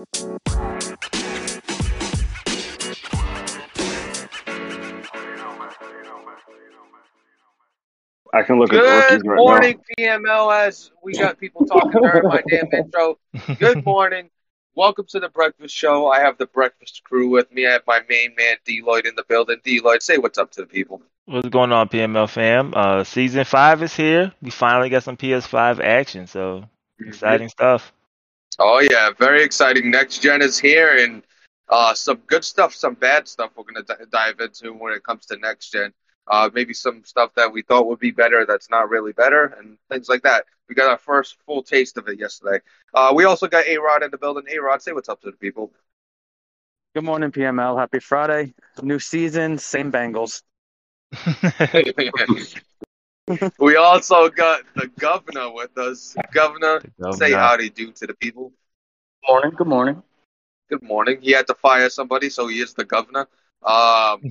[0.00, 0.06] I
[8.44, 10.66] can look at Good right morning, PML.
[10.66, 13.18] As we got people talking during my damn intro.
[13.58, 14.30] Good morning.
[14.74, 16.06] Welcome to the breakfast show.
[16.06, 17.66] I have the breakfast crew with me.
[17.66, 19.58] I have my main man D-Lloyd in the building.
[19.62, 21.02] D-Lloyd, say what's up to the people.
[21.26, 22.72] What's going on, PML fam?
[22.74, 24.32] Uh, season five is here.
[24.40, 26.64] We finally got some PS5 action, so
[26.98, 27.92] exciting stuff.
[28.62, 29.90] Oh yeah, very exciting.
[29.90, 31.22] Next gen is here, and
[31.70, 33.52] uh, some good stuff, some bad stuff.
[33.56, 35.94] We're gonna d- dive into when it comes to next gen.
[36.26, 39.78] Uh, maybe some stuff that we thought would be better that's not really better, and
[39.88, 40.44] things like that.
[40.68, 42.58] We got our first full taste of it yesterday.
[42.92, 44.44] Uh, we also got A Rod in the building.
[44.50, 45.72] A Rod, say what's up to the people.
[46.94, 47.78] Good morning, PML.
[47.78, 48.52] Happy Friday.
[48.82, 50.42] New season, same Bengals.
[53.58, 56.16] we also got the governor with us.
[56.32, 58.52] Governor, say howdy do to the people.
[59.28, 59.52] Morning.
[59.56, 60.02] Good morning.
[60.68, 61.18] Good morning.
[61.20, 63.28] He had to fire somebody, so he is the governor.
[63.62, 64.22] Um,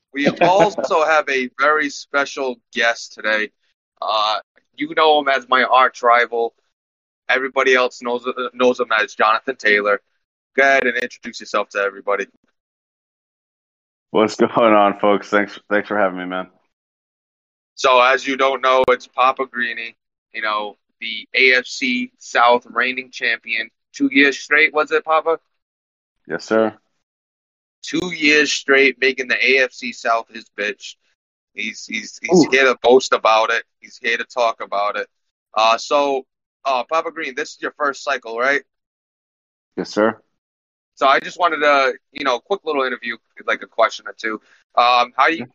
[0.12, 3.50] we also have a very special guest today.
[4.00, 4.40] Uh,
[4.76, 6.54] you know him as my arch rival.
[7.28, 10.00] Everybody else knows knows him as Jonathan Taylor.
[10.56, 12.26] Go ahead and introduce yourself to everybody.
[14.10, 15.28] What's going on, folks?
[15.28, 16.48] Thanks, thanks for having me, man.
[17.78, 19.96] So, as you don't know, it's Papa Greeny.
[20.34, 24.74] You know, the AFC South reigning champion, two years straight.
[24.74, 25.38] Was it, Papa?
[26.26, 26.76] Yes, sir.
[27.82, 30.96] Two years straight, making the AFC South his bitch.
[31.54, 32.50] He's he's he's Ooh.
[32.50, 33.62] here to boast about it.
[33.78, 35.06] He's here to talk about it.
[35.54, 36.26] Uh, so,
[36.64, 38.62] uh, Papa Green, this is your first cycle, right?
[39.76, 40.20] Yes, sir.
[40.96, 44.40] So I just wanted to, you know, quick little interview, like a question or two.
[44.74, 45.46] Um, how do you,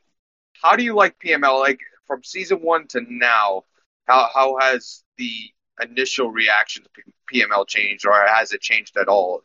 [0.61, 1.59] how do you like PML?
[1.59, 3.63] Like from season one to now,
[4.05, 5.51] how how has the
[5.81, 6.89] initial reaction to
[7.33, 9.43] PML changed, or has it changed at all?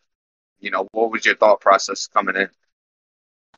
[0.60, 2.48] You know, what was your thought process coming in?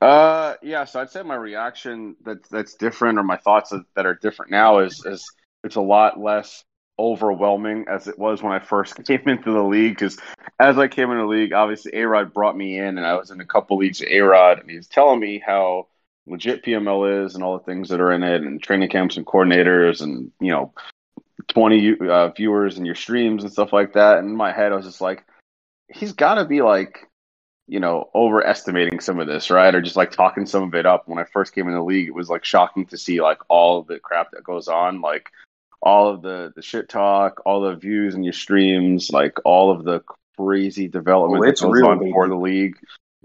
[0.01, 0.85] Uh, yeah.
[0.85, 4.79] So I'd say my reaction that that's different, or my thoughts that are different now
[4.79, 5.25] is is
[5.65, 6.65] it's a lot less
[6.99, 9.95] overwhelming as it was when I first came into the league.
[9.95, 10.19] Because
[10.59, 13.31] as I came into the league, obviously A Rod brought me in, and I was
[13.31, 15.89] in a couple leagues with A Rod, and he was telling me how
[16.27, 19.27] legit PML is and all the things that are in it, and training camps and
[19.27, 20.73] coordinators, and you know,
[21.49, 24.19] twenty uh, viewers in your streams and stuff like that.
[24.19, 25.25] And in my head, I was just like,
[25.89, 27.07] he's got to be like.
[27.67, 29.73] You know, overestimating some of this, right?
[29.73, 31.07] Or just like talking some of it up.
[31.07, 33.83] When I first came in the league, it was like shocking to see like all
[33.85, 35.01] the crap that goes on.
[35.01, 35.31] Like
[35.83, 39.85] all of the the shit talk, all the views in your streams, like all of
[39.85, 40.03] the
[40.37, 42.77] crazy development oh, that goes real, on before the league.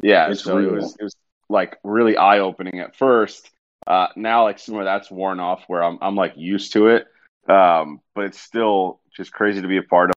[0.02, 0.70] Yeah, it's so real.
[0.70, 1.16] it was it was
[1.50, 3.50] like really eye opening at first.
[3.86, 7.08] Uh, now like some of that's worn off where I'm I'm like used to it.
[7.48, 10.16] Um, but it's still just crazy to be a part of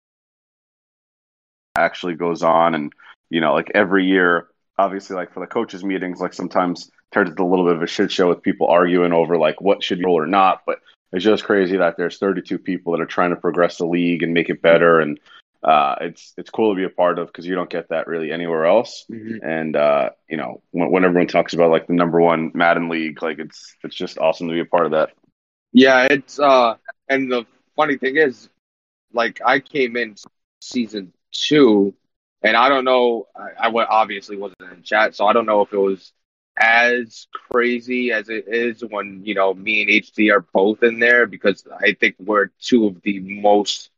[1.76, 2.92] actually goes on and
[3.30, 7.42] you know like every year obviously like for the coaches meetings like sometimes turns into
[7.42, 10.04] a little bit of a shit show with people arguing over like what should be
[10.04, 10.80] or not but
[11.12, 14.34] it's just crazy that there's 32 people that are trying to progress the league and
[14.34, 15.20] make it better and
[15.62, 18.30] uh, it's it's cool to be a part of because you don't get that really
[18.30, 19.44] anywhere else mm-hmm.
[19.44, 23.22] and uh, you know when, when, everyone talks about like the number one madden league
[23.22, 25.10] like it's it's just awesome to be a part of that
[25.72, 26.74] yeah it's uh
[27.08, 27.44] and the
[27.76, 28.48] funny thing is
[29.12, 30.14] like i came in
[30.60, 31.92] season two
[32.42, 35.72] and i don't know i, I obviously wasn't in chat so i don't know if
[35.72, 36.12] it was
[36.58, 41.26] as crazy as it is when you know me and HD are both in there
[41.26, 43.90] because I think we're two of the most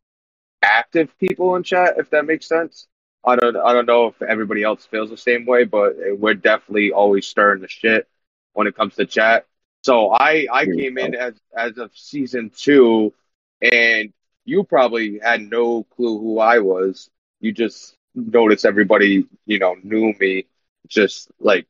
[0.62, 1.94] active people in chat.
[1.98, 2.86] If that makes sense,
[3.24, 6.92] I don't I don't know if everybody else feels the same way, but we're definitely
[6.92, 8.08] always stirring the shit
[8.52, 9.46] when it comes to chat.
[9.82, 13.12] So I I came in as as of season two,
[13.60, 14.12] and
[14.44, 17.08] you probably had no clue who I was.
[17.40, 20.46] You just noticed everybody you know knew me
[20.88, 21.66] just like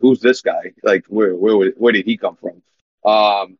[0.00, 0.72] who's this guy?
[0.82, 2.62] Like, where where where did he come from?
[3.10, 3.58] Um,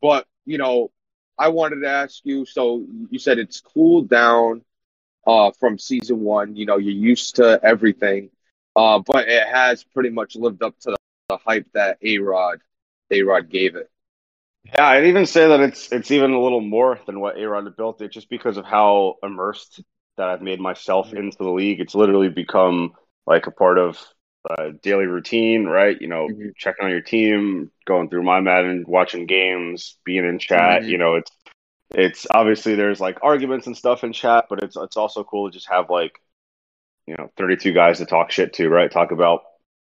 [0.00, 0.90] but you know,
[1.38, 2.44] I wanted to ask you.
[2.46, 4.62] So you said it's cooled down
[5.26, 6.56] uh, from season one.
[6.56, 8.30] You know, you're used to everything,
[8.76, 10.96] uh, but it has pretty much lived up to the,
[11.28, 12.60] the hype that A Rod
[13.10, 13.90] A Rod gave it.
[14.64, 17.76] Yeah, I'd even say that it's it's even a little more than what A Rod
[17.76, 19.82] built it, just because of how immersed
[20.16, 21.18] that I've made myself mm-hmm.
[21.18, 21.80] into the league.
[21.80, 22.92] It's literally become
[23.26, 23.98] like a part of
[24.48, 26.00] uh, daily routine, right?
[26.00, 26.48] You know, mm-hmm.
[26.56, 30.82] checking on your team, going through my Madden, watching games, being in chat.
[30.82, 30.90] Mm-hmm.
[30.90, 31.30] You know, it's
[31.90, 35.54] it's obviously there's like arguments and stuff in chat, but it's it's also cool to
[35.54, 36.20] just have like
[37.06, 38.90] you know 32 guys to talk shit to, right?
[38.90, 39.42] Talk about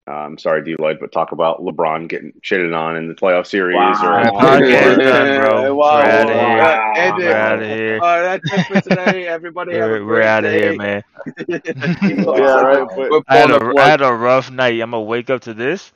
[0.07, 3.75] Um, sorry, D Lloyd, but talk about LeBron getting shitted on in the playoff series
[3.75, 3.91] Wow.
[3.91, 5.75] Or podcast done, bro.
[5.75, 5.95] Wow.
[5.97, 6.57] We're outta here.
[6.57, 6.93] Wow.
[6.95, 7.99] And, We're out of here.
[8.01, 9.27] Uh, that's it for today.
[9.27, 11.03] Everybody We're, we're out of here, man.
[11.47, 13.87] yeah, right, but- We're I had, pulling a, the I plug.
[13.89, 14.79] had a rough night.
[14.81, 15.91] I'm gonna wake up to this.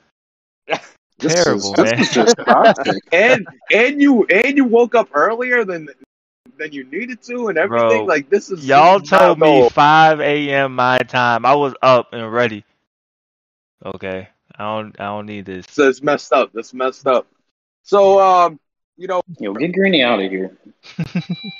[1.18, 1.98] This Terrible, is, man.
[1.98, 2.34] This is just
[3.12, 5.88] and and you and you woke up earlier than
[6.58, 7.88] than you needed to and everything.
[7.88, 10.74] Bro, like this is Y'all this is not told me 5 a.m.
[10.74, 11.46] my time.
[11.46, 12.64] I was up and ready.
[13.84, 15.00] Okay, I don't.
[15.00, 15.66] I don't need this.
[15.68, 16.52] So it's messed up.
[16.52, 17.26] That's messed up.
[17.82, 18.60] So um,
[18.96, 20.56] you know, Yo, get Greeny out of here.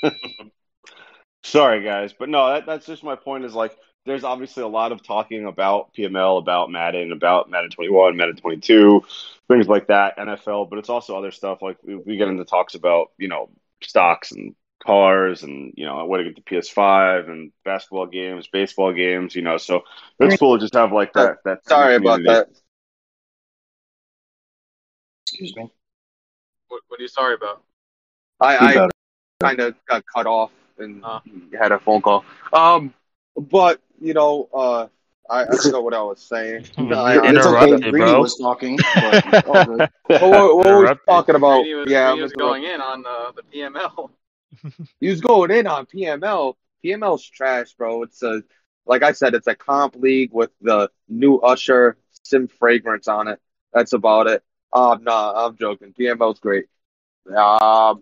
[1.43, 3.43] Sorry, guys, but no, that, that's just my point.
[3.43, 3.75] Is like,
[4.05, 9.03] there's obviously a lot of talking about PML, about Madden, about Madden 21, Madden 22,
[9.49, 11.61] things like that, NFL, but it's also other stuff.
[11.61, 13.49] Like we, we get into talks about you know
[13.81, 18.93] stocks and cars, and you know what to get the PS5 and basketball games, baseball
[18.93, 19.35] games.
[19.35, 19.83] You know, so
[20.19, 21.37] it's cool to just have like that.
[21.45, 22.49] that sorry about that.
[25.27, 25.69] Excuse me.
[26.67, 27.63] What, what are you sorry about?
[28.39, 28.89] I, I
[29.41, 31.21] kind of got cut off and Oh.
[31.59, 32.25] had a phone call.
[32.51, 32.93] Um,
[33.35, 34.87] but you know, uh,
[35.29, 36.65] I, I forgot what I was saying.
[36.77, 37.29] You I- It's okay.
[37.29, 38.19] interrupted, bro.
[38.19, 38.77] was talking.
[38.77, 39.89] But all good.
[40.07, 41.59] What, what, what were we talking about?
[41.59, 44.09] Was, yeah, Brady I'm was interrupt- going in on uh, the PML.
[44.99, 46.55] He was going in on PML.
[46.83, 48.03] PML's trash, bro.
[48.03, 48.43] It's a
[48.85, 53.39] like I said, it's a comp league with the new Usher Sim fragrance on it.
[53.73, 54.43] That's about it.
[54.73, 55.93] Um, nah, I'm joking.
[55.93, 56.65] PML's great.
[57.35, 58.01] Um,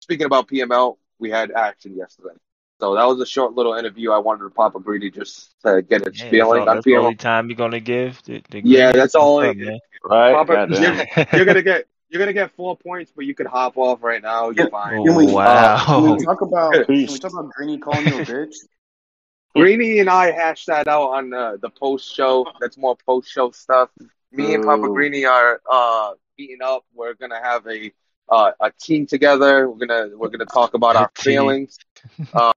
[0.00, 2.34] speaking about PML, we had action yesterday,
[2.80, 4.12] so that was a short little interview.
[4.12, 6.96] I wanted to Papa Greeny just to get its Yeah, feeling that's, all, that's the
[6.96, 8.22] only time you're gonna give.
[8.24, 10.32] The, the Yeah, that's all What's I- up, right?
[10.32, 11.26] Papa, Goddamn.
[11.34, 14.50] You're gonna get you're gonna get four points, but you could hop off right now.
[14.50, 14.70] You're Yeah.
[14.70, 15.04] fine.
[15.04, 15.84] Can we- wow.
[15.86, 18.54] Can we talk about can we talk about Greeny calling you a bitch?
[19.56, 22.46] Greeny and I hashed that out on uh, the post show.
[22.60, 23.88] That's more post show stuff.
[24.30, 24.92] Me and Papa Ooh.
[24.94, 26.84] Greeny are uh, meeting up.
[26.94, 27.90] We're gonna have a
[28.28, 29.70] uh, a team together.
[29.70, 31.32] We're gonna we're gonna talk about A our team.
[31.34, 31.78] feelings.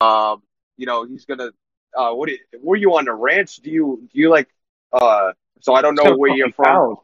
[0.01, 0.43] Um,
[0.77, 1.51] you know, he's gonna.
[1.95, 2.29] Uh, what?
[2.61, 3.57] Were you on the ranch?
[3.57, 4.47] Do you do you like?
[4.91, 5.31] Uh,
[5.61, 6.97] so I don't know where you're from.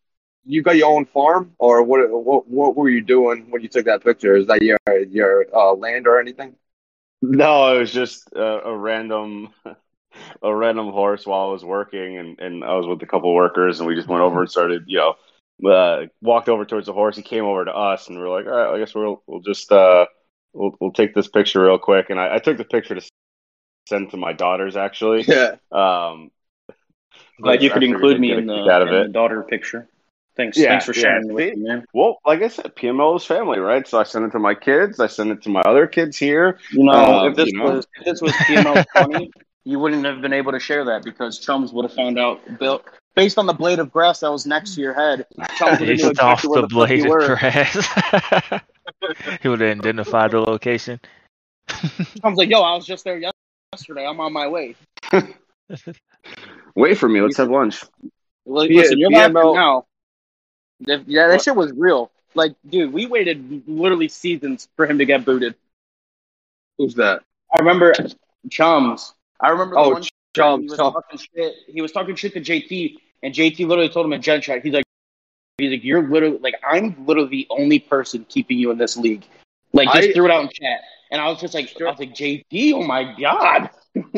[0.45, 2.09] You got your own farm, or what?
[2.09, 4.35] What what were you doing when you took that picture?
[4.35, 4.77] Is that your
[5.09, 6.55] your uh, land or anything?
[7.21, 9.49] No, it was just uh, a random,
[10.41, 13.79] a random horse while I was working, and, and I was with a couple workers,
[13.79, 15.15] and we just went over and started, you know,
[15.69, 17.15] uh, walked over towards the horse.
[17.15, 19.41] He came over to us, and we are like, all right, I guess we'll we'll
[19.41, 20.05] just uh,
[20.53, 22.09] we'll we'll take this picture real quick.
[22.09, 23.01] And I, I took the picture to
[23.87, 25.23] send to my daughters, actually.
[25.23, 25.55] Yeah.
[25.71, 26.31] Um,
[27.41, 29.89] Glad you could include me in the, kick out of in the daughter picture.
[30.37, 30.57] Thanks.
[30.57, 31.85] Yeah, Thanks for sharing it with me, man.
[31.93, 33.87] Well, like I said, PMO is family, right?
[33.87, 34.99] So I sent it to my kids.
[34.99, 36.59] I sent it to my other kids here.
[36.71, 37.65] You know, Um, if this you know.
[37.75, 39.31] was if this was PML twenty,
[39.63, 42.83] you wouldn't have been able to share that because Chums would have found out built
[43.15, 45.25] based on the blade of grass that was next to your head.
[45.57, 47.35] Chums would have knew Based off exactly the the blade of were.
[47.37, 48.61] grass.
[49.41, 50.99] he would have identified the location.
[52.21, 53.21] Chums like, yo, I was just there
[53.73, 54.05] yesterday.
[54.05, 54.75] I'm on my way.
[56.75, 57.21] Wait for me.
[57.21, 57.83] Let's have lunch.
[58.45, 59.85] Like, P- listen, you're PML laughing now.
[60.81, 61.43] If- yeah, that What?
[61.43, 62.11] shit was real.
[62.33, 65.55] Like, dude, we waited literally seasons for him to get booted.
[66.77, 67.23] Who's that?
[67.53, 67.93] I remember
[68.49, 69.13] Chums.
[69.39, 70.93] I remember the Oh, one time Chums, he was Chums.
[70.93, 71.55] talking shit.
[71.67, 74.73] He was talking shit to JT, and JT literally told him in Gen Chat, he's
[74.73, 74.83] like,
[75.57, 79.23] he's like, you're literally like, I'm literally the only person keeping you in this league.
[79.71, 80.81] Like, just I- threw it out in chat,
[81.11, 83.69] and I was just like, I was like, JT, oh my god.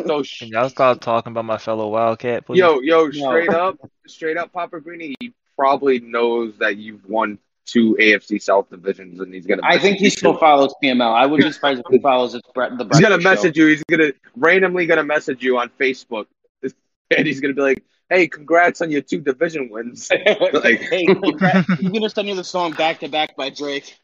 [0.07, 2.57] So sh- Can y'all stop talking about my fellow Wildcat, please?
[2.59, 3.11] yo, yo, No.
[3.11, 3.77] straight up,
[4.07, 9.33] straight up, Papa Greeny, he probably knows that you've won two AFC South divisions, and
[9.33, 9.61] he's gonna.
[9.63, 11.13] I think he still follows PML.
[11.13, 13.29] I would be surprised if he follows it, Brett, the He's breakfast gonna show.
[13.29, 13.67] message you.
[13.67, 16.25] He's gonna randomly gonna message you on Facebook,
[16.63, 20.09] and he's gonna be like, "Hey, congrats on your two division wins."
[20.53, 21.67] Like- hey, congrats.
[21.79, 23.97] he's gonna send you the song "Back to Back" by Drake.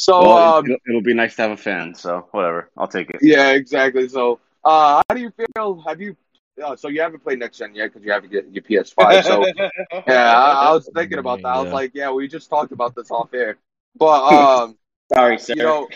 [0.00, 1.92] So, well, um, it'll, it'll be nice to have a fan.
[1.94, 3.16] So whatever, I'll take it.
[3.20, 4.08] yeah, exactly.
[4.08, 5.82] So, uh, how do you feel?
[5.86, 6.16] Have you?
[6.62, 9.22] Uh, so you haven't played next gen yet because you haven't get your PS5.
[9.22, 9.50] So
[10.06, 11.48] yeah, I, I was thinking about that.
[11.48, 11.72] I was Yeah.
[11.72, 13.58] like, yeah, we just talked about this off air,
[13.96, 14.78] but um.
[15.14, 15.54] Sorry, sir.
[15.54, 15.90] you know,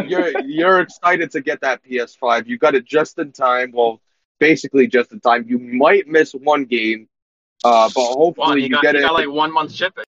[0.00, 2.46] you're you're excited to get that PS5.
[2.46, 3.72] You got it just in time.
[3.72, 4.00] Well,
[4.38, 5.44] basically just in time.
[5.48, 7.08] You might miss one game,
[7.64, 9.00] uh, but One, hopefully you you got, get you it.
[9.00, 10.04] got like one month shipping.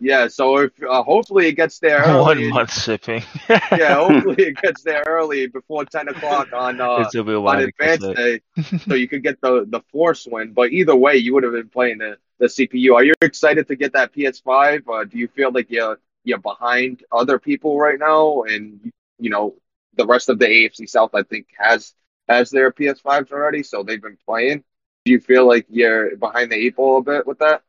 [0.00, 0.28] Yeah.
[0.28, 3.22] So if uh, hopefully it gets there One month shipping.
[3.48, 8.40] Yeah, hopefully it gets there early before ten o'clock on uh, on advance day,
[8.86, 10.52] so you could get the the force win.
[10.52, 12.94] But either way, you would have been playing the the CPU.
[12.94, 14.82] Are you excited to get that PS5?
[14.88, 18.42] Uh, do you feel like you're you're behind other people right now?
[18.42, 19.54] And you know
[19.96, 21.94] the rest of the AFC South, I think, has
[22.28, 24.64] has their PS5s already, so they've been playing.
[25.04, 27.62] Do you feel like you're behind the eight ball a bit with that?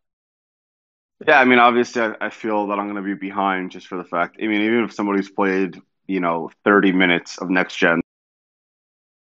[1.26, 3.98] Yeah, I mean, obviously, I, I feel that I'm going to be behind just for
[3.98, 4.38] the fact.
[4.42, 8.02] I mean, even if somebody's played, you know, 30 minutes of next gen,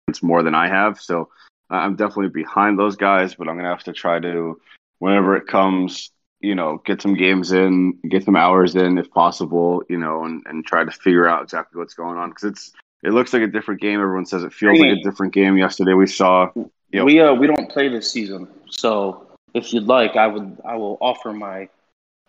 [0.08, 1.00] it's more than I have.
[1.00, 1.28] So
[1.70, 4.60] uh, I'm definitely behind those guys, but I'm going to have to try to,
[4.98, 9.82] whenever it comes, you know, get some games in, get some hours in if possible,
[9.88, 13.10] you know, and, and try to figure out exactly what's going on because it's it
[13.10, 14.00] looks like a different game.
[14.00, 15.56] Everyone says it feels like a different game.
[15.56, 16.50] Yesterday we saw.
[16.92, 17.04] Yep.
[17.04, 19.27] We uh we don't play this season, so
[19.58, 21.68] if you'd like, I would I will offer my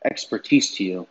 [0.05, 1.07] expertise to you.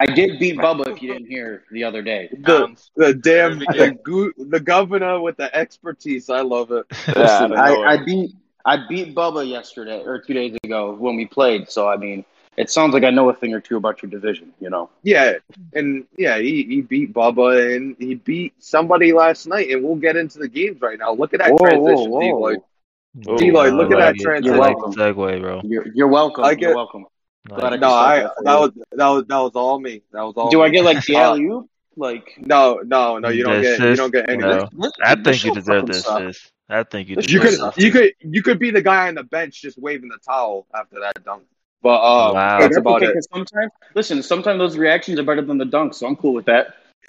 [0.00, 2.28] I did beat Bubba if you didn't hear the other day.
[2.32, 2.90] The Pounds.
[2.96, 6.28] the damn the, gu- the governor with the expertise.
[6.30, 6.86] I love it.
[7.16, 8.06] Yeah, I I, know I it.
[8.06, 8.30] beat
[8.64, 11.68] I beat Bubba yesterday or two days ago when we played.
[11.70, 12.24] So I mean,
[12.56, 14.52] it sounds like I know a thing or two about your division.
[14.60, 15.34] You know, Yeah,
[15.74, 20.16] and yeah, he, he beat Bubba and he beat somebody last night, and we'll get
[20.16, 21.12] into the games right now.
[21.12, 22.20] Look at that transition, D-Lloyd.
[22.20, 22.58] D-Lloyd,
[23.28, 24.44] Ooh, look I at that transition.
[24.44, 25.60] You're the segue, bro.
[25.64, 26.44] you're you're welcome.
[26.44, 27.04] I get- you're welcome.
[27.50, 30.02] Like, Glad I No, I that that was that was that was all me.
[30.12, 30.48] That was all.
[30.50, 30.64] Do me.
[30.64, 31.66] I get like the alley oop?
[31.96, 33.28] Like No, no, no.
[33.28, 33.78] You don't The get.
[33.80, 33.98] You assist?
[33.98, 34.38] don't get any.
[34.38, 34.66] No.
[34.72, 36.04] this- I think you deserve this.
[36.04, 36.20] sucks.
[36.24, 36.50] This.
[36.70, 37.78] I think you This deserve You could sucks.
[37.78, 41.00] you could you could be the guy on the bench just waving the towel after
[41.00, 41.42] that dunk.
[41.82, 42.56] But um, Wow.
[42.58, 43.14] Hey, that's about okay, it.
[43.14, 44.22] 'cause Sometimes, listen.
[44.22, 46.76] Sometimes those reactions are better than the dunks, so I'm cool with that.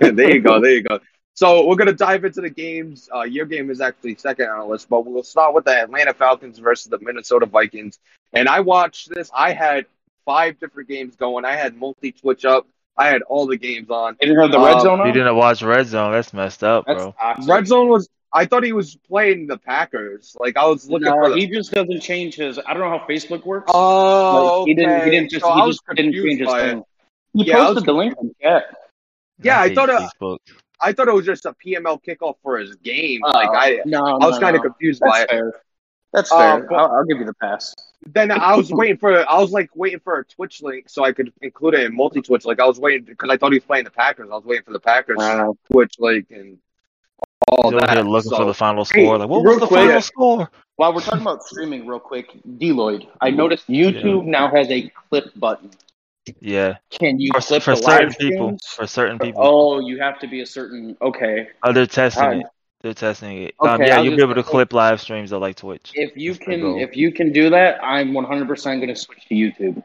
[0.00, 0.60] there you go.
[0.60, 0.98] There you go.
[1.34, 3.08] So we're gonna dive into the games.
[3.14, 6.14] Uh, your game is actually second on the list, but we'll start with the Atlanta
[6.14, 7.98] Falcons versus the Minnesota Vikings.
[8.32, 9.30] And I watched this.
[9.34, 9.86] I had
[10.24, 11.44] five different games going.
[11.44, 12.66] I had multi Twitch up.
[12.96, 14.16] I had all the games on.
[14.20, 15.06] You didn't have the red Um, zone on.
[15.08, 16.12] You didn't watch Red Zone.
[16.12, 17.14] That's messed up, That's bro.
[17.18, 17.50] toxic.
[17.50, 18.08] Red Zone was.
[18.32, 20.36] I thought he was playing the Packers.
[20.38, 21.30] Like I was looking no, for.
[21.30, 22.60] The, he just doesn't change his.
[22.60, 23.70] I don't know how Facebook works.
[23.74, 25.04] oh, Like, he didn't.
[25.04, 25.44] He didn't just.
[25.44, 26.70] So he just didn't change his by it.
[26.70, 26.84] thing.
[27.34, 28.62] He Yeah, I was posted the link in chat.
[29.42, 30.38] Yeah, I thought, uh, Facebook.
[30.84, 33.20] I thought it was just a PML kickoff for his game.
[33.22, 34.68] like Uh, I, no, I was no, kind of no.
[34.70, 35.28] confused by That's it.
[35.30, 35.60] fair.
[36.12, 36.66] That's Uh, fair.
[36.68, 37.74] but- I'll, I'll give you the pass.
[38.06, 41.12] then I was waiting for I was like waiting for a Twitch link so I
[41.12, 42.44] could include it in multi Twitch.
[42.44, 44.28] Like I was waiting because I thought he was playing the Packers.
[44.30, 46.58] I was waiting for the Packers Uh, Twitch link and
[47.48, 47.94] all He's that.
[47.96, 49.18] here looking So- for the final Hey, score.
[49.18, 50.50] Like, what was the quick- final score?
[50.76, 52.26] while we're talking about streaming, real quick,
[52.58, 55.70] D-Lloyd, I noticed YouTube now has a clip button.
[56.40, 58.46] Yeah, Can you for, for certain people.
[58.48, 58.66] streams?
[58.66, 59.42] For certain people.
[59.44, 60.96] Oh, you have to be a certain.
[61.02, 62.46] Okay, Oh, they're testing it.
[62.80, 63.54] They're testing it.
[63.60, 65.92] um, Okay, yeah, I was you'll be able to clip live streams that like Twitch.
[65.94, 69.34] if you That's can, if you can do that, I'm 100% going to switch to
[69.34, 69.82] YouTube.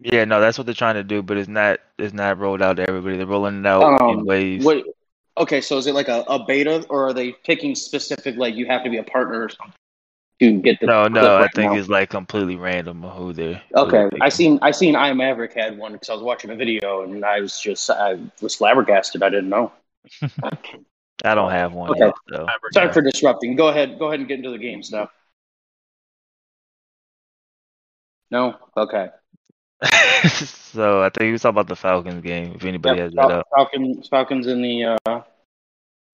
[0.00, 1.80] Yeah, no, that's what they're trying to do, but it's not.
[1.98, 3.16] It's not rolled out to everybody.
[3.16, 4.64] They're rolling it out in Um, waves.
[4.64, 4.84] What?
[5.38, 8.36] Okay, so is it like a, a beta, or are they picking specific?
[8.36, 9.72] Like you have to be a partner or something
[10.40, 10.86] to get the.
[10.86, 11.78] No, no, I think now?
[11.78, 13.62] it's like completely random who they're.
[13.70, 16.50] who Okay, they're I seen I seen I Maverick had one because I was watching
[16.50, 19.22] a video and I was just I was flabbergasted.
[19.22, 19.72] I didn't know.
[21.24, 22.06] I don't have one Okay.
[22.06, 22.46] yet, though.
[22.72, 23.56] Sorry for disrupting.
[23.56, 23.98] Go ahead.
[23.98, 25.10] Go ahead and get into the game stuff.
[28.30, 28.56] No.
[28.76, 29.08] Okay.
[30.34, 32.52] so I think he was talking about the Falcons game.
[32.56, 34.08] If anybody Yep, has that Fal- up, Falcons.
[34.08, 35.22] Falcons in the uh,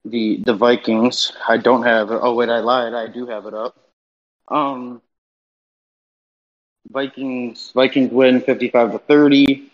[0.05, 1.33] the the Vikings.
[1.49, 2.11] I don't have.
[2.11, 2.19] it.
[2.23, 2.95] Oh wait, I lied.
[2.95, 3.77] I do have it up.
[4.51, 5.03] Um.
[6.91, 7.71] Vikings.
[7.75, 9.71] Vikings win fifty-five to thirty.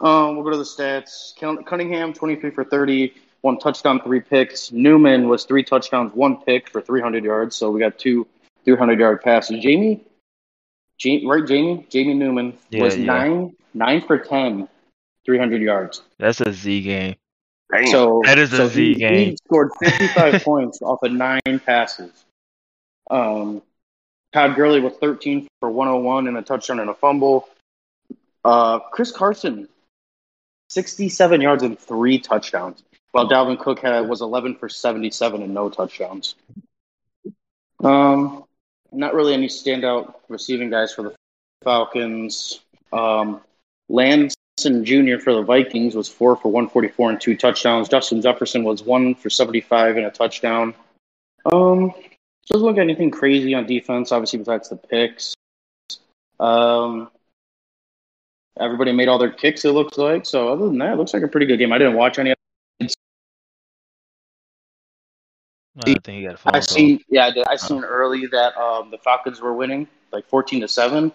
[0.00, 1.32] Um, we'll go to the stats.
[1.64, 4.72] Cunningham, 23 for 30, one touchdown, three picks.
[4.72, 7.54] Newman was three touchdowns, one pick for 300 yards.
[7.54, 8.26] So we got two
[8.64, 9.60] 300 yard passes.
[9.62, 10.04] Jamie,
[10.98, 11.46] Ja- right?
[11.46, 13.04] Jamie, Jamie Newman Yeah, was yeah.
[13.04, 14.68] nine, nine for 10,
[15.24, 16.02] 300 yards.
[16.18, 17.14] that's a Z game.
[17.70, 17.86] Damn.
[17.86, 19.30] So That is a so Z he, game.
[19.30, 22.24] He scored 55 points off of nine passes.
[23.08, 23.62] Um,
[24.32, 27.48] Todd Gurley was 13 for 101 and a touchdown and a fumble.
[28.44, 29.68] Uh, Chris Carson,
[30.70, 35.68] 67 yards and three touchdowns, while Dalvin Cook had was 11 for 77 and no
[35.68, 36.34] touchdowns.
[37.82, 38.44] Um,
[38.90, 41.14] not really any standout receiving guys for the
[41.62, 42.60] Falcons.
[42.92, 43.40] Um,
[43.88, 45.18] Lance Johnson Jr.
[45.18, 47.88] for the Vikings was four for 144 and two touchdowns.
[47.88, 50.74] Justin Jefferson was one for 75 and a touchdown.
[51.44, 51.94] Um,
[52.48, 55.34] doesn't look anything crazy on defense, obviously, besides the picks.
[56.40, 57.10] Um,
[58.58, 60.26] everybody made all their kicks, it looks like.
[60.26, 61.72] So, other than that, it looks like a pretty good game.
[61.72, 62.34] I didn't watch any.
[65.78, 67.46] I think he got a phone I seen, yeah, I, did.
[67.48, 71.10] I seen early that um, the Falcons were winning, like 14 to 7.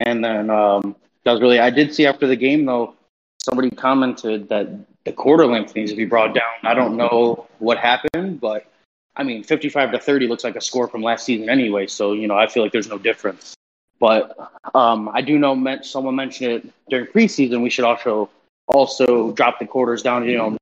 [0.00, 2.94] And then um, that was really, I did see after the game, though,
[3.42, 4.68] somebody commented that
[5.04, 6.52] the quarter length needs to be brought down.
[6.62, 8.66] I don't know what happened, but
[9.16, 11.86] I mean, 55 to 30 looks like a score from last season anyway.
[11.86, 13.54] So, you know, I feel like there's no difference.
[14.00, 14.36] But
[14.74, 17.62] um, I do know men- someone mentioned it during preseason.
[17.62, 18.30] We should also
[18.68, 20.26] also drop the quarters down.
[20.26, 20.56] You know,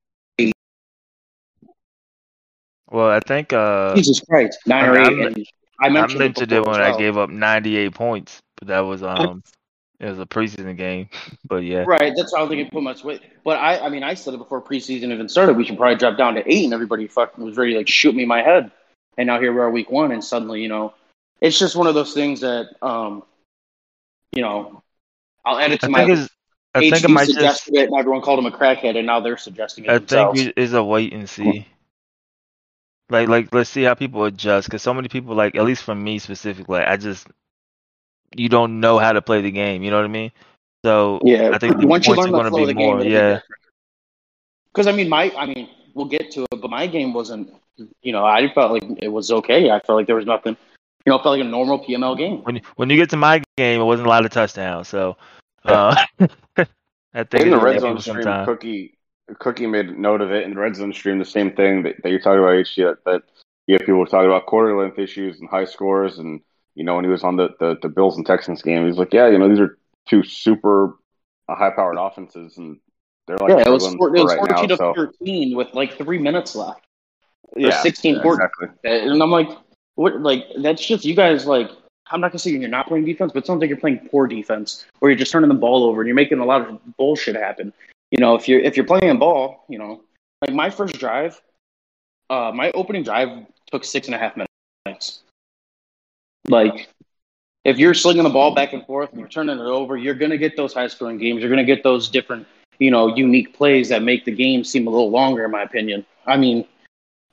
[2.90, 5.21] Well, I think uh, Jesus Christ, nine or I'm- eight.
[5.23, 5.47] I'm- And
[5.80, 8.80] I I mentioned it mentioned it when as I gave up 98 points, but that
[8.80, 9.42] was um
[10.00, 11.09] it was a preseason game.
[11.49, 13.23] but yeah, Right, that's how I don't think it put much weight.
[13.45, 15.57] But I, I mean, I said it before preseason even started.
[15.57, 18.14] We should probably drop down to eight, and everybody fucking was ready to like shoot
[18.14, 18.73] me in my head.
[19.19, 20.95] And now here we are, week one, and suddenly, you know,
[21.40, 23.23] it's just one of those things that, um,
[24.33, 24.83] you know,
[25.45, 26.30] I'll add it to I my think it's
[26.75, 29.21] I think it might just suggested it, and everyone called him a crackhead, and now
[29.21, 30.40] they're suggesting it I think themselves.
[30.40, 31.66] it is a wait and see.
[33.09, 35.95] Like like let's see how people adjust because so many people like at least for
[35.95, 37.26] me specifically, I just
[38.37, 39.83] you don't know how to play the game.
[39.83, 40.33] You know what I mean?
[40.85, 42.79] So Yeah, I think the once you learn are the flow to of be the
[42.79, 43.01] game, more.
[43.01, 43.41] it'll Yeah.
[44.73, 47.53] Because I mean, my, I mean, we'll get to it, but my game wasn't.
[48.03, 49.71] You know, I felt like it was okay.
[49.71, 50.57] I felt like there was nothing.
[51.07, 52.43] You know, it felt like a normal PML game.
[52.43, 54.89] when when you get to my game, it wasn't a lot of touchdowns.
[54.89, 55.17] So
[55.65, 55.97] uh,
[57.15, 58.45] I think In the just red give zone stream, time.
[58.47, 58.99] Cookie
[59.39, 61.19] Cookie made note of it in the red zone stream.
[61.19, 63.23] The same thing that, that you're talking about, HG, that, that
[63.67, 66.41] you have people talking about quarter length issues and high scores, and
[66.81, 68.97] you know when he was on the, the, the Bills and Texans game, he was
[68.97, 69.77] like, yeah, you know these are
[70.09, 70.97] two super
[71.47, 72.81] high powered offenses, and
[73.27, 74.67] they're like yeah, it was, four, it was right 14 now.
[74.67, 76.87] to So 13 with like three minutes left.
[77.55, 78.47] Yeah, 16 yeah, 14.
[78.47, 79.11] exactly.
[79.13, 79.51] And I'm like,
[79.97, 80.23] what?
[80.23, 81.71] Like, that's just you guys, like,
[82.11, 84.09] I'm not going to say you're not playing defense, but it sounds like you're playing
[84.11, 86.81] poor defense, or you're just turning the ball over and you're making a lot of
[86.97, 87.75] bullshit happen.
[88.11, 90.01] You know, if you're if you're playing ball, you know,
[90.41, 91.43] like my first drive,
[92.31, 93.29] uh, my opening drive
[93.71, 94.35] took six and a half
[94.87, 95.25] minutes.
[96.50, 96.88] Like,
[97.64, 100.30] if you're slinging the ball back and forth and you're turning it over, you're going
[100.30, 101.40] to get those high scoring games.
[101.40, 102.47] You're going to get those different,
[102.78, 106.07] you know, unique plays that make the game seem a little longer, in my opinion.
[106.26, 106.66] I mean,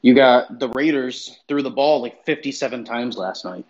[0.01, 3.65] you got the Raiders threw the ball like 57 times last night.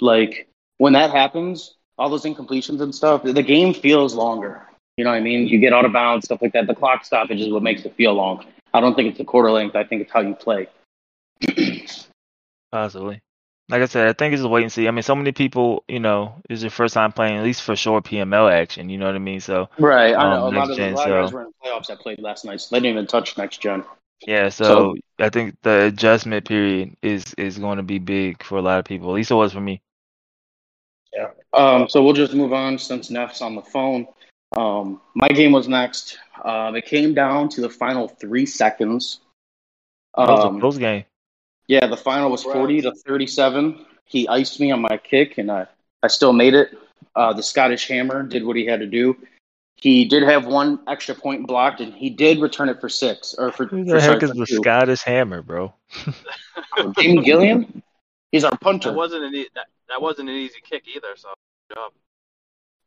[0.00, 4.62] Like, when that happens, all those incompletions and stuff, the game feels longer.
[4.96, 5.48] You know what I mean?
[5.48, 6.66] You get out of bounds, stuff like that.
[6.66, 8.44] The clock stoppage is what makes it feel long.
[8.72, 9.76] I don't think it's the quarter length.
[9.76, 10.68] I think it's how you play.
[12.72, 13.20] Possibly.
[13.70, 14.86] Like I said, I think it's a wait and see.
[14.86, 17.74] I mean, so many people, you know, it's their first time playing, at least for
[17.74, 18.90] sure, PML action.
[18.90, 19.40] You know what I mean?
[19.40, 20.14] So Right.
[20.14, 20.46] I know.
[20.48, 22.18] Um, a lot of, gen, a lot of guys so- were in playoffs that played
[22.18, 23.82] last night, so they didn't even touch next gen.
[24.26, 28.58] yeah, so, So- I think the adjustment period is is going to be big for
[28.58, 29.08] a lot of people.
[29.10, 29.80] At least it was for me.
[31.12, 31.30] Yeah.
[31.52, 34.06] Um, so we'll just move on since Neff's on the phone.
[34.56, 36.18] Um, my game was next.
[36.44, 39.20] Um, it came down to the final three seconds.
[40.16, 41.04] That was a Um, close game.
[41.68, 43.86] Yeah, the final was 40 to 37.
[44.06, 45.66] He iced me on my kick, and I,
[46.02, 46.76] I still made it.
[47.16, 49.16] Uh, the Scottish Hammer did what he had to do.
[49.76, 53.50] He did have one extra point blocked, and he did return it for six or
[53.52, 54.56] for, Who for the heck is the two.
[54.56, 55.74] Scottish Hammer, bro?
[56.98, 57.82] Jamie Gilliam?
[58.32, 58.90] He's our punter.
[58.90, 61.08] That wasn't an e- that, that wasn't an easy kick either.
[61.16, 61.28] So
[61.68, 61.92] good job.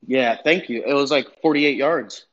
[0.05, 0.83] Yeah, thank you.
[0.85, 2.25] It was like 48 yards.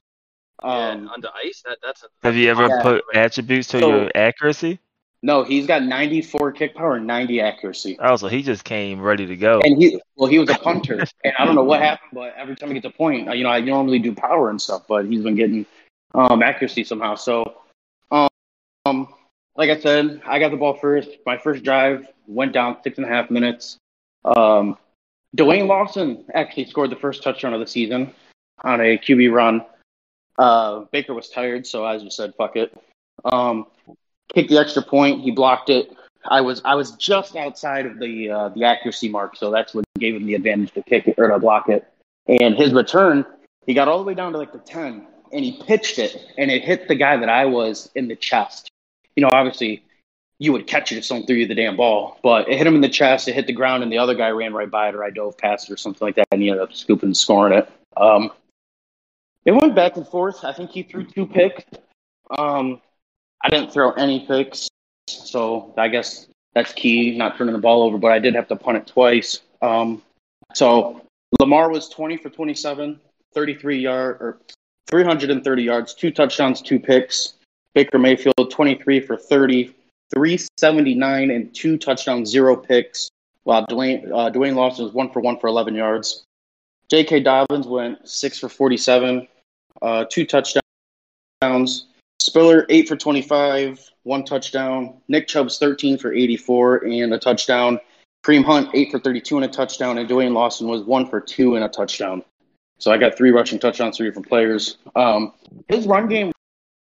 [0.63, 1.63] Yeah, Um, under ice.
[1.67, 2.03] That that's.
[2.05, 2.83] A, Have you ever Yeah.
[2.83, 4.79] put attributes to So- your accuracy?
[5.25, 7.97] No, he's got 94 kick power and 90 accuracy.
[7.99, 9.59] Oh, so he just came ready to go.
[9.65, 12.55] And he, well, he was a punter, and I don't know what happened, but every
[12.55, 15.07] time he gets a point, uh, you know, I normally do power and stuff, but
[15.07, 15.65] he's been getting
[16.13, 17.15] um, accuracy somehow.
[17.15, 17.55] So,
[18.11, 18.29] um,
[18.85, 19.15] um,
[19.57, 21.09] like I said, I got the ball first.
[21.25, 23.79] My first drive went down six and a half minutes.
[24.27, 24.77] Um,
[25.35, 28.13] Dwayne Lawson actually scored the first touchdown of the season
[28.63, 29.65] on a QB run.
[30.39, 32.77] Uh, Baker was tired, so I just said, "Fuck it."
[33.25, 33.67] Um,
[34.35, 35.23] kicked the extra point.
[35.23, 35.97] He blocked it.
[36.27, 39.85] I was I was just outside of the uh, the accuracy mark, so that's what
[39.99, 41.87] gave him the advantage to kick it or to block it.
[42.27, 43.27] And his return,
[43.67, 46.51] he got all the way down to like the ten, and he pitched it, and
[46.51, 48.71] it hit the guy that I was in the chest.
[49.17, 49.85] You know, obviously,
[50.39, 52.75] you would catch it if someone threw you the damn ball, but it hit him
[52.75, 53.29] in the chest.
[53.29, 55.37] It hit the ground, and the other guy ran right by it, or I dove
[55.37, 57.71] past it, or something like that, and he ended up scooping and scoring it.
[57.97, 58.31] Um,
[59.45, 60.43] it went back and forth.
[60.43, 61.65] I think he threw two picks.
[62.39, 62.81] Um,
[63.45, 64.69] I didn't throw any picks,
[65.07, 67.99] so I guess that's key, not turning the ball over.
[67.99, 69.43] But I did have to punt it twice.
[69.61, 70.03] Um,
[70.55, 71.03] so
[71.39, 72.99] Lamar was 20 for 27,
[73.35, 74.39] 33 yard or
[74.89, 77.35] 330 yards, two touchdowns, two picks.
[77.75, 79.75] Baker Mayfield 23 for 30,
[80.15, 83.11] 379 and two touchdowns, zero picks.
[83.43, 86.25] While Dwayne uh, Dwayne Lawson was one for one for 11 yards.
[86.89, 87.21] J.K.
[87.21, 89.29] Dobbins went six for 47,
[89.83, 91.87] uh, two touchdowns.
[92.25, 94.95] Spiller, 8 for 25, one touchdown.
[95.09, 97.79] Nick Chubb's 13 for 84 and a touchdown.
[98.25, 99.99] Kareem Hunt, 8 for 32 and a touchdown.
[99.99, 102.25] And Dwayne Lawson was 1 for 2 and a touchdown.
[102.79, 104.79] So I got three rushing touchdowns, three different players.
[104.97, 105.35] Um,
[105.69, 106.33] his run game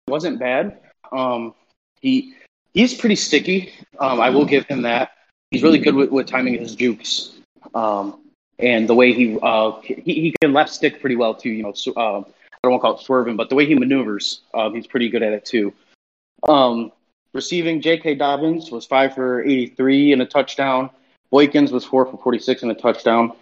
[0.06, 0.78] wasn't bad.
[1.10, 1.52] Um,
[2.00, 2.34] he
[2.72, 3.72] He's pretty sticky.
[3.98, 5.10] Um, I will give him that.
[5.50, 7.32] He's really good with, with timing his jukes.
[7.74, 8.20] Um,
[8.60, 11.50] and the way he, uh, he he can left stick pretty well too.
[11.50, 12.22] You know, so, uh,
[12.64, 15.10] I don't want to call it swerving, but the way he maneuvers, uh, he's pretty
[15.10, 15.74] good at it too.
[16.48, 16.92] Um,
[17.34, 18.14] receiving, J.K.
[18.14, 20.88] Dobbins was five for 83 and a touchdown.
[21.30, 23.32] Boykins was four for 46 and a touchdown.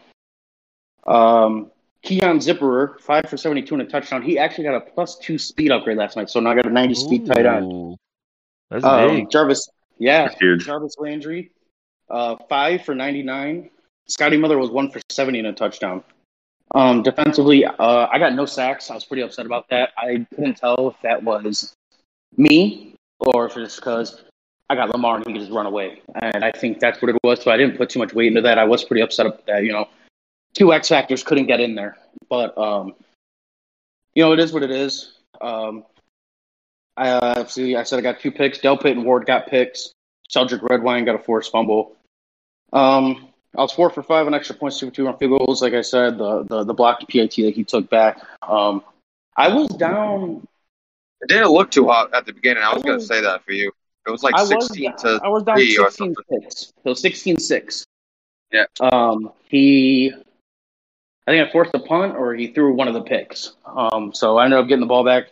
[1.07, 1.71] Um,
[2.03, 4.23] Keon Zipperer, five for 72 and a touchdown.
[4.23, 6.71] He actually got a plus two speed upgrade last night, so now I got a
[6.71, 7.97] 90 speed tight end.
[8.71, 9.31] That's Um, big.
[9.31, 10.65] Jarvis, yeah, That's huge.
[10.67, 11.53] Jarvis Landry,
[12.11, 13.71] uh, five for 99.
[14.09, 16.03] Scotty Miller was one for 70 and a touchdown.
[16.75, 18.91] Um, defensively, uh, I got no sacks.
[18.91, 19.91] I was pretty upset about that.
[19.97, 21.75] I couldn't tell if that was
[22.37, 24.23] me or if it's because
[24.71, 26.01] I got Lamar and he could just run away.
[26.15, 27.43] And I think that's what it was.
[27.43, 28.59] So I didn't put too much weight into that.
[28.59, 29.65] I was pretty upset about that.
[29.65, 29.89] You know,
[30.55, 31.99] two X factors couldn't get in there.
[32.31, 32.95] But, um,
[34.15, 35.13] you know, it is what it is.
[35.43, 35.85] Um,
[36.97, 37.77] I uh, see.
[37.77, 38.59] I said I got two picks.
[38.59, 39.93] Delpit and Ward got picks.
[40.29, 41.97] Cedric Redwine got a forced fumble.
[42.73, 45.63] Um, I was four for five on extra points, two for two on field goals.
[45.63, 48.21] Like I said, the the, the blocked PAT that he took back.
[48.43, 48.83] Um,
[49.37, 50.47] I was down.
[51.21, 52.63] It didn't look too hot at the beginning.
[52.63, 53.71] I was going to say that for you.
[54.07, 56.43] It was like I was 16 to I was down three 16 something.
[56.51, 56.73] 6.
[56.85, 57.85] It was 16 6.
[58.51, 58.65] Yeah.
[58.81, 60.13] Um, he,
[61.27, 63.53] I think I forced a punt or he threw one of the picks.
[63.65, 65.29] Um, so I ended up getting the ball back.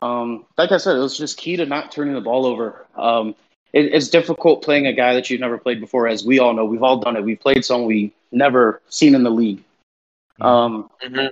[0.00, 2.86] Um, like I said, it was just key to not turning the ball over.
[2.94, 3.34] Um,
[3.72, 6.64] it, it's difficult playing a guy that you've never played before, as we all know.
[6.64, 7.24] We've all done it.
[7.24, 9.62] We've played someone we never seen in the league.
[10.40, 11.30] Um, Mhm.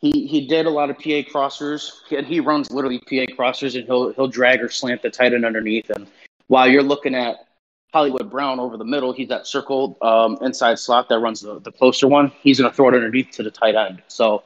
[0.00, 3.84] he he did a lot of PA crossers, and he runs literally PA crossers, and
[3.84, 5.90] he'll he'll drag or slant the tight end underneath.
[5.90, 6.06] And
[6.48, 7.46] while you're looking at
[7.92, 11.72] Hollywood Brown over the middle, he's that circle um, inside slot that runs the, the
[11.72, 12.32] closer one.
[12.40, 14.02] He's going to throw it underneath to the tight end.
[14.08, 14.44] So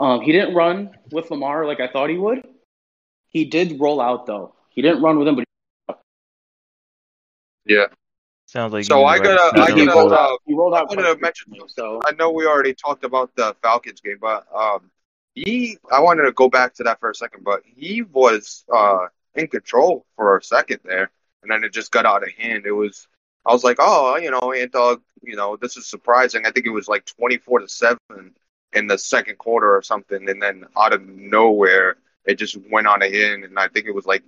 [0.00, 2.46] um, he didn't run with Lamar like I thought he would.
[3.28, 4.54] He did roll out though.
[4.70, 5.44] He didn't run with him, but
[7.68, 7.86] Yeah.
[8.46, 9.60] Sounds like So I gotta.
[9.60, 10.40] I gotta, rolled uh, out.
[10.46, 10.88] He rolled I out.
[10.88, 14.46] wanted quite to mention So I know we already talked about the Falcons game, but
[14.54, 14.90] um,
[15.34, 15.76] he.
[15.92, 19.48] I wanted to go back to that for a second, but he was uh in
[19.48, 21.10] control for a second there,
[21.42, 22.64] and then it just got out of hand.
[22.64, 23.06] It was.
[23.44, 26.44] I was like, oh, you know, Ant Dog, you know, this is surprising.
[26.46, 28.34] I think it was like twenty-four to seven
[28.72, 33.02] in the second quarter or something, and then out of nowhere, it just went on
[33.02, 34.24] ahead, and I think it was like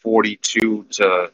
[0.00, 1.30] forty-two to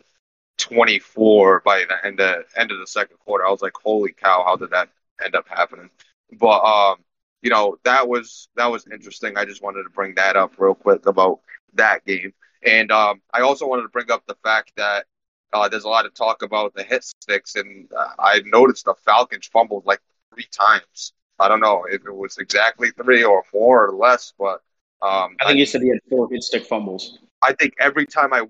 [0.63, 3.47] 24 by the end of, end of the second quarter.
[3.47, 4.89] I was like, holy cow, how did that
[5.25, 5.91] end up happening?
[6.39, 6.99] But um,
[7.43, 9.37] you know, that was that was interesting.
[9.37, 11.41] I just wanted to bring that up real quick about
[11.75, 12.33] that game.
[12.65, 15.07] And um, I also wanted to bring up the fact that
[15.53, 18.95] uh, there's a lot of talk about the hit sticks, and uh, I noticed the
[19.05, 20.01] Falcons fumbled like
[20.33, 21.13] three times.
[21.39, 24.63] I don't know if it was exactly three or more or less, but
[25.03, 27.19] um, I think you said he had four hit stick fumbles.
[27.43, 28.47] I think every time I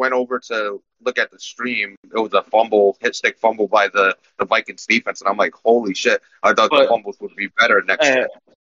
[0.00, 3.86] went over to look at the stream, it was a fumble, hit stick fumble by
[3.88, 6.20] the, the Vikings defense, and I'm like, holy shit!
[6.42, 8.28] I thought the But- fumbles would be better next At, year.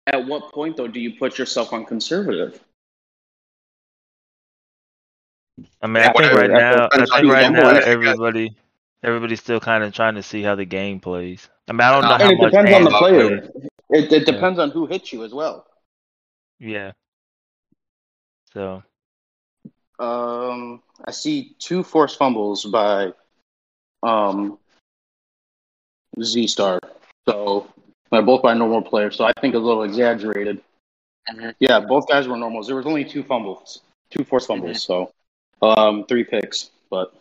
[0.07, 2.59] at what point though do you put yourself on conservative?
[5.81, 8.55] I mean, I think right now, I think right now everybody,
[9.03, 11.49] everybody's still kind of trying to see how the game plays.
[11.67, 12.51] I mean, I don't know Uh, how and it much.
[12.51, 13.51] depends on the Ant- player.
[13.89, 15.65] It, it depends on who hits you as well.
[16.59, 16.91] Yeah.
[18.53, 18.83] So
[19.99, 23.13] Um, I see two forced fumbles by
[24.03, 24.57] um,
[26.21, 26.79] Z Star.
[27.27, 27.67] So
[28.11, 29.15] they're both by normal players.
[29.15, 30.61] So I think a little exaggerated.
[31.29, 31.55] Mhm.
[31.59, 32.67] Yeah, both guys were normals.
[32.67, 34.83] There was only two fumbles, two forced fumbles.
[34.83, 35.11] So
[35.61, 37.13] um, three picks, but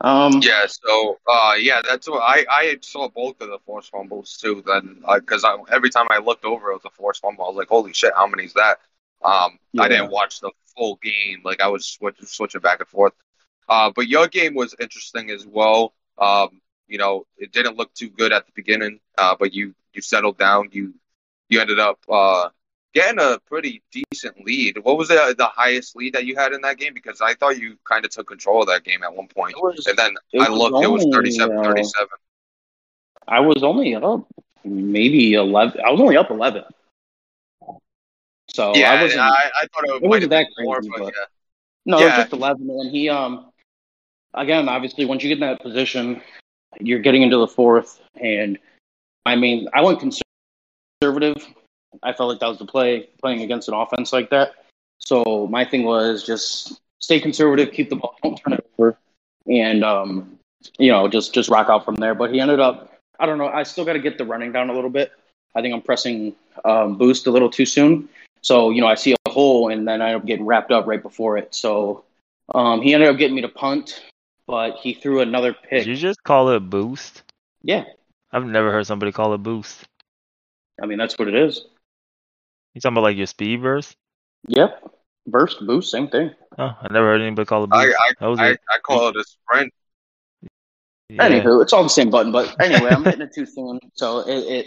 [0.00, 4.36] um, Yeah, so uh, yeah, that's what I I saw both of the forced fumbles
[4.36, 4.62] too.
[4.66, 7.44] Then because I, every time I looked over, it was a forced fumble.
[7.44, 8.78] I was like, holy shit, how many is that?
[9.22, 9.82] Um, Yeah.
[9.82, 11.42] I didn't watch the full game.
[11.44, 13.12] Like I was switch, switching back and forth.
[13.68, 15.92] Uh, but your game was interesting as well.
[16.16, 20.00] Um, you know, it didn't look too good at the beginning, uh, but you you
[20.00, 20.70] settled down.
[20.72, 20.94] You
[21.50, 22.48] you ended up uh,
[22.94, 24.78] getting a pretty decent lead.
[24.82, 26.94] What was the the highest lead that you had in that game?
[26.94, 29.54] Because I thought you kind of took control of that game at one point.
[29.60, 32.08] was, And then I looked, it was only, 37 uh, 37.
[33.26, 34.26] I was only up
[34.64, 35.82] maybe eleven.
[35.86, 36.64] I was only up eleven.
[38.50, 39.20] So yeah, I I, wasn't.
[39.20, 41.24] I, thought it, it wasn't that been more, but, but- yeah.
[41.86, 43.50] No, it was just eleven, and he um
[44.34, 46.20] again, obviously, once you get in that position,
[46.80, 48.58] you're getting into the fourth, and
[49.26, 51.46] I mean, I went conservative.
[52.02, 54.52] I felt like that was the play, playing against an offense like that.
[54.98, 58.98] So my thing was just stay conservative, keep the ball, don't turn it over,
[59.46, 60.38] and um,
[60.78, 62.14] you know, just just rock out from there.
[62.14, 64.70] But he ended up, I don't know, I still got to get the running down
[64.70, 65.12] a little bit.
[65.54, 66.34] I think I'm pressing
[66.64, 68.08] um, boost a little too soon.
[68.42, 70.86] So you know, I see a hole, and then I end up getting wrapped up
[70.86, 71.54] right before it.
[71.54, 72.04] So
[72.54, 74.02] um, he ended up getting me to punt,
[74.46, 75.86] but he threw another did pick.
[75.86, 77.22] you just call it boost?
[77.62, 77.84] Yeah,
[78.32, 79.84] I've never heard somebody call it boost.
[80.80, 81.64] I mean that's what it is.
[82.74, 83.96] You talking about like your speed burst?
[84.46, 84.94] Yep,
[85.26, 86.30] burst, boost, same thing.
[86.58, 87.96] Oh, I never heard anybody call it I, boost.
[87.98, 88.60] I, that was I, it.
[88.70, 89.72] I call it a sprint.
[91.08, 91.28] Yeah.
[91.28, 92.32] Anywho, it's all the same button.
[92.32, 93.80] But anyway, I'm hitting it too soon.
[93.94, 94.66] So it, it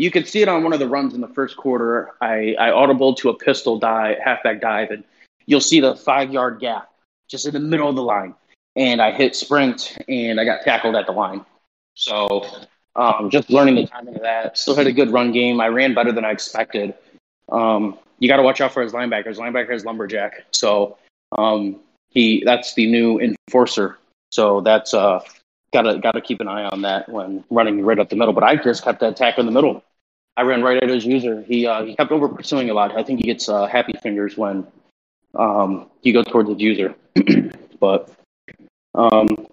[0.00, 2.12] you could see it on one of the runs in the first quarter.
[2.22, 5.04] I, I audible to a pistol dive, halfback dive, and
[5.44, 6.90] you'll see the five yard gap
[7.28, 8.34] just in the middle of the line.
[8.76, 11.44] And I hit sprint and I got tackled at the line.
[11.94, 12.46] So
[12.96, 14.56] um, just learning the timing of that.
[14.56, 15.60] Still had a good run game.
[15.60, 16.94] I ran better than I expected.
[17.50, 19.36] Um, you got to watch out for his linebackers.
[19.36, 20.46] Linebacker is lumberjack.
[20.52, 20.96] So
[21.36, 23.98] um, he that's the new enforcer.
[24.30, 25.20] So that's uh,
[25.74, 28.32] gotta gotta keep an eye on that when running right up the middle.
[28.32, 29.84] But I just kept that attack in the middle.
[30.40, 31.42] I ran right at his user.
[31.42, 32.96] He uh, he kept over pursuing a lot.
[32.96, 34.66] I think he gets uh, happy fingers when
[35.34, 36.94] um, you go towards his user.
[37.80, 38.10] but
[38.94, 39.46] um,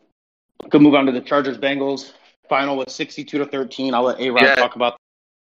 [0.70, 2.14] could move on to the Chargers Bengals
[2.50, 3.94] final with sixty two to thirteen.
[3.94, 4.56] I'll let A Rod Yeah.
[4.56, 4.98] talk about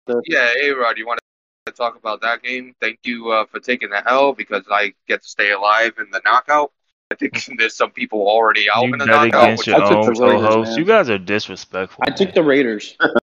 [0.08, 1.20] the Yeah, A Rod, you want
[1.66, 2.74] to talk about that game?
[2.82, 6.22] Thank you uh, for taking the L because I get to stay alive in the
[6.26, 6.72] knockout.
[7.12, 9.44] I think there's some people already out You in the bet knockout.
[9.44, 10.70] against Which your I took own the Raiders, co-host.
[10.70, 10.78] man.
[10.78, 12.06] You guys are disrespectful.
[12.06, 12.98] I took the Raiders.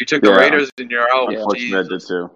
[0.00, 0.36] you took the Yeah.
[0.36, 1.30] Raiders in your out.
[1.30, 1.38] Yeah.
[1.38, 2.30] Unfortunately, I did too.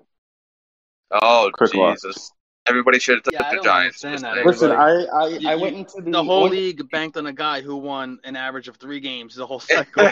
[1.11, 2.03] Oh Quick loss.
[2.03, 2.33] Jesus!
[2.69, 4.05] Everybody should have took Yeah, I the don't Giants.
[4.05, 4.45] understand that.
[4.45, 7.33] Listen, I I, You- I went into the The whole only- league banked on a
[7.33, 10.05] guy who won an average of three games the whole cycle.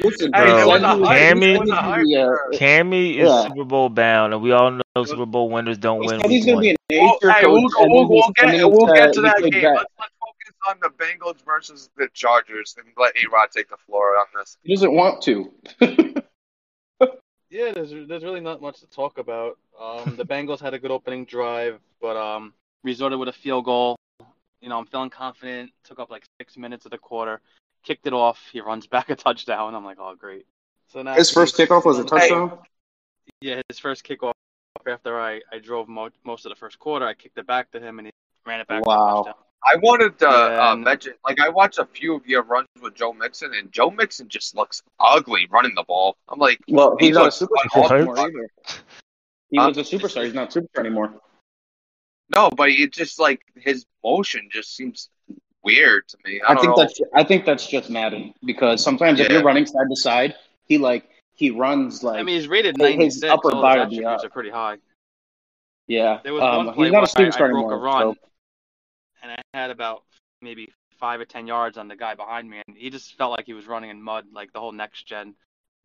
[0.00, 1.18] Listen, bro, there was a let me- hype.
[1.20, 3.42] let me Cammy- give you the, Cammy is Yeah.
[3.48, 6.58] Super Bowl bound, and we all know Super Bowl winners don't He win he's going
[6.58, 7.72] to be an Well, nature hey, coach.
[7.78, 9.52] we'll, we'll, we'll get coming we'll get to that game.
[9.64, 13.78] Let's, let's focus on the Bengals versus the Chargers and let A Rod take the
[13.86, 14.58] floor on this.
[14.64, 15.50] He doesn't want to.
[17.50, 19.58] Yeah, there's there's really not much to talk about.
[19.80, 23.96] Um, the Bengals had a good opening drive, but um, resorted with a field goal.
[24.60, 25.70] You know, I'm feeling confident.
[25.84, 27.40] Took up like six minutes of the quarter.
[27.84, 28.40] Kicked it off.
[28.52, 29.74] He runs back a touchdown.
[29.74, 30.46] I'm like, oh great.
[30.88, 32.06] So now His first kickoff was a Hey.
[32.08, 32.58] touchdown.
[33.40, 34.32] Yeah, his first kickoff
[34.86, 37.06] after I I drove mo- most of the first quarter.
[37.06, 38.12] I kicked it back to him and he
[38.44, 38.84] ran it back.
[38.84, 39.34] for a Wow.
[39.66, 39.80] Touchdown.
[39.82, 40.30] I wanted to Yeah,
[40.70, 43.70] uh, and- mention, like, I watched a few of your runs with Joe Mixon, and
[43.72, 46.16] Joe Mixon just looks ugly running the ball.
[46.28, 48.48] I'm like, Well, He he's not a looks superstar anymore either.
[49.50, 49.68] He Huh?
[49.68, 50.24] was a superstar.
[50.24, 51.14] He's not a superstar anymore.
[52.34, 55.08] no, but it just like his motion just seems
[55.62, 56.40] weird to me.
[56.40, 56.82] I, I, don't think know.
[56.82, 60.76] that's I think that's just Madden because sometimes if you're running side to side, he
[60.78, 63.30] like he runs like I mean, he's rated his 96.
[63.32, 64.26] upper All body his attributes up.
[64.26, 64.78] are pretty high.
[65.86, 66.18] yeah.
[66.24, 67.72] There was Um, one play he's not a where I, superstar I broke anymore.
[67.74, 68.20] a run, so-
[69.26, 70.02] and I had about
[70.42, 73.46] maybe five or ten yards on the guy behind me, and he just felt like
[73.46, 75.34] he was running in mud, like the whole next gen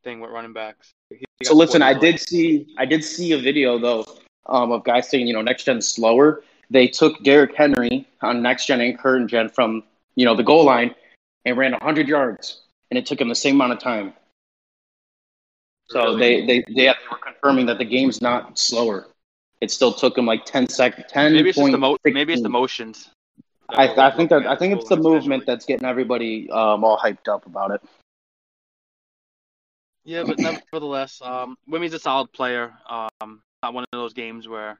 [0.03, 0.93] thing with running backs.
[1.09, 4.05] He- he So listen, I did see I did see a video though
[4.47, 6.43] um, of guys saying you know next gen slower.
[6.69, 9.83] They took Derrick Henry on next gen and current gen from
[10.15, 10.95] you know the goal line
[11.45, 14.13] and ran 100 yards, and it took him the same amount of time.
[15.87, 19.07] So they, they they they were confirming that the game's not slower.
[19.61, 21.05] It still took him like 10 seconds.
[21.09, 23.09] 10 Maybe it's just the mo- maybe it's the motions.
[23.73, 27.27] I, I think that I think it's the movement that's getting everybody um, all hyped
[27.27, 27.81] up about it.
[30.03, 32.73] Yeah, but nevertheless, um, Wimmy's a solid player.
[32.89, 34.79] Um, not one of those games where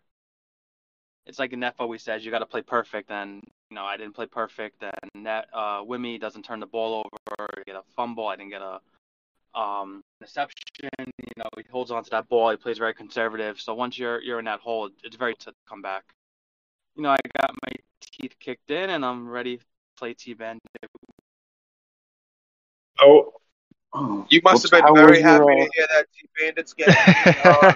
[1.26, 4.14] it's like Neff always says, you got to play perfect, and you know I didn't
[4.14, 8.36] play perfect, and that uh, Wimmy doesn't turn the ball over, get a fumble, I
[8.36, 8.80] didn't get a
[9.54, 10.80] um interception.
[10.82, 13.60] You know he holds on to that ball, he plays very conservative.
[13.60, 16.04] So once you're you're in that hole, it's very to come back.
[16.96, 19.64] You know I got my teeth kicked in, and I'm ready to
[19.98, 20.62] play T Bandit.
[23.00, 23.34] Oh,
[23.94, 26.96] Oh, you must have been very was your, happy to hear that T Bandits getting
[27.44, 27.74] uh,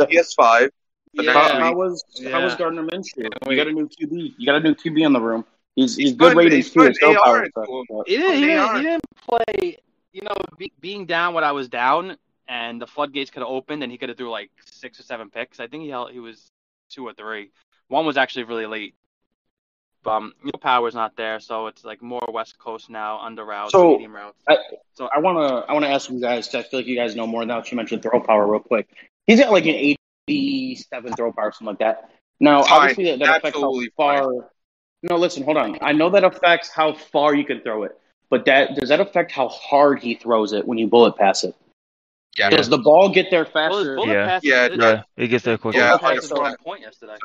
[0.00, 0.68] a PS5.
[1.14, 1.32] Yeah.
[1.32, 3.22] How, how week- was how was Gardner Minshew?
[3.22, 4.34] Yeah, You got a new QB.
[4.36, 5.46] You got a new QB in the room.
[5.76, 6.80] He's he's, He's good good- ratings he's too.
[6.80, 8.34] good His star AR power into stuff, He didn't.
[8.34, 9.78] He didn't, he didn't play.
[10.12, 13.82] You know, be, being down what I was down, and the floodgates could have opened,
[13.82, 15.58] and he could have threw like six or seven picks.
[15.58, 16.50] I think he held, he was
[16.90, 17.50] two or three.
[17.88, 18.94] One was actually really late.
[20.06, 23.44] But, um, you know, power's not there, so it's like more West Coast now, under
[23.44, 24.40] routes, So, medium routes.
[24.48, 24.56] I,
[24.94, 26.46] so I wanna I wanna ask you guys.
[26.46, 27.56] 'cause I feel like you guys know more now.
[27.60, 28.86] that You mentioned throw power real quick.
[29.26, 29.96] He's got like an
[30.28, 32.10] eighty-seven throw power, something like that.
[32.38, 32.72] Now, Fine.
[32.78, 34.50] obviously, that, that affects how Absolutely far.
[35.02, 35.76] No, listen, hold on.
[35.82, 37.98] I know that affects how far you can throw it,
[38.30, 41.54] but that does that affect how hard he throws it when you bullet pass it?
[42.38, 42.50] Yeah.
[42.50, 43.96] Does the ball get there faster?
[43.96, 44.26] bullet Yeah.
[44.26, 45.78] passes Yeah, did- yeah, it gets there quicker.
[45.78, 47.16] Yeah, bullet passes so- were on point yesterday.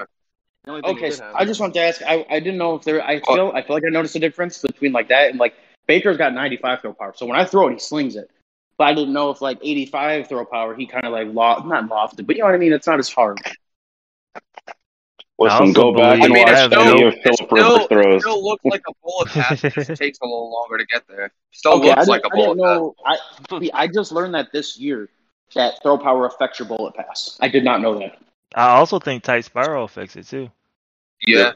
[0.64, 1.32] The only thing he Okay, so.
[1.34, 2.02] I just wanted to ask.
[2.04, 3.04] I, I didn't know if there.
[3.04, 3.36] I oh.
[3.36, 5.56] feel I feel like I noticed a difference between like that and like
[5.88, 7.14] Baker's got 95 throw power.
[7.16, 8.30] So when I throw it, he slings it.
[8.78, 11.90] But I didn't know if like 85 throw power, he kind of like loft, not
[11.90, 12.74] lofted, but you know what I mean.
[12.74, 13.40] It's not as hard.
[15.44, 17.48] I Listen, go back and I mean, watch it's any still- of It Philip still,
[17.58, 18.22] Rivers it throws.
[18.22, 19.64] still looks like a bullet pass.
[19.64, 21.32] It just takes a little longer to get there.
[21.52, 23.18] Still okay, I looks like a didn't bullet pass.
[23.50, 25.10] I I just learned that this year
[25.56, 27.38] that throw power affects your bullet pass.
[27.42, 28.20] I did not know that.
[28.56, 30.50] I also think tight spiral affects it too.
[31.26, 31.54] Yeah.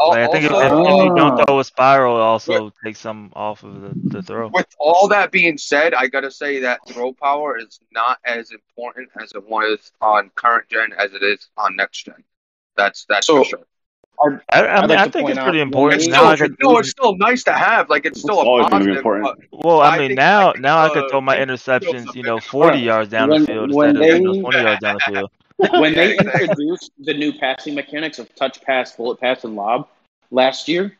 [0.00, 1.44] Al- Like, I think if, if, if you don't Ah.
[1.44, 4.48] throw a spiral, it also takes some off of the, the throw.
[4.48, 9.10] with all that being said, I gotta say that throw power is not as important
[9.20, 12.22] as it was on current gen as it is on next gen.
[12.76, 13.60] That's that's So- for sure.
[14.22, 16.02] I, I I'd mean, like I think it's out pretty when important.
[16.02, 17.88] It's they- Now still, could, no, it's still nice to have.
[17.88, 18.96] Like it's still It's a always be positive.
[18.98, 19.48] important.
[19.50, 21.48] well, I I mean, think now I think, now I uh, could throw my it
[21.48, 24.32] feels a interceptions, you know, 40 yards down When- the field when instead of you
[24.34, 25.30] know, 20 yards down the field.
[25.72, 29.88] When they introduced the new passing mechanics of touch pass, bullet pass, and lob
[30.30, 30.96] last year,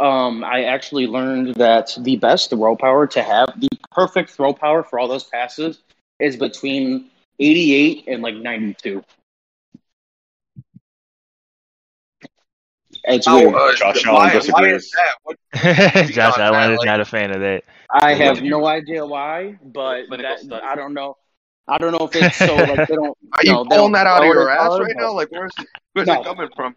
[0.00, 4.82] um, I actually learned that the best throw power to have, the perfect throw power
[4.82, 5.78] for all those passes,
[6.20, 9.02] is between 88 and like 92.
[13.04, 13.54] It's Oh, weird.
[13.54, 14.84] uh, Josh why, Allen disagrees.
[14.84, 14.94] is?
[15.22, 15.36] What,
[16.10, 17.64] Josh Allen that, is like- not a fan of that.
[17.88, 20.60] I have no idea why, but that.
[20.64, 21.16] I don't know.
[21.68, 23.06] I don't know if it's so like they don't.
[23.32, 25.12] are you no, they pulling that out of your ass hard, right but- now?
[25.12, 25.52] Like where's
[25.92, 26.20] where's No.
[26.20, 26.76] it coming from?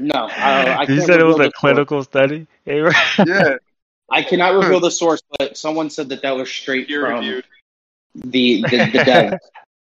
[0.00, 1.52] No, I, I you said it was a the source.
[1.56, 2.46] clinical study.
[2.64, 2.94] Hey, right?
[3.26, 3.56] Yeah.
[4.10, 7.44] I cannot reveal the source, but someone said that that was straight Peer from reviewed.
[8.14, 9.38] the the, the dev.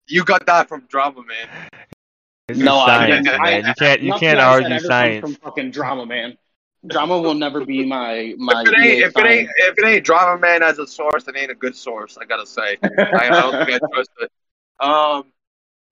[0.07, 1.69] You got that from drama, man.
[2.47, 3.41] This No, is I science, man.
[3.41, 5.21] I- You can't you can't argue science.
[5.21, 6.37] from fucking drama, man.
[6.87, 8.61] Drama will never be my my.
[8.61, 11.35] If it ain't if it ain't if it ain't drama man as a source, it
[11.35, 12.17] ain't a good source.
[12.17, 12.77] I gotta say.
[12.81, 14.31] I, I don't think I trust it.
[14.79, 15.25] Um,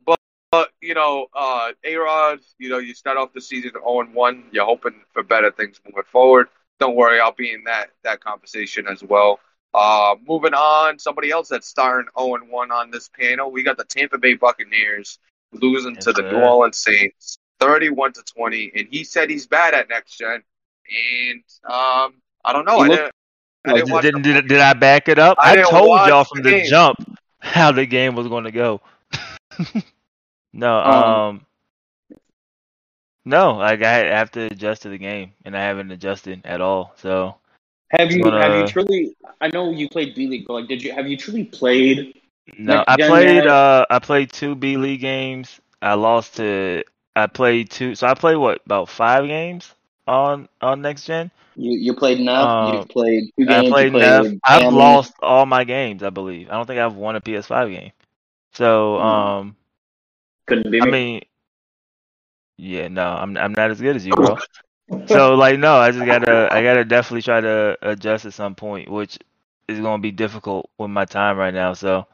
[0.06, 0.19] but,
[0.50, 4.13] but you know, uh, A Rod, you know, you start off the season 0 and
[4.13, 4.43] 1.
[4.52, 6.47] You're hoping for better things moving forward.
[6.80, 9.39] Don't worry, I'll be in that that conversation as well.
[9.73, 13.52] Uh, moving on, somebody else that's starting 0 and 1 on this panel.
[13.52, 15.19] We got the Tampa Bay Buccaneers
[15.52, 16.32] losing Yes, to the sir.
[16.32, 20.43] New Orleans Saints, 31 to 20, and he said he's bad at next gen.
[20.89, 22.80] And um, I don't know.
[22.80, 23.12] I didn't.
[23.65, 25.38] I didn't did, watch did, the did, did I back it up?
[25.39, 26.65] I I, told y'all from the game.
[26.65, 27.00] jump
[27.39, 28.82] how the game was going to go.
[30.54, 31.45] no, Um, um,
[33.26, 36.93] no, like I have to adjust to the game, and I haven't adjusted at all.
[36.97, 37.36] So
[37.91, 39.15] have you gonna- have you truly?
[39.41, 42.19] I know you played B League, but like, did you have you truly played?
[42.58, 43.36] no, Next I played.
[43.36, 43.47] yet?
[43.47, 45.60] Uh, I played two B League games.
[45.82, 46.84] I lost to.
[47.15, 47.95] I played two.
[47.95, 49.73] So I played what about five games
[50.08, 51.32] on on next gen.
[51.56, 52.43] You you played Neff.
[52.46, 53.70] Um, you played two I games.
[53.72, 54.22] played you Neff.
[54.24, 54.80] played I've Family.
[54.80, 56.04] lost all my games.
[56.04, 56.50] I believe.
[56.50, 57.91] I don't think I've won a PS5 game.
[58.54, 59.02] So Hmm.
[59.04, 59.56] um.
[60.48, 60.91] Couldn't be I me.
[60.91, 61.22] mean,
[62.58, 64.38] yeah, no, I'm I'm not as good as you, bro.
[65.08, 68.89] so like, no, I just gotta I gotta definitely try to adjust at some point,
[68.89, 69.17] which
[69.67, 71.74] is gonna be difficult with my time right now.
[71.74, 72.08] So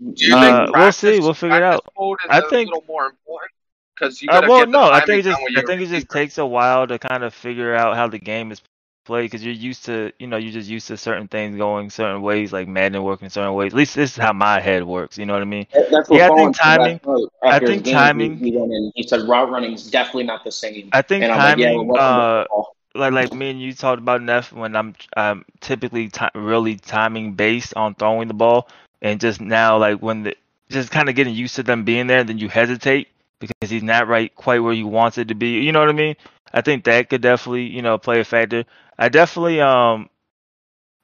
[0.00, 1.20] Do you Uh, think we'll see.
[1.20, 1.84] We'll figure it out.
[1.96, 3.52] Mode is I a think- little more important
[3.98, 6.08] because you uh, well, get no, I think it just I your think it just
[6.08, 8.60] takes a while to kind of figure out how the game is
[9.04, 12.22] played because you're used to you know you're just used to certain things going certain
[12.22, 13.72] ways, like Madden working certain ways.
[13.72, 15.18] At least this is how my head works.
[15.18, 15.66] You know what I mean?
[15.72, 17.00] That- That's what Yeah, I think timing-
[17.42, 18.92] I think timing- He, he went in.
[18.94, 20.90] He said route running is definitely not the same.
[20.92, 21.88] I think and I'm like, yeah, timing.
[21.88, 22.22] well, welcome to
[22.56, 22.62] uh,
[22.94, 27.32] like like me and you talked about Neff when I'm um typically ti really timing
[27.32, 28.68] based on throwing the ball
[29.02, 30.36] and just now like when the
[30.68, 33.08] just kind of getting used to them being there and then you hesitate
[33.40, 35.60] because he's not right quite where you want it to be.
[35.60, 36.16] You know what I mean?
[36.52, 38.64] I think that could definitely you know play a factor.
[38.98, 40.08] I definitely um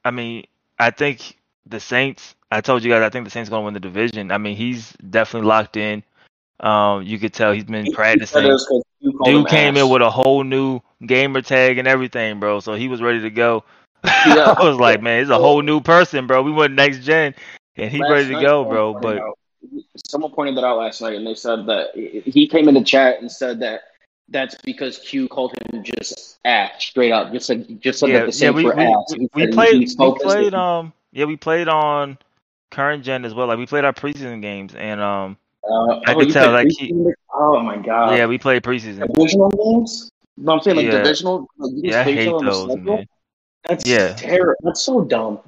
[0.03, 0.45] I mean
[0.79, 2.35] I think the Saints.
[2.51, 4.31] I told you guys I think the Saints gonna win the division.
[4.31, 6.03] I mean he's definitely locked in.
[6.59, 8.45] Um, you could tell he's been He- he said practicing.
[8.45, 9.83] it was 'cause you called Dude came ass.
[9.83, 12.59] in with a whole new gamer tag and everything, bro.
[12.61, 13.63] So he was ready to go.
[14.25, 14.53] Yeah.
[14.57, 16.41] I was like, man, it's a whole new person, bro.
[16.43, 17.33] We went next gen,
[17.75, 18.93] and he Last ready to go, bro.
[18.93, 19.37] But out-
[20.05, 23.19] someone pointed that out last night, and they said that he came in the chat
[23.21, 23.81] and said that
[24.29, 27.31] that's because Q called him just ass straight up.
[27.31, 29.15] Just said just said yeah, that the yeah, Saints we were we, ass.
[29.17, 32.17] we, we played we played um yeah we played on
[32.71, 33.47] current gen as well.
[33.47, 36.93] Like we played our preseason games, and um Uh, I oh, could tell, like, he-
[37.33, 38.17] Oh my god.
[38.17, 39.07] yeah we played preseason.
[39.13, 40.09] Divisional games?
[40.37, 41.03] No, I'm saying like Yeah.
[41.03, 41.47] divisional.
[41.57, 43.07] Like, Yeah, I hate other on the those, man.
[43.67, 44.13] That's Yeah.
[44.13, 44.55] terrible.
[44.61, 45.39] That's so dumb.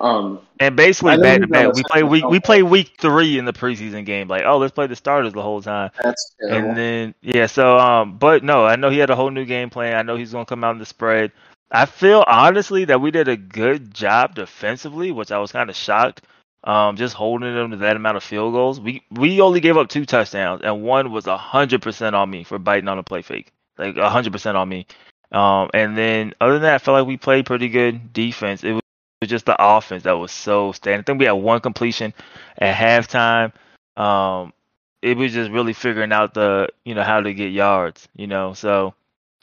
[0.00, 3.52] Um, And basically back to back, we play week we play week three in the
[3.52, 4.28] preseason game.
[4.28, 5.90] Like, oh, let's play the starters the whole time.
[6.02, 6.70] that's terrible.
[6.70, 9.70] And then yeah, so um, but no, I know he had a whole new game
[9.70, 9.94] plan.
[9.96, 11.32] I know he's gonna come out in the spread.
[11.70, 15.76] I feel honestly that we did a good job defensively, which I was kind of
[15.76, 16.22] shocked.
[16.64, 18.80] Um, just holding them to that amount of field goals.
[18.80, 22.44] We we only gave up two touchdowns, and one was a hundred percent on me
[22.44, 24.86] for biting on a play fake, like a hundred percent on me.
[25.32, 28.64] Um, and then other than that, I felt like we played pretty good defense.
[28.64, 28.80] It
[29.24, 31.00] was just the offense that was so standing.
[31.00, 32.12] I think we had one completion
[32.58, 33.52] at halftime.
[33.96, 34.52] Um,
[35.00, 38.54] it was just really figuring out the you know how to get yards you know
[38.54, 38.94] so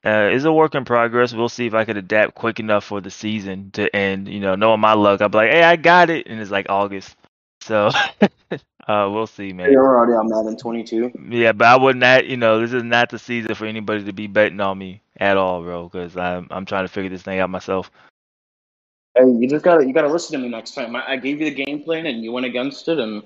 [0.03, 2.99] uh, it's a work in progress we'll see if i could adapt quick enough for
[2.99, 6.09] the season to end you know knowing my luck i'll be like hey i got
[6.09, 7.15] it and it's like august
[7.61, 7.91] so
[8.87, 9.71] Uh, we'll see, man.
[9.71, 11.11] You're already on Madden 22.
[11.29, 12.25] Yeah, but I would not.
[12.25, 15.37] You know, this is not the season for anybody to be betting on me at
[15.37, 15.87] all, bro.
[15.87, 17.91] Because I'm I'm trying to figure this thing out myself.
[19.15, 20.95] Hey, you just gotta you gotta listen to me next time.
[20.95, 23.23] I, I gave you the game plan and you went against it, and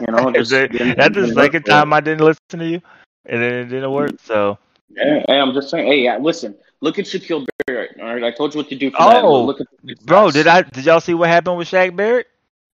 [0.00, 2.82] you know, just That's the second time I didn't listen to you,
[3.26, 4.12] and then it didn't work.
[4.22, 4.58] So
[4.90, 5.86] Yeah, hey, I'm just saying.
[5.86, 6.54] Hey, yeah, listen.
[6.82, 7.98] Look at Shaquil Barrett.
[8.00, 9.22] All right, I told you what to do for that.
[9.22, 12.26] Oh, Look at the Bro, did I did y'all see what happened with Shaq Barrett?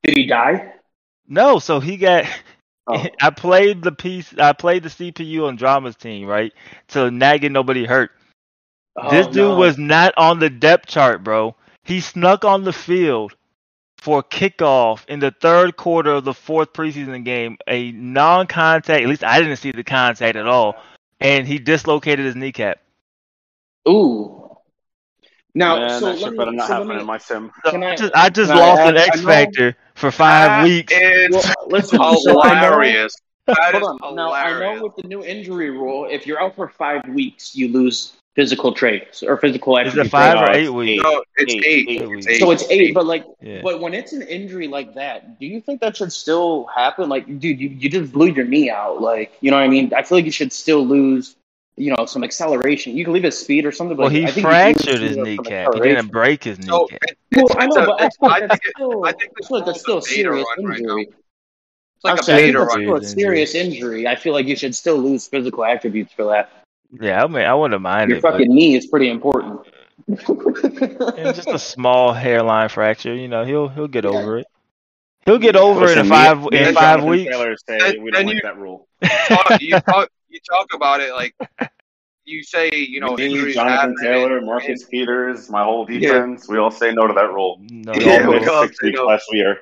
[0.03, 0.73] Did he die?
[1.29, 2.25] No, so he got
[2.89, 3.05] Oh.
[3.21, 6.53] I played the piece I played the CPU on Drama's team, right?
[6.89, 8.13] To not get nobody hurt.
[8.97, 9.57] Oh, this Oh, dude no.
[9.57, 11.57] was not on the depth chart, bro.
[11.87, 13.35] He snuck on the field
[13.99, 19.09] for kickoff in the third quarter of the fourth preseason game, a non contact at
[19.09, 20.75] least I didn't see the contact at all.
[21.21, 22.79] And he dislocated his kneecap.
[23.89, 24.43] Ooh.
[25.55, 27.51] Now, Man, so that shit let better me, not so happen me, in my sim.
[27.65, 30.49] So Can I, I- just I just can I lost an X Factor for five
[30.49, 30.93] That weeks.
[30.93, 31.99] is well, listen.
[31.99, 33.17] so hilarious.
[33.47, 34.17] That is Hold on.
[34.17, 37.69] Now I know with the new injury rule, if you're out for five weeks, you
[37.69, 40.09] lose physical traits or physical Is attributes.
[40.09, 41.03] it five or eight weeks?
[41.03, 41.89] No, it's Eight, eight.
[41.89, 42.39] eight It's eight.
[42.41, 43.63] So it's eight, but like, Yeah.
[43.65, 47.09] but when it's an injury like that, do you think that should still happen?
[47.09, 49.01] Like, dude, you, you just blew your knee out.
[49.01, 49.93] Like, you know what I mean?
[49.95, 51.37] I feel like you should still lose,
[51.77, 52.95] you know, some acceleration.
[52.95, 53.97] You can leave his speed or something.
[53.97, 55.73] But Well, like, he I think fractured his kneecap.
[55.75, 56.99] He didn't break his kneecap.
[57.09, 59.13] it, Well, I know, a, but I it's, feel I think that's it, still, I
[59.13, 61.09] think like that's still a it's serious run right injury.
[61.97, 62.83] It's like I'm a saying, I think that's run.
[62.85, 63.23] still a Injury.
[63.23, 64.07] serious injury.
[64.07, 66.51] I feel like you should still lose physical attributes for that.
[67.01, 69.61] Yeah, I mean, I wouldn't mind Your it, but fucking knee is pretty important.
[70.09, 73.15] it's just a small hairline fracture.
[73.15, 74.11] You know, he'll he'll get Yeah.
[74.11, 74.47] over it.
[75.25, 77.31] He'll get over it in me- five me in and five weeks.
[77.33, 78.87] Taylor say And- we don't and like you- that rule.
[79.29, 81.35] talk, you talk you talk about it like
[82.25, 85.99] you say you know Me, Jonathan Taylor, and- Marcus Peters, my whole Yeah.
[86.13, 87.59] defense, we all say no to that rule.
[87.69, 89.07] No, We Yeah, all we all six say weeks no.
[89.07, 89.61] last year.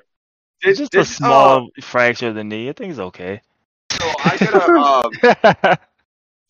[0.63, 2.69] it's Did- just a did, small fracture of the knee.
[2.69, 3.41] I think it's okay.
[3.93, 5.77] uh, so I gotta um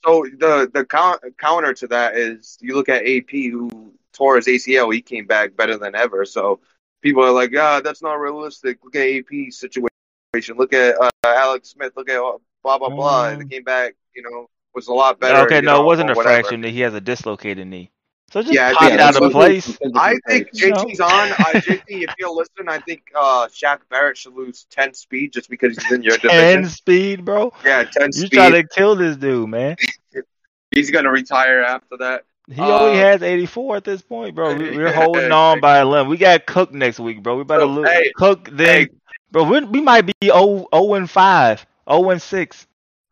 [0.04, 4.46] so the the count, counter to that is you look at AP who tore his
[4.46, 6.24] ACL, he came back better than ever.
[6.24, 6.60] So
[7.02, 8.78] people are like, yeah, that's not realistic.
[8.84, 10.56] Look at AP situation.
[10.56, 11.92] Look at uh, Alex Smith.
[11.96, 13.24] Look at uh, blah blah blah.
[13.26, 15.46] Um, They came back, you know, was a lot better.
[15.46, 16.42] okay, no, know, it wasn't a whatever.
[16.42, 16.72] fracture knee.
[16.72, 17.90] He has a dislocated knee.
[18.30, 19.78] So just Yeah, popped think out of what- place.
[19.94, 20.84] I think You know.
[20.84, 21.10] JT's on.
[21.10, 25.48] I, JT, if you'll listen, I think uh, Shaq Barrett should lose ten speed just
[25.48, 26.62] because he's in your division.
[26.62, 27.52] Ten speed, bro.
[27.64, 28.32] Yeah, ten You speed.
[28.32, 29.76] try to kill this dude, man.
[30.72, 32.24] He's gonna retire after that.
[32.50, 34.54] He only Uh, has 84 at this point, bro.
[34.56, 36.08] We, we're holding on by a limb.
[36.08, 37.36] We got Cook next week, bro.
[37.38, 38.88] We better So, lose hey, Cook then, hey.
[39.30, 39.44] bro.
[39.44, 42.66] We, we might be 0, 0 and 5, 0 and 6.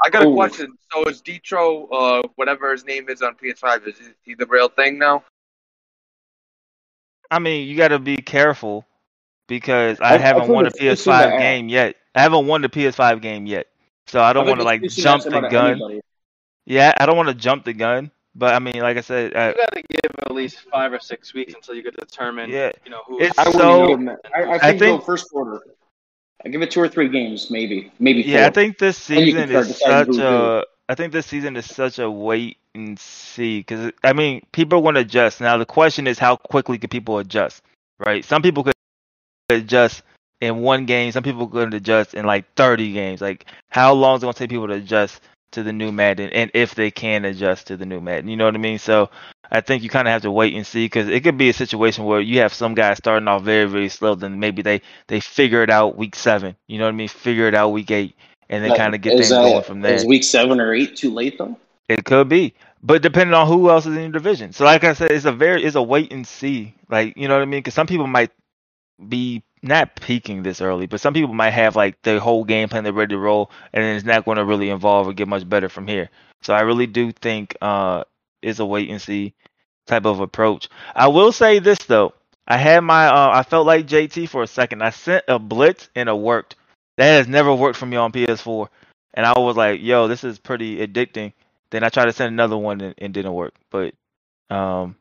[0.05, 0.35] I got a Ooh.
[0.35, 0.77] question.
[0.93, 4.99] So is Detro, uh, whatever his name is on PS5, is he the real thing
[4.99, 5.25] now?
[7.31, 8.85] I mean, you got to be careful
[9.49, 11.97] because I, I- I haven't think won a it's exclusive to PS5 game yet.
[12.15, 13.69] I haven't won the PS5 game yet,
[14.07, 16.01] so I don't want to like jump the gun.
[16.67, 19.55] Yeah, I don't want to jump the gun, but I mean, like I said, uh,
[19.57, 22.91] You gotta give at least five or six weeks until you can determine, yeah, you
[22.91, 23.19] know, who.
[23.21, 25.61] It's I so- give him- I, I I think, think- go first quarter.
[26.45, 28.41] I give it two or three games, maybe, maybe four.
[28.41, 30.51] Yeah, I think this Then you can season is such who.
[30.51, 30.65] a.
[30.89, 34.97] I think this season is such a wait and see because I mean people want
[34.97, 35.41] to adjust.
[35.41, 37.63] Now the question is how quickly can people adjust,
[37.99, 38.25] right?
[38.25, 38.75] Some people could
[39.51, 40.03] adjust
[40.41, 41.13] in one game.
[41.13, 43.21] Some people could adjust in like 30 games.
[43.21, 45.21] Like how long is it gonna take people to adjust
[45.53, 48.45] to the new Madden, and if they can adjust to the new Madden, you know
[48.47, 48.79] what I mean?
[48.79, 49.11] So
[49.51, 51.53] I think you kind of have to wait and see because it could be a
[51.53, 55.21] situation where you have some guys starting off very very slow, then maybe they they
[55.21, 56.57] figure it out week seven.
[56.67, 57.09] You know what I mean?
[57.09, 58.15] Figure it out week eight,
[58.49, 59.95] and then Like, kind of get things that- going from there.
[59.95, 61.57] Is week seven or eight too late though?
[61.89, 64.53] It could be, but depending on who else is in your division.
[64.53, 66.75] So, like I said, it's a very it's a wait and see.
[66.89, 67.59] Like you know what I mean?
[67.61, 68.31] Because some people might
[69.09, 72.85] be not peaking this early, but some people might have like the whole game plan
[72.85, 75.69] they're ready to roll, and it's not going to really evolve or get much better
[75.69, 76.11] from here.
[76.43, 78.05] So, I really do think uh
[78.43, 79.35] it's a wait and see
[79.87, 80.69] type of approach.
[80.95, 82.15] I will say this though.
[82.47, 84.83] I had my uh, I felt like JT for a second.
[84.83, 86.57] I sent a blitz and it worked.
[86.97, 88.69] That has never worked for me on PS4.
[89.15, 91.33] And I was like, yo, this is pretty addicting.
[91.71, 93.55] Then I tried to send another one and it didn't work.
[93.71, 93.95] But
[94.51, 94.97] um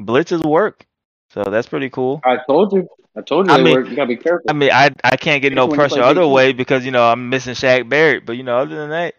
[0.00, 0.86] blitzes work.
[1.30, 2.20] So that's pretty cool.
[2.24, 2.88] I told you.
[3.16, 3.52] I told you.
[3.52, 3.88] I mean- work.
[3.88, 4.44] You gotta be careful.
[4.48, 6.32] I mean, I I can't get no Especially when you pressure other JT.
[6.34, 8.24] way because you know I'm missing Shaq Barrett.
[8.26, 9.14] But you know, other than that,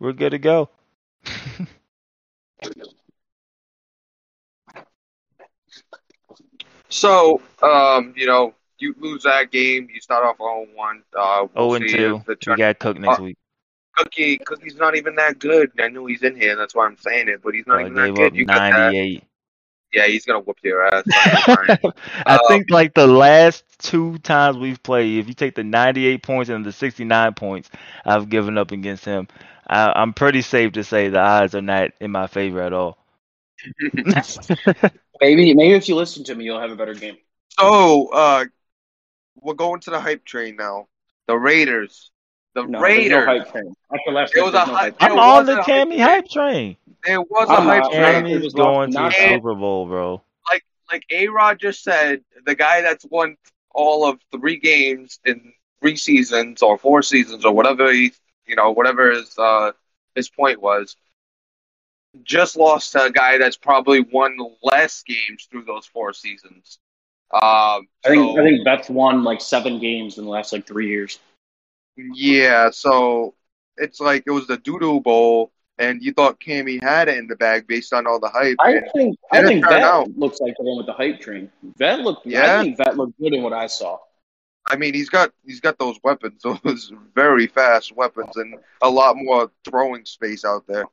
[0.00, 0.68] we're good to go.
[6.88, 11.02] So, um, you know, you lose that game, you start off 0 1.
[11.16, 12.22] Uh, we'll Oh and see two.
[12.26, 13.38] the We turn- got Cook next Uh, week.
[13.96, 15.70] Cookie, Cookie's not even that good.
[15.78, 17.94] I know he's in here, that's why I'm saying it, but he's not I even
[17.94, 18.26] that gave good.
[18.28, 19.20] up You got that.
[19.92, 20.00] 98.
[20.00, 21.04] Yeah, he's gonna whoop your ass.
[22.26, 26.22] I Uh, think like the last two times we've played, if you take the 98
[26.22, 27.70] points and the 69 points
[28.04, 29.28] I've given up against him,
[29.68, 32.98] I, I'm pretty safe to say the odds are not in my favor at all.
[35.20, 37.16] Maybe maybe if you listen to me, you'll have a better game.
[37.58, 38.44] so, uh,
[39.36, 40.88] we're going to the hype train now.
[41.28, 42.10] The Raiders.
[42.54, 43.08] The No, Raiders.
[43.10, 43.74] there's no hype train.
[43.92, 45.66] After last There week, was a there's no hype- hype I'm on the wasn't
[46.00, 46.68] hype train.
[46.68, 46.78] hype.
[47.04, 47.94] There was a I'm hype train.
[48.02, 49.10] Cammy Cammy's was going to the.
[49.10, 50.22] Super Bowl, bro.
[50.52, 53.36] like like A Rod just said, the guy that's won
[53.74, 58.12] all of three games in three seasons or four seasons or whatever he
[58.46, 59.72] you know, whatever his uh
[60.14, 60.94] his point was,
[62.22, 66.78] just lost to a guy that's probably won less games through those four seasons.
[67.32, 70.66] Um I think so, I think Betts won like seven games in the last like
[70.66, 71.18] three years.
[71.96, 73.34] Yeah, so
[73.76, 77.36] it's like it was the doo-doo bowl and you thought Cammy had it in the
[77.36, 78.56] bag based on all the hype.
[78.60, 80.08] I and think I think Vet out.
[80.16, 81.50] looks like the one with the hype train.
[81.78, 82.26] Vet looked.
[82.26, 82.58] Yeah?
[82.60, 83.98] I think Vet looked good in what I saw.
[84.68, 89.16] I mean, he's got he's got those weapons, those very fast weapons, and a lot
[89.16, 90.84] more throwing space out there.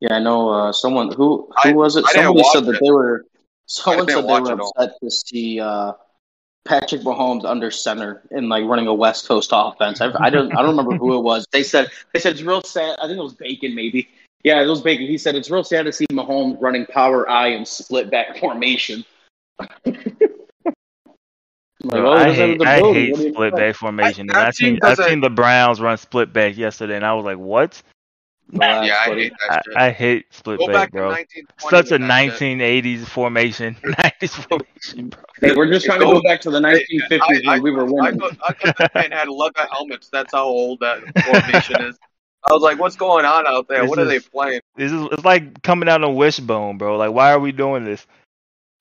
[0.00, 0.48] Yeah, I know.
[0.50, 2.04] Uh, someone who who I- was it?
[2.06, 2.80] I Somebody said watch that it.
[2.82, 3.24] they were.
[3.66, 4.72] Someone said they were it all.
[4.76, 5.92] upset to see uh,
[6.64, 10.00] Patrick Mahomes under center and like running a West Coast offense.
[10.00, 10.52] I, I don't.
[10.56, 11.44] I don't remember who it was.
[11.52, 12.96] They said they said it's real sad.
[13.02, 14.08] I think it was Bacon, maybe.
[14.44, 15.06] Yeah, it was Bacon.
[15.06, 19.04] He said it's real sad to see Mahomes running power I and split back formation.
[19.58, 20.74] I'm like,
[21.84, 24.74] well, I hate, I hate What do you split back formation, that and I team
[24.74, 27.82] seen I doesn't- seen the Browns run split back yesterday, and I was like, "What?"
[28.52, 29.62] Relax, yeah, I hate I, that.
[29.76, 31.16] I hate split Go back, back to bro.
[31.70, 32.58] Such a with that shit.
[32.58, 35.20] 1980s formation, 90s formation, bro.
[35.40, 37.70] Hey, we're just trying to Go- go back to the 1950s I- I- when we
[37.70, 38.20] were I winning.
[38.20, 40.08] thought, I thought this man had leather helmets.
[40.10, 41.98] That's how old that formation is.
[42.48, 43.82] I was like, what's going on out there?
[43.82, 44.60] This what are they playing?
[44.76, 46.96] This is it's like coming out on Wishbone, bro.
[46.96, 48.06] Like, why are we doing this?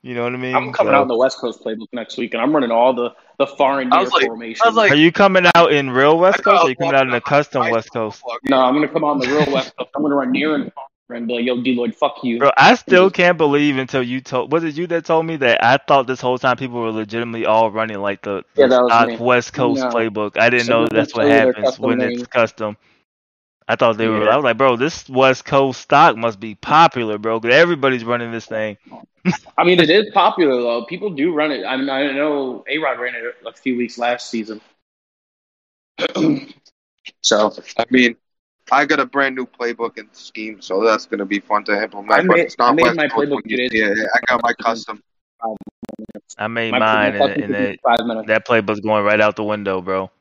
[0.03, 0.55] You know what I mean?
[0.55, 2.93] I'm coming So- out in the West Coast playbook next week, and I'm running all
[2.93, 4.61] the the far and I near was like- formation.
[4.63, 6.63] I was like, Are you coming out in real West I thought I Coast, or
[6.65, 8.23] was you coming out in a a custom high West Coast?
[8.45, 9.89] no, I'm gonna come out in the real West Coast.
[9.95, 10.85] I'm gonna run near and far
[11.15, 14.51] and be like, "Yo, D-Lloyd, fuck you." Bro, I still can't believe until you told.
[14.51, 15.63] Was it you that told me that?
[15.63, 19.09] I thought this whole time people were legitimately all running like the, the Yeah, that
[19.09, 19.19] was.
[19.19, 19.89] West Coast No.
[19.89, 20.37] playbook.
[20.39, 22.11] I didn't know that's what told you they're happens when made.
[22.19, 22.77] it's custom.
[23.71, 24.29] I thought they were.
[24.29, 28.29] I was like, bro, this West Coast stock must be popular, bro, because everybody's running
[28.29, 28.77] this thing.
[29.57, 30.83] I mean, it is popular though.
[30.83, 31.63] People do run it.
[31.63, 34.59] I mean, I know A Rod ran it a few weeks last season.
[37.21, 38.17] so I mean,
[38.69, 41.81] I got a brand new playbook and scheme, so that's going to be fun to
[41.81, 42.11] implement.
[42.11, 43.71] I but made- it's not I made West my Coast playbook when you two days
[43.71, 43.91] see it.
[43.93, 44.03] ago.
[44.13, 45.01] I got my custom.
[46.37, 48.27] I made my mine, my and, and that five minutes.
[48.27, 50.11] that playbook's going right out the window, bro.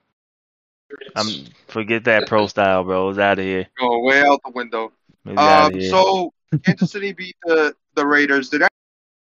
[1.16, 1.26] I'm
[1.68, 3.08] forget that pro style, bro.
[3.10, 3.66] It's out of here.
[3.78, 4.92] Go way out the window.
[5.36, 5.90] Um, here.
[5.90, 6.32] so
[6.64, 8.48] Kansas City beat the the Raiders.
[8.50, 8.62] Did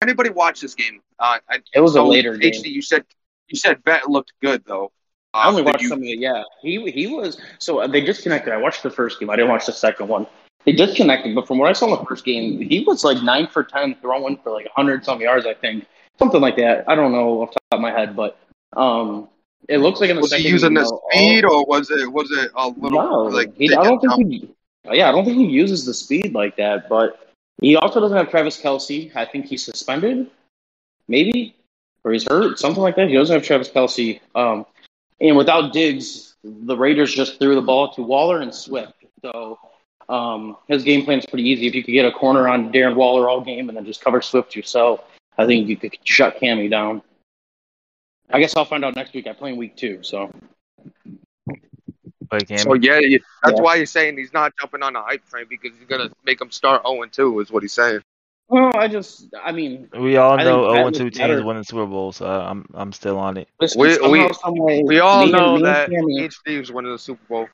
[0.02, 1.00] anybody watch this game?
[1.18, 2.52] Uh, I, It was a so, later game.
[2.52, 3.04] HD, you said
[3.48, 4.92] you said Bet looked good though.
[5.34, 6.18] Uh, I only watched you- some of it.
[6.18, 8.52] Yeah, he he was so uh, they disconnected.
[8.52, 9.30] I watched the first game.
[9.30, 10.26] I didn't watch the second one.
[10.64, 13.46] They disconnected, but from what I saw in the first game, he was like nine
[13.46, 15.46] for ten throwing for like hundred some yards.
[15.46, 15.86] I think
[16.18, 16.84] something like that.
[16.88, 18.38] I don't know off the top of my head, but
[18.76, 19.28] um,
[19.68, 21.90] it looks like in the Was second he using game, the speed, all- or was
[21.90, 23.54] it was it a little no, like?
[23.56, 24.54] he, I don't think he.
[24.90, 26.88] Yeah, I don't think he uses the speed like that.
[26.88, 29.14] But he also doesn't have Travis Kelce.
[29.14, 30.30] I think he's suspended,
[31.08, 31.54] maybe,
[32.04, 33.08] or he's hurt, something like that.
[33.08, 34.20] He doesn't have Travis Kelce.
[34.34, 34.64] Um,
[35.20, 38.92] and without Diggs, the Raiders just threw the ball to Waller and Swift.
[39.20, 39.58] So
[40.08, 41.66] um, his game plan is pretty easy.
[41.66, 44.22] If you could get a corner on Darren Waller all game and then just cover
[44.22, 45.02] Swift yourself,
[45.36, 47.02] I think you could shut Cammy down.
[48.30, 49.26] I guess I'll find out next week.
[49.26, 50.30] I play in week two, so
[52.30, 53.62] Wait, Cam, So yeah, you, that's Yeah.
[53.62, 56.50] why he's saying he's not jumping on the hype train because he's gonna make him
[56.50, 57.40] start zero and two.
[57.40, 58.00] Is what he's saying.
[58.48, 61.04] well, I just, I mean, we all I know think 0 that oh and 2
[61.04, 61.42] teams better.
[61.44, 63.48] winning Super Bowl, so I'm I'm still on it.
[63.60, 67.48] listen, We- somehow, we- way, We all know that Cammy- HD's winning the Super Bowl.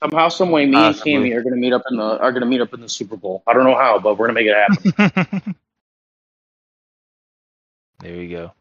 [0.00, 1.14] somehow, some way, me Possibly.
[1.14, 3.16] and Cammy are gonna meet up in the are gonna meet up in the Super
[3.16, 3.42] Bowl.
[3.44, 5.54] I don't know how, but we're gonna make it happen.
[8.00, 8.52] there we go.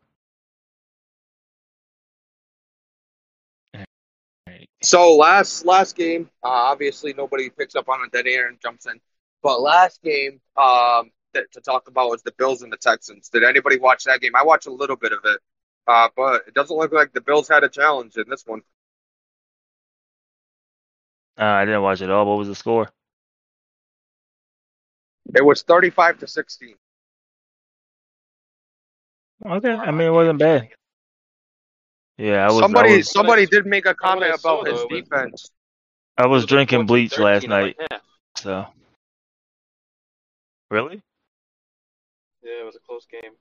[4.85, 8.85] So last last game, uh, obviously nobody picks up on a dead air and jumps
[8.85, 8.99] in.
[9.41, 13.29] But last game, um, that, to talk about was the Bills and the Texans.
[13.29, 14.35] Did anybody watch that game?
[14.35, 15.39] I watched a little bit of it,
[15.87, 18.61] uh, but it doesn't look like the Bills had a challenge in this one.
[21.39, 22.27] Uh, I didn't watch it all.
[22.27, 22.87] What was the score?
[25.33, 26.75] It was thirty-five to sixteen.
[29.43, 30.69] Okay, I mean it wasn't bad.
[32.17, 32.59] Yeah, I was.
[32.59, 35.51] somebody I was, somebody did make a comment about his though, it was- defense.
[36.17, 37.97] I was was drinking bleach last night, like, yeah.
[38.37, 38.67] so
[40.71, 41.01] Really?
[42.41, 43.33] Yeah, it was a close game.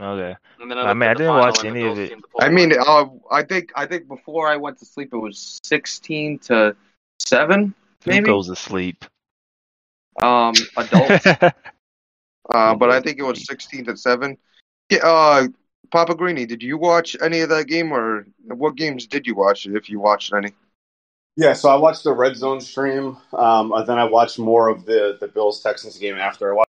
[0.00, 0.34] Okay.
[0.60, 2.08] And then I mean, I looked at the didn't watch any of it.
[2.08, 2.86] team to pull I mean, out.
[2.88, 6.74] uh, I think I think before I went to sleep, it was sixteen to
[7.18, 7.74] seven,
[8.04, 8.26] Who maybe.
[8.26, 9.04] goes to sleep?
[10.22, 11.26] Um, adults.
[12.50, 14.36] uh, but I think it was sixteen to seven.
[14.90, 15.48] Yeah, uh,
[15.90, 19.66] Papa Greeny, did you watch any of that game, or what games did you watch?
[19.66, 20.52] If you watched any.
[21.36, 23.18] Yeah, so I watched the red zone stream.
[23.32, 26.50] Um, and then I watched more of the the Bills Texans game after.
[26.50, 26.70] I watched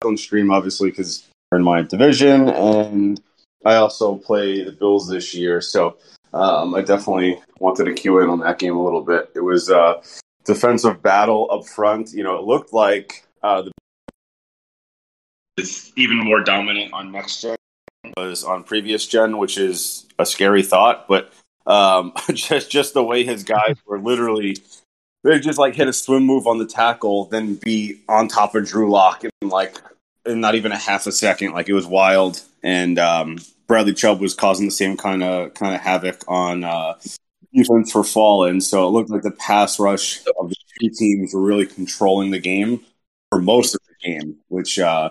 [0.00, 3.20] the red zone stream obviously because they're in my division, and
[3.64, 5.96] I also play the Bills this year, so
[6.34, 9.30] um, I definitely wanted to cue in on that game a little bit.
[9.34, 10.02] It was a
[10.44, 12.12] defensive battle up front.
[12.12, 13.72] You know, it looked like uh, the
[15.58, 17.56] is even more dominant on next gen
[18.16, 21.32] was on previous gen, which is a scary thought, but
[21.66, 24.56] um, just just the way his guys were literally
[25.24, 28.66] they just like hit a swim move on the tackle, then be on top of
[28.66, 29.78] Drew Lock in like
[30.26, 31.52] in not even a half a second.
[31.52, 35.74] Like it was wild, and um, Bradley Chubb was causing the same kind of kind
[35.74, 36.94] of havoc on uh,
[37.54, 38.60] defense for Fallen.
[38.60, 42.40] So it looked like the pass rush of the two teams were really controlling the
[42.40, 42.80] game
[43.30, 44.78] for most of the game, which.
[44.78, 45.10] Uh,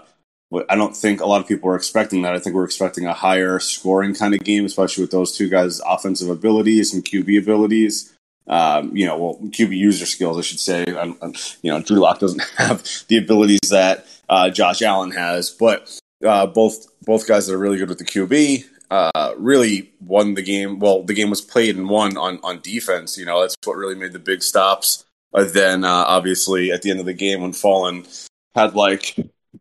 [0.70, 2.34] I don't think a lot of people were expecting that.
[2.34, 5.82] I think we're expecting a higher scoring kind of game, especially with those two guys'
[5.86, 8.14] offensive abilities and QB abilities.
[8.48, 10.84] Um, you know, well, QB user skills, I should say.
[10.86, 15.50] Um, um, you know, Drew Lock doesn't have the abilities that uh, Josh Allen has,
[15.52, 20.34] but uh, both both guys that are really good with the QB uh, really won
[20.34, 20.78] the game.
[20.78, 23.18] Well, the game was played and won on on defense.
[23.18, 25.06] You know, that's what really made the big stops.
[25.32, 28.06] But then, uh, obviously, at the end of the game, when Fallen
[28.54, 29.16] had like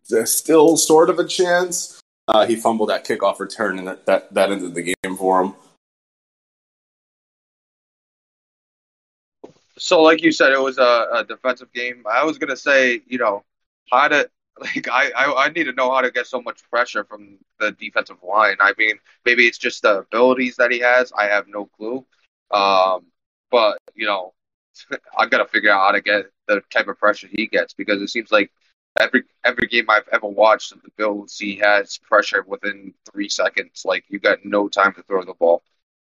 [0.09, 2.01] there's still sort of a chance.
[2.29, 5.55] Uh, he fumbled that kickoff return, and that, that, that ended the game for him.
[9.81, 12.05] So, like you said, it was a, a defensive game.
[12.11, 13.45] I was gonna say, you know,
[13.91, 14.31] how to
[14.61, 17.73] like I, I I need to know how to get so much pressure from the
[17.73, 18.57] defensive line.
[18.61, 21.13] I mean, maybe it's just the abilities that he has.
[21.13, 22.05] I have no clue.
[22.51, 23.07] Um,
[23.51, 24.35] but you know,
[25.19, 28.11] I gotta figure out how to get the type of pressure he gets because it
[28.11, 28.53] seems like
[28.99, 33.83] every every game I've ever watched of the Bills, he has pressure within three seconds.
[33.85, 35.63] Like you got no time to throw the ball,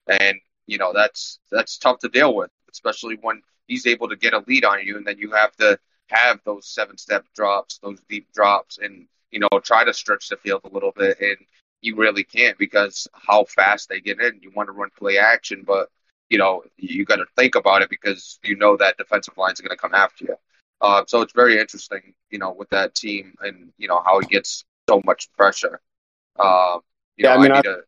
[0.06, 4.34] and you know that's that's tough to deal with, especially when he's able to get
[4.34, 5.78] a lead on you, and then you have to
[6.08, 10.36] have those seven step drops, those deep drops, and you know try to stretch the
[10.36, 11.36] field a little bit, and
[11.80, 14.40] you really can't because how fast they get in.
[14.42, 15.90] You want to run play action, but
[16.30, 19.70] you know you got to think about it because you know that defensive line's going
[19.70, 20.36] to come after you.
[20.84, 24.26] Uh, so it's very interesting, you know, with that team and you know how he
[24.26, 25.80] gets so much pressure.
[26.38, 26.80] Um,
[27.16, 27.82] you Yeah, know, I mean, I to.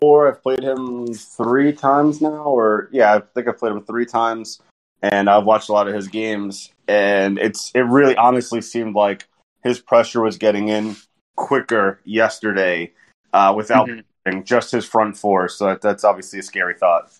[0.00, 4.06] Four, I've played him three times now, or yeah, I think I've played him three
[4.06, 4.60] times,
[5.02, 9.26] and I've watched a lot of his games, and it's it really honestly seemed like
[9.64, 10.94] his pressure was getting in
[11.34, 12.92] quicker yesterday
[13.32, 14.44] uh, without Mhm.
[14.44, 15.48] just his front four.
[15.48, 17.10] So that, that's obviously a scary thought.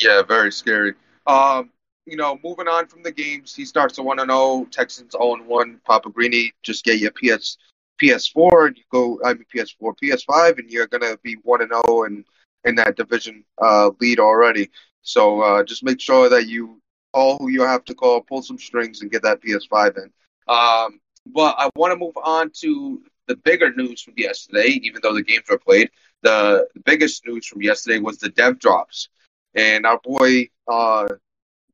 [0.00, 0.94] Yeah, very scary.
[1.26, 1.70] Um,
[2.06, 4.66] you know, moving on from the games, he starts a one and zero.
[4.70, 5.80] Texans zero and one.
[5.84, 7.58] Papa Greeny just get your PS
[8.00, 9.20] PS4 and you go.
[9.24, 12.24] I mean PS4, PS5, and you're gonna be one and zero and
[12.64, 14.70] in that division uh, lead already.
[15.02, 16.80] So uh, just make sure that you
[17.12, 20.10] call who you have to call, pull some strings, and get that PS5 in.
[20.48, 25.14] Um, but I want to move on to the bigger news from yesterday, even though
[25.14, 25.90] the games were played.
[26.22, 29.08] The, the biggest news from yesterday was the dev drops.
[29.54, 31.08] And our boy uh,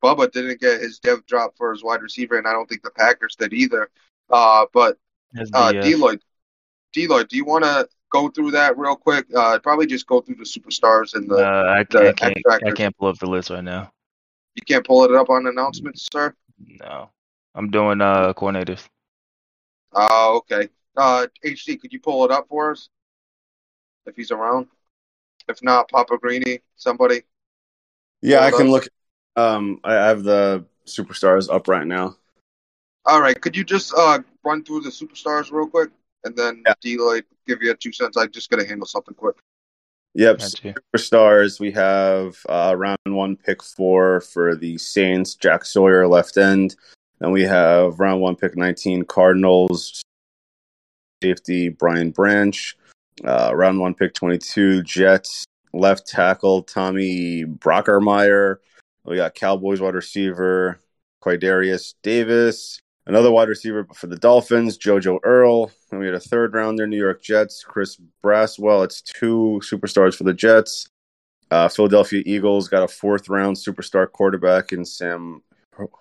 [0.03, 2.90] Bubba didn't get his dev drop for his wide receiver, and I don't think the
[2.90, 3.90] Packers did either.
[4.30, 4.96] Uh, but
[5.32, 6.20] That's uh, uh, D-Lloyd,
[6.92, 9.26] D-Lloyd, do you want to go through that real quick?
[9.34, 11.36] Uh, probably just go through the superstars and the.
[11.36, 12.22] uh, I, the can't, I can't.
[12.22, 12.74] I X-Factors.
[12.74, 13.92] can't pull up the list right now.
[14.55, 16.34] You can't pull it up on announcements, sir.
[16.66, 17.11] No,
[17.55, 18.84] I'm doing uh coordinators.
[19.92, 20.68] Oh, okay.
[20.96, 22.88] Uh, HD, could you pull it up for us
[24.07, 24.66] if he's around?
[25.49, 27.22] If not, Papa Greeny, somebody.
[28.20, 28.88] Yeah, I can look.
[29.39, 32.16] Um, I have the superstars up right now.
[33.05, 35.91] All right, could you just uh run through the superstars real quick,
[36.24, 36.74] and then Yeah.
[36.80, 38.16] D-Lloyd give you a two cents.
[38.16, 39.36] I just gotta handle something quick.
[40.14, 41.61] Yep, superstars.
[41.61, 46.74] We have uh, round one, pick four for the Saints, Jack Sawyer, left end.
[47.20, 50.03] Then we have round one, pick 19, Cardinals,
[51.22, 52.76] safety, Brian Branch.
[53.24, 58.57] Uh, round one, pick 22, Jets, left tackle, Tommy Brockermeyer.
[59.09, 60.78] We got Cowboys wide receiver,
[61.22, 62.78] Quidarius Davis.
[63.06, 65.72] Another wide receiver for the Dolphins, JoJo Earle.
[65.90, 68.84] And we had a third rounder, New York Jets, Chris Braswell.
[68.84, 70.88] It's two superstars for the Jets.
[71.50, 75.42] Uh, Philadelphia Eagles got a fourth round superstar quarterback in Sam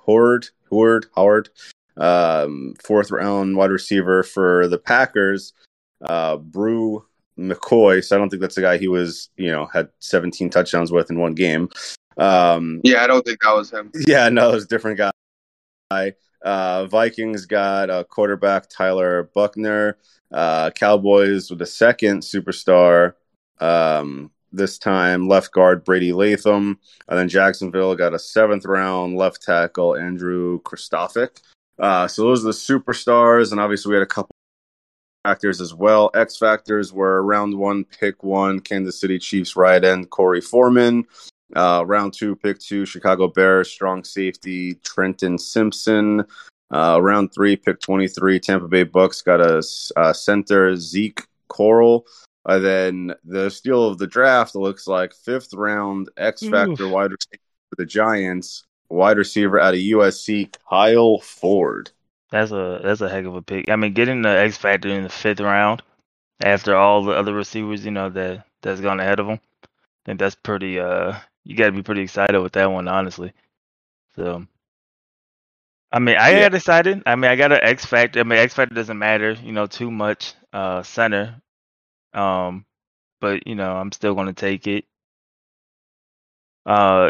[0.06, 0.50] Howard.
[0.70, 1.06] Howard.
[1.16, 1.50] Howard.
[1.96, 5.54] Um, fourth round wide receiver for the Packers,
[6.02, 7.06] uh, Bru
[7.40, 8.04] McCoy.
[8.04, 11.10] So I don't think that's the guy he was, you know, had 17 touchdowns with
[11.10, 11.70] in one game.
[12.18, 13.92] Um, Yeah, I don't think that was him.
[14.08, 16.14] yeah, no, it was a different guy.
[16.42, 19.98] Uh, Vikings got a quarterback Tyler Buchner.
[20.32, 23.14] Uh, Cowboys with a second superstar.
[23.60, 29.42] Um, this time left guard Brady Latham, and then Jacksonville got a seventh round left
[29.42, 31.42] tackle Andrew Kristofic.
[31.80, 34.32] Uh, so those are the superstars, and obviously we had a couple
[35.24, 36.10] factors as well.
[36.14, 41.06] X factors were round one, pick one, Kansas City Chiefs right end Korey Foreman.
[41.56, 46.26] Uh, round two, pick two, Chicago Bears strong safety Trenton Simpson.
[46.70, 49.64] Uh, round three, pick 23, Tampa Bay Bucks got a
[49.96, 52.04] uh, center Zeke Correll.
[52.46, 57.42] And then the steal of the draft looks like fifth round X Factor wide receiver
[57.70, 61.92] for the Giants, wide receiver out of USC, Kyle Ford.
[62.32, 63.70] That's a that's a heck of a pick.
[63.70, 65.82] I mean, getting the X Factor in the fifth round
[66.42, 69.40] after all the other receivers, you know, that that's gone ahead of him.
[69.64, 69.68] I
[70.06, 70.80] think that's pretty.
[70.80, 71.16] Uh,
[71.48, 73.34] you got to be pretty excited with that one, honestly.
[74.16, 74.46] So,
[75.92, 76.40] I mean, I Yeah.
[76.42, 77.04] got excited.
[77.06, 78.20] I mean, I got an X Factor.
[78.20, 80.34] I mean, X Factor doesn't matter, you know, too much.
[80.54, 81.42] Uh, center.
[82.14, 82.66] Um,
[83.22, 84.86] but you know, I'm still going to take it.
[86.66, 87.10] Uh,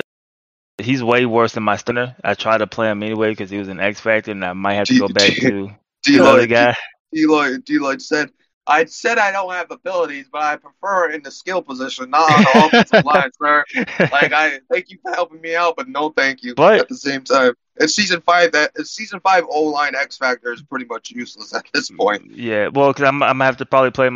[0.77, 2.15] he's way worse than my center.
[2.23, 4.75] I tried to play him anyway because he was an X Factor, and I might
[4.75, 5.71] have to go back to
[6.03, 6.75] D-Lloyd, guy.
[7.13, 8.31] D-Lloyd, D-Lloyd said,
[8.68, 12.43] I said I don't have abilities, but I prefer in the skill position, not on
[12.43, 13.63] the offensive line, sir.
[14.11, 16.95] Like I thank you for helping me out, but no thank you But- at the
[16.97, 17.53] same time.
[17.80, 21.53] It's season five that it's season five O line X Factor is pretty much useless
[21.53, 22.32] at this point.
[22.32, 24.09] Yeah, well, because I'm I'm gonna have to probably play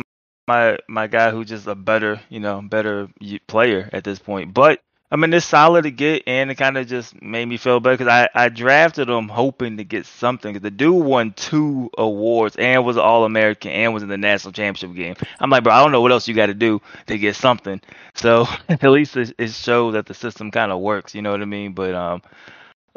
[0.48, 3.08] my my guy who's just a better, you know, better
[3.46, 4.52] player at this point.
[4.52, 4.80] But
[5.12, 7.98] I mean, it's solid to get, and it kind of just made me feel better
[7.98, 10.54] because I I drafted him hoping to get something.
[10.54, 14.52] 'Cause the dude won two awards and was All American and was in the national
[14.54, 15.16] championship game.
[15.40, 17.80] I'm like, bro, I don't know what else you got to do to get something.
[18.16, 21.14] So at least it, it shows that the system kind of works.
[21.14, 21.74] You know what I mean?
[21.74, 22.22] But um,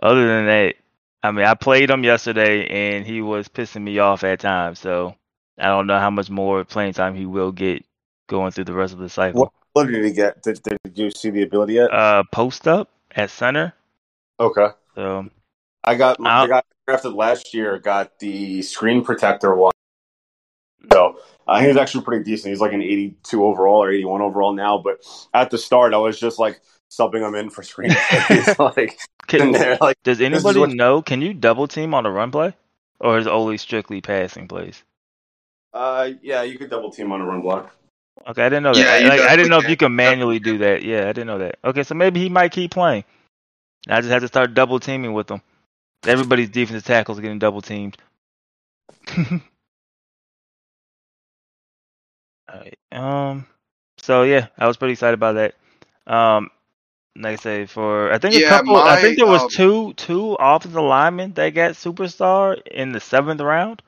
[0.03, 0.75] other than that,
[1.23, 4.79] I mean, I played him yesterday and he was pissing me off at times.
[4.79, 5.15] So
[5.59, 7.85] I don't know how much more playing time he will get
[8.27, 9.53] going through the rest of the cycle.
[9.75, 10.41] Ability did he get?
[10.43, 11.93] Did, did you see the ability yet?
[11.93, 13.73] Uh, post up at center.
[14.39, 14.67] okay.
[14.95, 15.29] So
[15.83, 19.71] I got I'll- the guy drafted last year got the screen protector one.
[20.91, 22.51] So uh, he was actually pretty decent.
[22.51, 24.77] He's like an 82 overall or 81 overall now.
[24.77, 24.99] But
[25.33, 26.61] at the start, I was just like
[26.91, 27.89] subbing him in for screen
[28.59, 28.97] like,
[29.27, 29.51] can,
[29.81, 31.01] like, does anybody what- know?
[31.01, 32.53] Can you double team on a run play,
[32.99, 34.83] or is it only strictly passing plays?
[35.73, 37.75] uh, yeah, you could double team on a run block.
[38.27, 39.01] Okay, I didn't know that.
[39.01, 39.95] you Like, I didn't know if you can.
[39.95, 40.83] manually do that.
[40.83, 41.57] Yeah, I didn't know that.
[41.63, 43.03] Okay, so maybe he might keep playing.
[43.89, 45.41] I just have to start double teaming with him.
[46.05, 47.97] Everybody's defensive tackles getting double teamed.
[52.51, 52.77] Alright.
[52.91, 53.45] Um.
[53.97, 55.55] So yeah, I was pretty excited about that.
[56.11, 56.49] Um.
[57.17, 58.77] Like I say, for I think a Yeah, couple.
[58.77, 63.41] I think there was um, two two offensive linemen that got superstar in the seventh
[63.41, 63.81] round.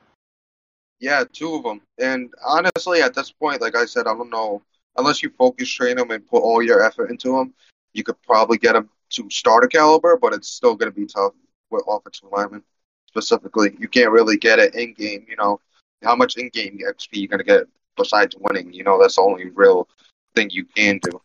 [1.00, 1.80] Yeah, two of them.
[1.98, 4.62] And honestly, at this point, like I said, I don't know.
[4.96, 7.54] Unless you focus train them and put all your effort into them,
[7.92, 11.32] you could probably get them to starter caliber, but it's still going to be tough
[11.70, 12.62] with offensive linemen
[13.06, 13.76] specifically.
[13.78, 15.24] You can't really get it in game.
[15.28, 15.60] You know,
[16.02, 17.64] how much in game XP you're going to get
[17.96, 18.72] besides winning?
[18.72, 19.88] You know, that's the only real
[20.34, 21.20] thing you can do.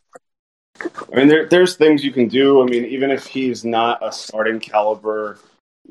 [0.82, 2.62] I mean, there, there's things you can do.
[2.62, 5.38] I mean, even if he's not a starting caliber,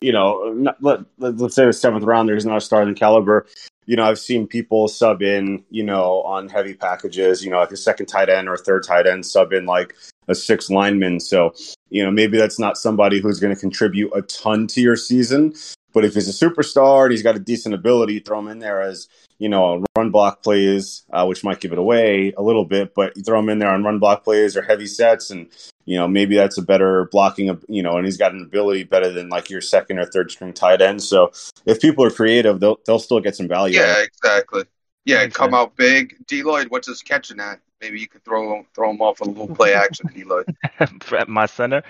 [0.01, 3.47] you know, not, let, let, let's say the seventh rounder is not a starting caliber.
[3.87, 7.73] You know, I've seen people sub in, you know, on heavy packages, you know, like
[7.73, 9.95] a second tight end or a third tight end sub in like
[10.29, 11.19] a six lineman.
[11.19, 11.53] So,
[11.91, 15.55] you know, maybe that's not somebody who's going to contribute a ton to your season.
[15.93, 18.81] But if he's a superstar and he's got a decent ability, throw him in there
[18.81, 22.95] as, you know, run block plays, uh, which might give it away a little bit,
[22.95, 25.49] but you throw him in there on run block plays or heavy sets, and
[25.85, 28.85] you know maybe that's a better blocking of you know, and he's got an ability
[28.85, 31.03] better than like your second or third string tight end.
[31.03, 31.33] So
[31.67, 33.79] if people are creative, they'll they'll still get some value.
[33.79, 34.65] Yeah, exactly.
[35.05, 36.15] Yeah, Makes come out big.
[36.29, 37.61] D-Lloyd, what's his catching at?
[37.81, 40.47] Maybe you could throw him, throw him off a little play action, D-Lloyd.
[40.79, 41.83] at my center.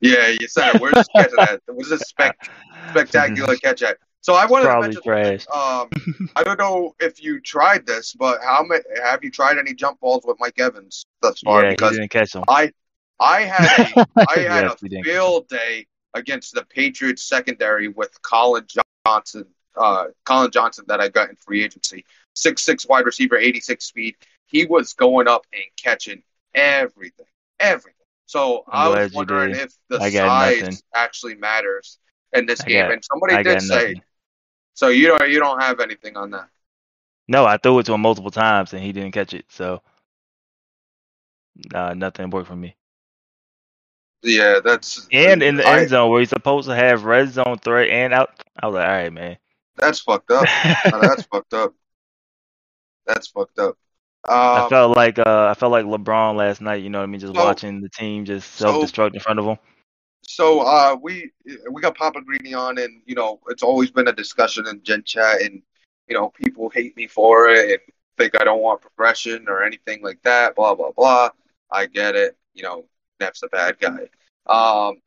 [0.00, 0.80] Yeah, you said it.
[0.80, 1.60] Where's this catch at?
[1.66, 2.48] Where's this spec-
[2.90, 3.98] spectacular catch at?
[4.20, 5.46] So I wanted to Probably mention trash.
[5.52, 5.88] Um,
[6.36, 10.00] I don't know if you tried this, but how many have you tried any jump
[10.00, 11.62] balls with Mike Evans thus far?
[11.62, 12.44] Yeah, he because didn't catch him.
[12.48, 12.72] I,
[13.20, 13.86] I had a,
[14.26, 18.66] I had Yes, a field day against the Patriots secondary with Collin
[19.06, 19.46] Johnson,
[19.76, 22.04] uh, Collin Johnson that I got in free agency,
[22.34, 24.16] six six wide receiver, eighty six speed.
[24.46, 26.22] He was going up and catching
[26.54, 27.26] everything,
[27.60, 27.94] everything.
[28.26, 30.82] So I'm I was wondering if the size nothing.
[30.94, 31.98] actually matters
[32.32, 33.96] in this I game, got- and somebody I did say
[34.74, 34.88] so.
[34.88, 36.48] You don't you don't have anything on that.
[37.28, 39.46] No, I threw it to him multiple times and he didn't catch it.
[39.50, 39.82] So,
[41.74, 42.76] uh, nothing worked for me.
[44.22, 47.58] Yeah, that's And in the I- end zone where he's supposed to have red zone
[47.62, 49.38] threat and out, I was like, all right, man.
[49.76, 50.44] That's fucked up.
[50.92, 51.72] No, that's fucked up.
[53.06, 53.76] That's fucked up.
[54.28, 56.82] I Um, felt like uh, I felt like LeBron last night.
[56.82, 57.20] You know what I mean?
[57.20, 59.56] Just So- watching the team just self destruct in front of him.
[60.22, 61.30] so uh, we
[61.70, 65.04] we got Papa Greeny on, and you know it's always been a discussion in Gen
[65.04, 65.62] Chat, and
[66.08, 67.78] you know people hate me for it and
[68.18, 70.56] think I don't want progression or anything like that.
[70.56, 71.30] Blah blah blah.
[71.70, 72.36] I get it.
[72.54, 72.84] You know,
[73.20, 74.08] Neff's a bad guy.
[74.46, 75.00] Um,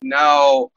[0.00, 0.70] now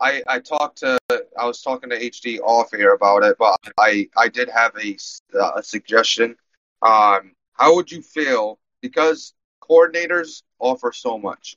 [0.00, 4.08] I I talked to I was talking to HD off air about it, but I
[4.16, 4.96] I did have a
[5.38, 6.36] uh, a suggestion.
[6.82, 11.56] Um, how would you feel because coordinators offer so much?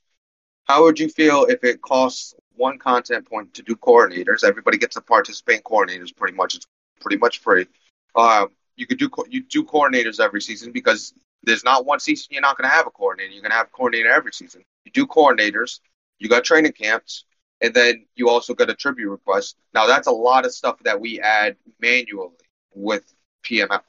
[0.65, 4.43] How would you feel if it costs one content point to do coordinators?
[4.43, 6.15] Everybody gets to participate in coordinators.
[6.15, 6.67] Pretty much, it's
[7.01, 7.67] pretty much free.
[8.15, 11.13] Um, you could do you do coordinators every season because
[11.43, 13.31] there's not one season you're not going to have a coordinator.
[13.31, 14.63] You're going to have a coordinator every season.
[14.85, 15.79] You do coordinators.
[16.19, 17.25] You got training camps,
[17.61, 19.57] and then you also got a tribute request.
[19.73, 22.31] Now that's a lot of stuff that we add manually
[22.73, 23.03] with
[23.43, 23.81] PML.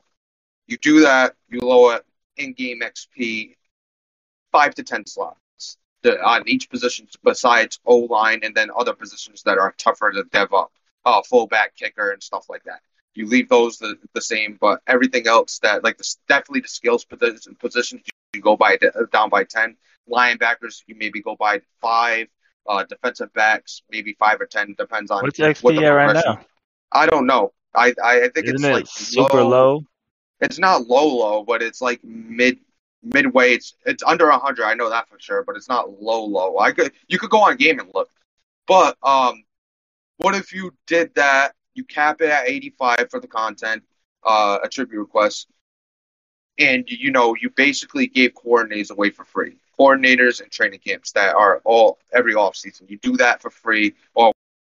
[0.66, 2.00] You do that, you lower
[2.36, 3.54] in-game XP
[4.50, 9.42] five to ten slots the, on each position besides O line and then other positions
[9.42, 10.72] that are tougher to dev up,
[11.04, 12.80] uh, fullback, kicker, and stuff like that.
[13.14, 17.04] You leave those the, the same, but everything else that like the, definitely the skills
[17.04, 18.02] position, positions
[18.34, 18.78] you go by
[19.12, 19.76] down by ten.
[20.10, 22.28] Linebackers you maybe go by five.
[22.66, 26.40] Uh, defensive backs maybe five or ten depends on What's what the XP right now?
[26.92, 27.52] I don't know.
[27.74, 29.84] I I, think Isn't it's it like super low?
[30.40, 32.58] it's not low low, but it's like mid
[33.02, 33.52] midway.
[33.52, 34.64] It's it's under hundred.
[34.64, 36.58] I know that for sure, but it's not low low.
[36.58, 38.10] I could you could go on game and look.
[38.66, 39.44] But um,
[40.18, 41.54] what if you did that?
[41.74, 43.82] You cap it at eighty five for the content,
[44.24, 45.48] uh, attribute request,
[46.58, 49.56] and you know you basically gave coordinators away for free.
[49.78, 52.86] Coordinators and training camps that are all every off season.
[52.88, 54.32] You do that for free or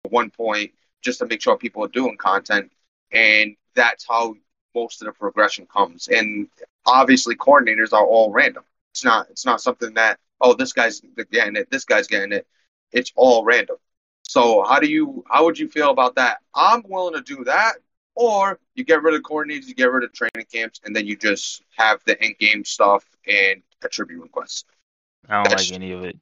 [0.10, 0.72] one point
[1.02, 2.72] just to make sure people are doing content,
[3.12, 4.36] and that's how
[4.76, 6.08] most of the progression comes.
[6.10, 6.48] And
[6.86, 8.64] obviously, coordinators are all random.
[8.94, 9.28] It's not.
[9.30, 12.48] It's not something that oh this guy's getting it, this guy's getting it.
[12.92, 13.78] It's all random.
[14.30, 15.24] So how do you?
[15.28, 16.38] How would you feel about that?
[16.54, 17.78] I'm willing to do that.
[18.14, 21.16] Or you get rid of coordinators, you get rid of training camps, and then you
[21.18, 24.66] just have the in-game stuff and attribute requests.
[25.28, 26.16] I don't That's- like any of it.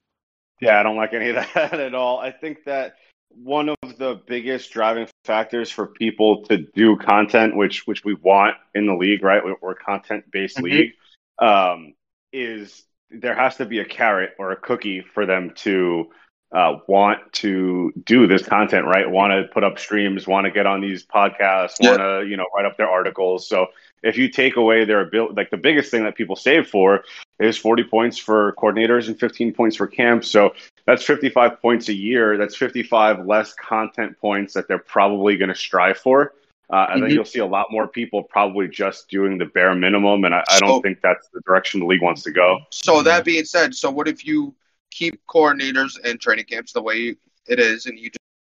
[0.61, 2.19] Yeah, I don't like any of that at all.
[2.19, 2.95] I think that
[3.29, 8.55] one of the biggest driving factors for people to do content, which which we want
[8.73, 9.43] in the league, right?
[9.43, 10.63] We're, we're a content-based Mhm.
[10.63, 10.91] league,
[11.39, 11.93] um,
[12.31, 16.09] is there has to be a carrot or a cookie for them to
[16.51, 19.09] uh, want to do this content, right?
[19.09, 22.45] Want to put up streams, want to get on these podcasts, want to you know
[22.55, 23.47] write up their articles.
[23.47, 23.67] So
[24.03, 27.03] if you take away their ability, like the biggest thing that people save for
[27.39, 30.29] is 40 points for coordinators and 15 points for camps.
[30.29, 30.53] So
[30.85, 32.37] that's 55 points a year.
[32.37, 36.33] That's 55 less content points that they're probably going to strive for.
[36.71, 37.13] Uh, I think Mhm.
[37.13, 40.59] you'll see a lot more people probably just doing the bare minimum, and I, I
[40.59, 42.59] don't think that's the direction the league wants to go.
[42.71, 44.53] So that being said, so what if you
[44.97, 47.15] keep coordinators and training camps the way
[47.47, 48.09] it is, and you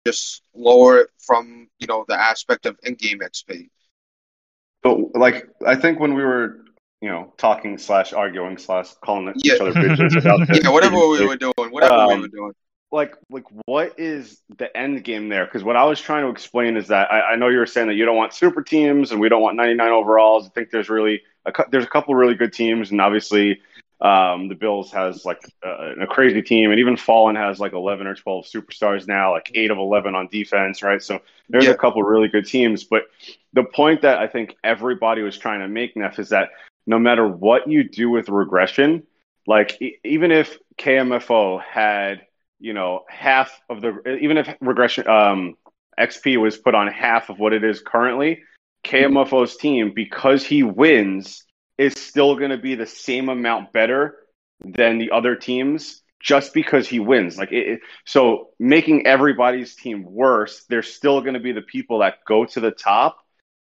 [0.06, 3.68] just lower it from you know the aspect of in-game XP?
[4.82, 6.64] But like, I think when we were,
[7.00, 9.54] you know, talking slash arguing slash calling Yeah.
[9.54, 12.52] each other bitches about this, Yeah, whatever we were doing, whatever we Um, were doing.
[12.90, 16.76] like like what is the end game there because what i was trying to explain
[16.76, 19.18] is that I, I know you were saying that you don't want super teams and
[19.20, 22.52] we don't want 99 overalls i think there's really a, there's a couple really good
[22.52, 23.62] teams and obviously
[24.02, 28.06] um, the bills has like a, a crazy team and even fallen has like 11
[28.06, 31.70] or 12 superstars now like 8 of 11 on defense right so there's Yeah.
[31.70, 33.04] a couple really good teams but
[33.52, 36.50] the point that i think everybody was trying to make neff is that
[36.86, 39.04] no matter what you do with regression
[39.46, 42.22] like e- even if kmfo had
[42.58, 45.56] you know half of the even if regression um,
[46.00, 48.42] XP was put on half of what it is currently,
[48.84, 51.44] KMFO's team because he wins
[51.78, 54.16] is still going to be the same amount better
[54.64, 57.36] than the other teams just because he wins.
[57.38, 61.98] Like it, it- so making everybody's team worse, there's still going to be the people
[62.00, 63.18] that go to the top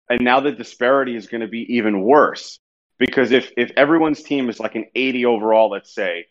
[0.08, 2.58] and now the disparity is going to be even worse
[2.98, 6.26] because if if everyone's team is like an 80 overall, let's say,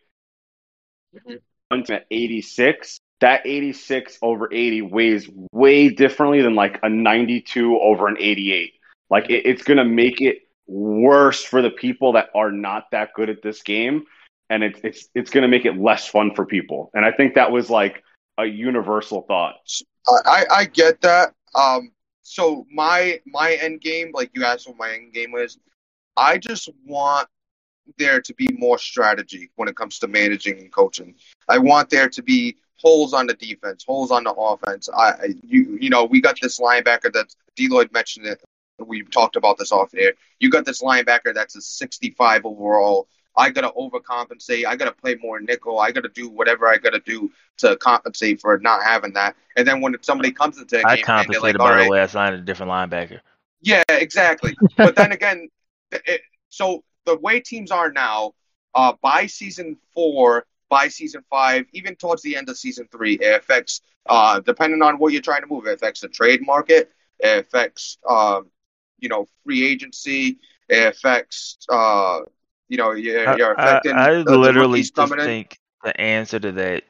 [1.15, 1.91] mm-hmm.
[1.91, 8.17] at 86, that 86 over 80 weighs way differently than like a 92 over an
[8.19, 8.73] 88.
[9.09, 13.13] Like it, it's going to make it worse for the people that are not that
[13.13, 14.03] good at this game,
[14.49, 16.91] and it's it's it's going to make it less fun for people.
[16.93, 18.03] And I think that was like
[18.37, 19.55] a universal thought.
[20.25, 21.33] I, I get that.
[21.55, 21.91] Um,
[22.21, 25.57] so my my end game, like you asked what my end game was,
[26.17, 27.27] I just want
[27.97, 31.15] there to be more strategy when it comes to managing and coaching.
[31.49, 34.89] I want there to be holes on the defense, holes on the offense.
[34.95, 38.41] I you you know we got this linebacker that D-Lloyd mentioned it.
[38.87, 40.13] We've talked about this off air.
[40.39, 43.07] You got this linebacker that's a 65 overall.
[43.35, 44.65] I gotta overcompensate.
[44.65, 45.79] I gotta play more nickel.
[45.79, 49.35] I gotta do whatever I gotta do to compensate for not having that.
[49.55, 51.83] And then when somebody comes into a I game and they're compensated like, by "All
[51.85, 53.21] the way I signed a different linebacker.
[53.61, 54.55] yeah, exactly.
[54.75, 55.49] but then again,
[55.91, 58.33] it, so the way teams are now,
[58.75, 63.35] uh, by season four, by season five, even towards the end of season three, it
[63.35, 67.45] affects, uh, depending on what you're trying to move, it affects the trade market, it
[67.45, 68.41] affects, uh,
[69.01, 70.37] you know, free agency,
[70.69, 72.19] it affects, uh,
[72.69, 76.51] you know, you're, I, you're I, affecting I the, the literally think the answer to
[76.53, 76.83] that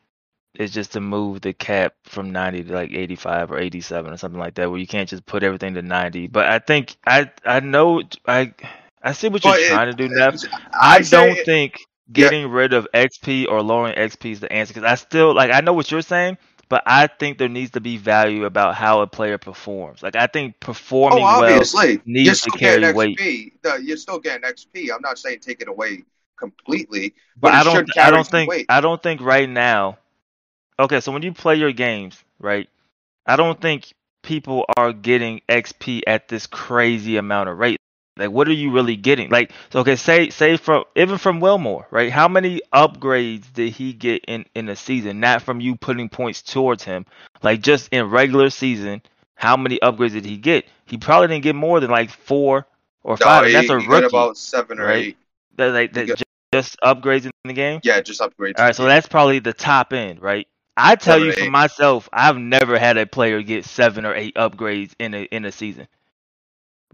[0.56, 4.40] is just to move the cap from 90 to like 85 or 87 or something
[4.40, 6.28] like that, where you can't just put everything to 90.
[6.28, 8.54] But I think I I know I
[9.02, 10.36] I see what you're But it- trying to do, Neff.
[10.74, 11.80] I, I don't think
[12.12, 15.62] getting rid of XP or lowering XP is the answer because I still like I
[15.62, 16.38] know what you're saying,
[16.72, 20.02] but I think there needs to be value about how a player performs.
[20.02, 23.18] Like I think performing Oh, well obviously, you're needs to still carry getting weight.
[23.20, 23.84] XP.
[23.84, 24.90] You're still getting XP.
[24.90, 26.06] I'm not saying take it away
[26.38, 28.68] completely, But but, I don't I don't think weight.
[28.70, 29.98] I don't think right now.
[30.80, 32.70] Okay, so when you play your games, right?
[33.26, 33.94] I don't think
[34.24, 37.82] people are getting XP at this crazy amount of rate.
[38.22, 39.30] Like what are you really getting?
[39.30, 42.12] Like so okay, say say from even from Wilmore, right?
[42.12, 45.20] How many upgrades did he get in in a season?
[45.20, 47.06] Not from you putting points towards him.
[47.44, 49.02] Like just in regular season,
[49.36, 50.66] how many upgrades did he get?
[50.86, 52.66] He probably didn't get more than like 4
[53.04, 53.26] or 5.
[53.26, 55.06] No, and that's a he got rookie, about seven or right?
[55.08, 55.18] eight.
[55.58, 57.80] That like that got- ju- just upgrades in the game.
[57.84, 58.60] Yeah, just upgrades.
[58.60, 60.48] All right, so that's probably the top end, right?
[60.78, 61.52] I tell Seven you for eight.
[61.52, 65.52] myself, I've never had a player get seven or eight upgrades in a in a
[65.52, 65.88] season.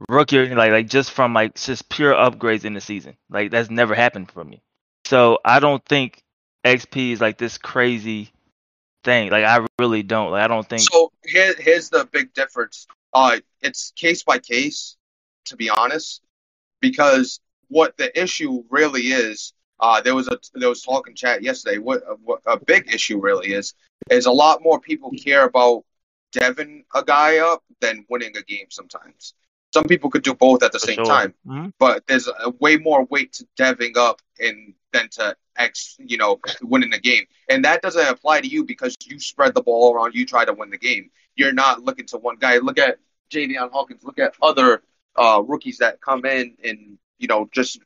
[0.10, 3.96] Rookie, like like just from like just pure upgrades in the season, like that's never
[3.96, 4.62] happened for me.
[5.06, 6.24] So I don't think
[6.66, 8.32] XP is like this crazy
[9.04, 9.32] thing.
[9.32, 10.32] Like I really don't.
[10.32, 10.82] Like I don't think.
[10.82, 12.88] So here, here's the big difference.
[13.14, 14.98] Uh, it's case by case,
[15.46, 16.22] to be honest,
[16.82, 17.40] because
[17.70, 19.54] what the issue really is.
[19.80, 21.78] Uh, there was a there was talk in chat yesterday.
[21.78, 23.76] What, what a big issue really is
[24.10, 25.84] is a lot more people care about
[26.32, 28.66] Devin a guy up than winning a game.
[28.72, 29.36] Sometimes
[29.74, 31.06] some people could do both at the For same sure.
[31.06, 31.34] time.
[31.46, 31.74] Mhm.
[31.80, 36.40] but there's a way more weight to deving up in than to X, you know,
[36.62, 37.26] winning the game.
[37.50, 40.54] And that doesn't apply to you because you spread the ball around, you try to
[40.54, 41.12] win the game.
[41.36, 42.58] You're not looking to one guy.
[42.58, 42.98] Look at
[43.30, 44.04] Javian Hawkins.
[44.04, 44.84] Look at other
[45.16, 47.80] uh, rookies that come in and you know just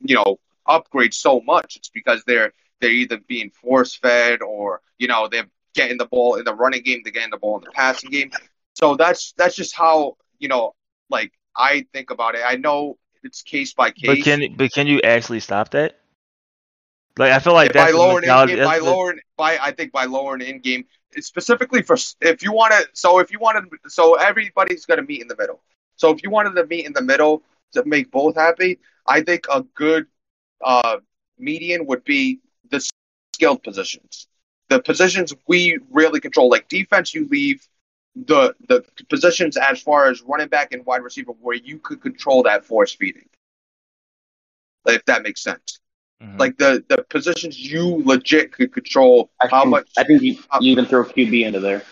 [0.00, 1.76] you know upgrade so much.
[1.76, 6.36] It's because they're they're either being force fed or you know they're getting the ball
[6.36, 8.30] in the running game, they're getting the ball in the passing game.
[8.74, 10.74] So that's that's just how you know
[11.10, 12.42] like I think about it.
[12.44, 14.06] I know it's case by case.
[14.06, 15.98] But can but can you actually stop that?
[17.18, 18.54] Like I feel like If by that's the lowering in mentality.
[18.56, 20.84] game, by lowering by I think by lowering in game
[21.18, 22.86] specifically for if you want to.
[22.92, 25.62] So if you wanted, so everybody's going to meet in the middle.
[25.96, 27.42] So if you wanted to meet in the middle
[27.72, 30.06] to make both happy, I think a good
[30.62, 30.98] uh,
[31.38, 32.40] median would be
[32.70, 34.28] the skilled positions,
[34.68, 36.50] the positions we really control.
[36.50, 37.66] Like defense, you leave
[38.24, 42.42] the the positions as far as running back and wide receiver where you could control
[42.44, 43.28] that force feeding.
[44.86, 45.80] If that makes sense
[46.22, 46.38] Mhm.
[46.40, 50.38] like the the positions you legit could control I how think, much I think you,
[50.50, 51.82] how- you even throw QB into there.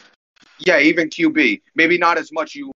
[0.60, 2.72] yeah even qb maybe not as much you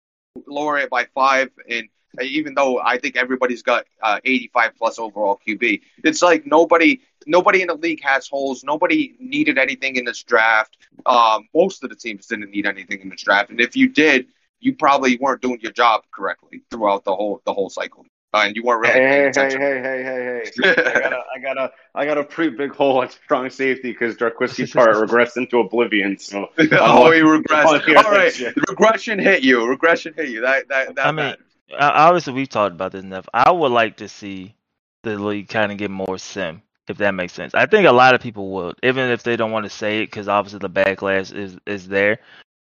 [0.46, 1.88] lower it by five and
[2.22, 7.62] even though i think everybody's got uh, 85 plus overall qb it's like nobody nobody
[7.62, 11.96] in the league has holes nobody needed anything in this draft um, most of the
[11.96, 14.26] teams didn't need anything in this draft and if you did
[14.60, 18.04] you probably weren't doing your job correctly throughout the whole the whole cycle
[18.34, 20.82] uh, and you weren't really paying Hey, hey, hey, hey, hey, hey!
[20.82, 23.92] I got a, I got a, I got a pretty big hole at strong safety
[23.92, 26.18] because Darquisky part regressed into oblivion.
[26.18, 27.96] So oh, he regressed.
[27.96, 29.66] All right, regression hit you.
[29.66, 30.42] Regression hit you.
[30.42, 31.06] That that that.
[31.06, 31.46] I mean, matters.
[31.72, 33.28] Uh, obviously we've talked about this enough.
[33.34, 34.54] I would like to see
[35.02, 37.54] the league kind of get more sim, if that makes sense.
[37.54, 40.06] I think a lot of people would, even if they don't want to say it,
[40.06, 42.20] because obviously the backlash is is there.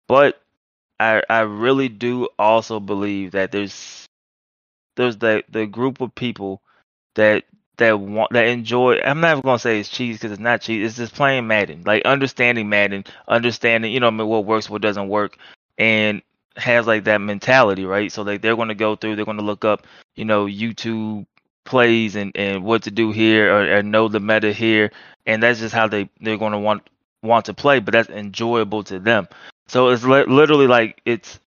[0.09, 0.41] But
[1.01, 4.07] I I really do also believe that there's
[4.97, 6.63] there's the the group of people
[7.15, 7.45] that
[7.79, 8.99] that want that enjoy.
[9.01, 10.87] I'm not even gonna say it's cheese because it's not cheese.
[10.87, 15.39] It's just playing Madden, like understanding Madden, understanding you know what works, what doesn't work,
[15.79, 16.23] and
[16.57, 18.11] has like that mentality, right?
[18.13, 21.27] So like they're gonna go through, they're gonna look up, you know, YouTube
[21.65, 24.93] plays and and what to do here, or, or know the meta here,
[25.27, 26.89] and that's just how they they're gonna want
[27.23, 27.81] want to play.
[27.81, 29.29] But that's enjoyable to them.
[29.69, 31.41] So it's li- literally like it's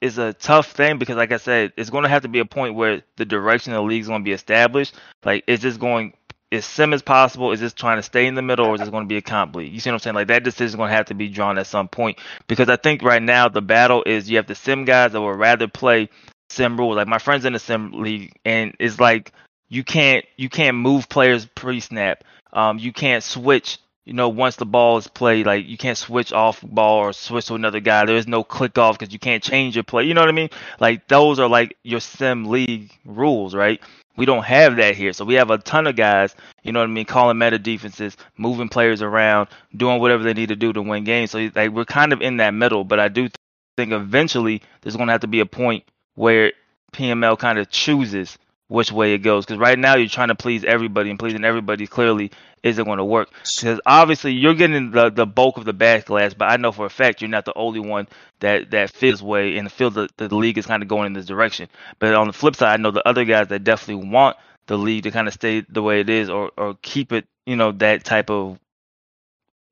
[0.00, 2.44] it's a tough thing because, like I said, it's going to have to be a
[2.44, 4.94] point where the direction of the league is going to be established.
[5.24, 6.14] Like, is this going
[6.58, 7.52] sim as possible?
[7.52, 9.22] Is this trying to stay in the middle, or is this going to be a
[9.22, 9.72] comp league?
[9.72, 10.14] You see what I'm saying?
[10.16, 12.76] Like that decision is going to have to be drawn at some point because I
[12.76, 16.08] think right now the battle is you have the sim guys that would rather play
[16.48, 16.96] sim rules.
[16.96, 19.32] Like my friends in the sim league, and it's like
[19.68, 22.24] you can't you can't move players pre snap.
[22.52, 23.78] Um, you can't switch
[24.10, 27.46] you know, once the ball is played, like you can't switch off ball or switch
[27.46, 28.04] to another guy.
[28.06, 30.02] There is no click off because you can't change your play.
[30.02, 30.48] You know what I mean?
[30.80, 33.80] Like those are like your sim league rules, right?
[34.20, 35.14] We don't have that here.
[35.14, 38.18] So we have a ton of guys, you know what I mean, calling meta defenses,
[38.36, 41.30] moving players around, doing whatever they need to do to win games.
[41.30, 43.30] So like we're kind of in that middle, but I do
[43.78, 45.84] think eventually there's going to have to be a point
[46.16, 46.52] where
[46.92, 48.36] PML kind of chooses
[48.68, 49.46] which way it goes.
[49.46, 52.30] Because right now you're trying to please everybody, and pleasing everybody clearly
[52.62, 53.30] isn't going to work.
[53.56, 56.90] Because obviously you're getting the, the bulk of the backlash, but I know for a
[56.90, 58.08] fact you're not the only one
[58.40, 61.26] that that feels way and feels that the league is kind of going in this
[61.26, 61.68] direction.
[61.98, 64.36] But on the flip side, I know the other guys that definitely want
[64.66, 67.56] the league to kind of stay the way it is or or keep it, you
[67.56, 68.58] know, that type of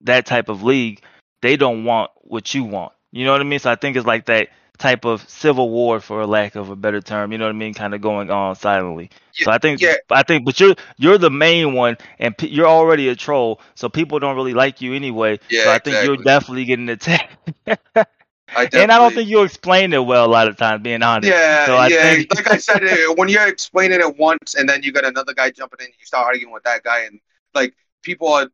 [0.03, 1.03] that type of league.
[1.41, 2.93] They don't want what you want.
[3.13, 3.59] You know what I mean?
[3.59, 4.49] So I think it's like that
[4.79, 7.33] type of civil war, for a lack of a better term.
[7.33, 7.75] You know what I mean?
[7.75, 9.11] Kind of going on silently.
[9.39, 9.95] Yeah, so I think, yeah.
[10.11, 13.89] I think, but you're you're the main one, and p- you're already a troll, so
[13.89, 15.39] people don't really like you anyway.
[15.51, 17.35] Yeah, so I think you're definitely getting attacked.
[17.67, 18.07] I
[18.73, 21.29] and I don't think you explain it well a lot of times, being honest.
[21.29, 22.03] Yeah, So I yeah.
[22.15, 25.35] think- like I said, uh, when you're explaining it once and then you got another
[25.35, 27.21] guy jumping in, you start arguing with that guy, and
[27.55, 28.49] like people are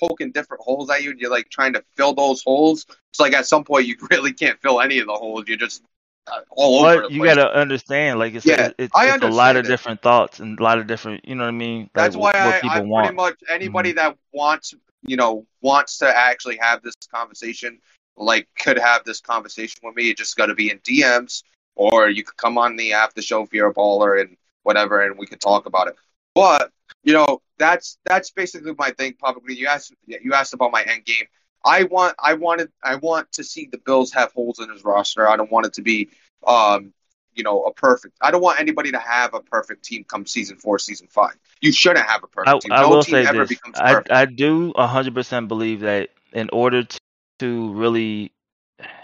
[0.00, 2.86] poking different holes at you, and you're like trying to fill those holes.
[3.10, 5.44] It's like at some point you really can't fill any of the holes.
[5.46, 5.82] You're just
[6.26, 9.56] uh, all over But the you gotta understand, like it's, Yeah, it's, it's a lot
[9.56, 9.68] of it.
[9.68, 11.82] different thoughts and a lot of different, you know what I mean?
[11.82, 13.06] Like, That's why I, I pretty want.
[13.08, 13.16] Mm-hmm.
[13.16, 17.78] much anybody that wants, you know, wants to actually have this conversation,
[18.16, 20.04] like could have this conversation with me.
[20.04, 21.42] You just got to be in DMs,
[21.74, 25.18] or you could come on the after show if you're a baller and whatever, and
[25.18, 25.96] we could talk about it.
[26.34, 26.70] But
[27.02, 29.14] you know, that's that's basically my thing.
[29.14, 31.24] Publicly, you asked you asked about my end game.
[31.64, 35.28] I want I wanted I want to see the Bills have holes in his roster.
[35.28, 36.08] I don't want it to be
[36.46, 36.92] um
[37.34, 38.16] you know a perfect.
[38.20, 41.36] I don't want anybody to have a perfect team come season four, season five.
[41.60, 42.72] You shouldn't have a perfect I, team.
[42.72, 43.48] I no will team say ever this.
[43.48, 44.12] becomes I, perfect.
[44.12, 46.98] I do 100% believe that in order to,
[47.40, 48.32] to really,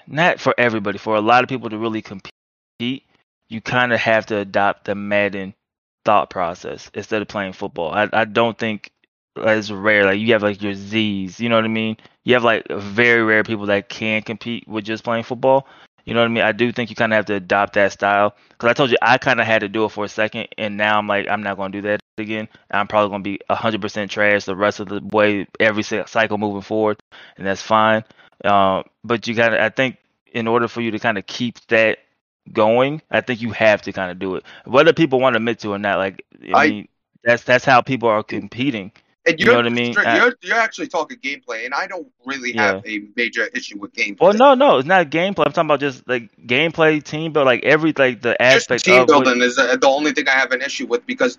[0.06, 3.04] not for everybody, for a lot of people to really compete,
[3.48, 5.54] you kind of have to adopt the Madden
[6.06, 7.92] thought process instead of playing football.
[7.92, 8.90] I, I don't think
[9.36, 10.04] it's rare.
[10.04, 11.96] Like you have like your Z's, you know what I mean?
[12.24, 15.66] You have like very rare people that can compete with just playing football.
[16.06, 16.44] You know what I mean?
[16.44, 18.36] I do think you kind of have to adopt that style.
[18.50, 20.76] Because I told you I kind of had to do it for a second, and
[20.76, 22.48] now I'm like, I'm not going to do that again.
[22.70, 26.62] I'm probably going to be 100% trash the rest of the way, every cycle moving
[26.62, 26.98] forward,
[27.36, 28.04] and that's fine.
[28.44, 29.96] Um, but you got to I think,
[30.32, 31.98] in order for you to kind of keep that
[32.52, 35.60] going, I think you have to kind of do it, whether people want to admit
[35.60, 35.98] to it or not.
[35.98, 36.88] Like, I, I- mean,
[37.24, 38.92] that's that's how people are competing.
[39.26, 39.92] and you know what I mean?
[39.92, 43.92] You're, I- you're, actually talking gameplay, and I don't really have a major issue with
[43.94, 44.20] gameplay.
[44.20, 45.44] Well, no, no, it's not gameplay.
[45.46, 49.06] I'm talking about just like gameplay, team build, like every like the just team of
[49.08, 51.36] building is uh, the only thing I have an issue with because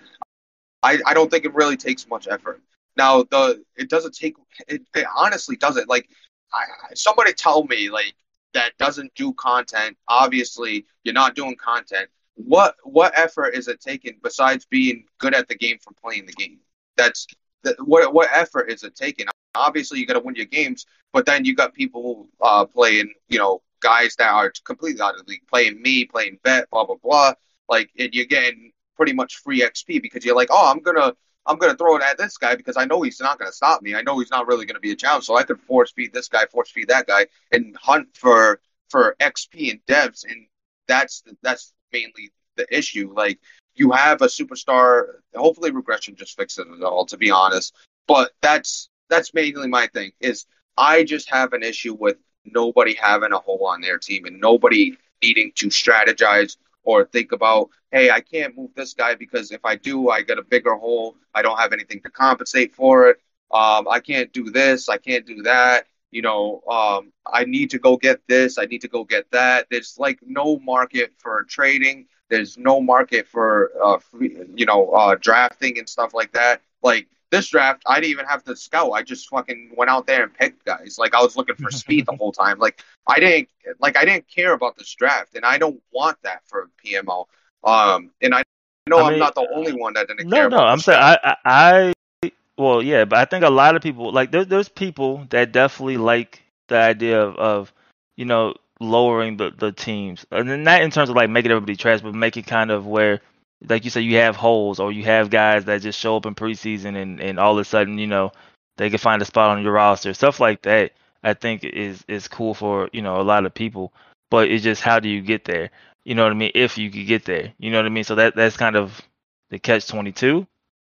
[0.83, 2.61] I, I don't think it really takes much effort.
[2.95, 4.35] Now the it doesn't take
[4.67, 6.09] it, it honestly doesn't like
[6.53, 8.13] I- somebody tell me like
[8.57, 9.95] that doesn't do content.
[10.07, 12.09] Obviously, you're not doing content.
[12.33, 16.33] What what effort is it taking besides being good at the game from playing the
[16.33, 16.59] game?
[16.95, 17.27] That's
[17.63, 19.27] that, what what effort is it taking?
[19.53, 23.37] Obviously, you got to win your games, but then you got people uh, playing, you
[23.37, 26.95] know, guys that are completely out of the league, playing me, playing bet, blah blah
[26.95, 27.33] blah.
[27.69, 31.13] Like, and you're getting pretty much free XP because you're like, oh, I'm gonna
[31.48, 33.95] I'm gonna throw it at this guy because I know he's not gonna stop me.
[33.95, 36.28] I know he's not really gonna be a challenge, so I could force feed this
[36.28, 38.60] guy, force feed that guy, and hunt for
[38.90, 40.48] for XP and devs, and
[40.88, 43.14] that's that's mainly the issue.
[43.15, 43.40] Like,
[43.76, 45.19] you have a superstar.
[45.36, 47.06] Hopefully, regression just fixes it all.
[47.06, 47.76] To be honest,
[48.07, 50.11] but that's that's mainly my thing.
[50.19, 50.45] Is
[50.78, 54.98] I just have an issue with nobody having a hole on their team and nobody
[55.22, 56.57] needing to strategize
[56.88, 60.39] or think about, hey, I can't move this guy because if I do, I get
[60.39, 61.18] a bigger hole.
[61.35, 63.18] I don't have anything to compensate for it.
[63.51, 64.88] Um, I can't do this.
[64.88, 65.88] I can't do that.
[66.11, 68.57] You know, um, I need to go get this.
[68.57, 69.68] I need to go get that.
[69.69, 72.07] There's like no market for trading.
[72.30, 76.61] There's no market for, uh, free, you know, uh, drafting and stuff like that.
[76.81, 78.91] Like this draft, I didn't even have to scout.
[78.91, 80.97] I just fucking went out there and picked guys.
[80.97, 82.59] Like I was looking for speed the whole time.
[82.59, 83.49] Like I didn't
[83.79, 87.25] like I didn't care about this draft, and I don't want that for PML.
[87.63, 88.43] Um, and I
[88.87, 90.49] know I I'm mean, not the only one that didn't No, care.
[90.49, 90.99] no, about I'm saying.
[91.01, 91.93] I, I,
[92.23, 95.51] I, well, yeah, but I think a lot of people like there's there's people that
[95.51, 97.73] definitely like the idea of, of
[98.15, 101.75] you know, lowering the the teams, and then not in terms of like making everybody
[101.75, 103.21] trash, but making kind of where,
[103.67, 106.35] like you said, you have holes or you have guys that just show up in
[106.35, 108.31] preseason and and all of a sudden, you know,
[108.77, 110.91] they can find a spot on your roster, stuff like that.
[111.23, 113.91] I think is is cool for you know a lot of people,
[114.29, 115.71] but it's just how do you get there?
[116.05, 116.51] You know what I mean?
[116.55, 118.03] If you could get there, you know what I mean.
[118.03, 119.01] So that that's kind of
[119.49, 120.47] the catch twenty two.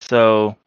[0.02, 0.58] So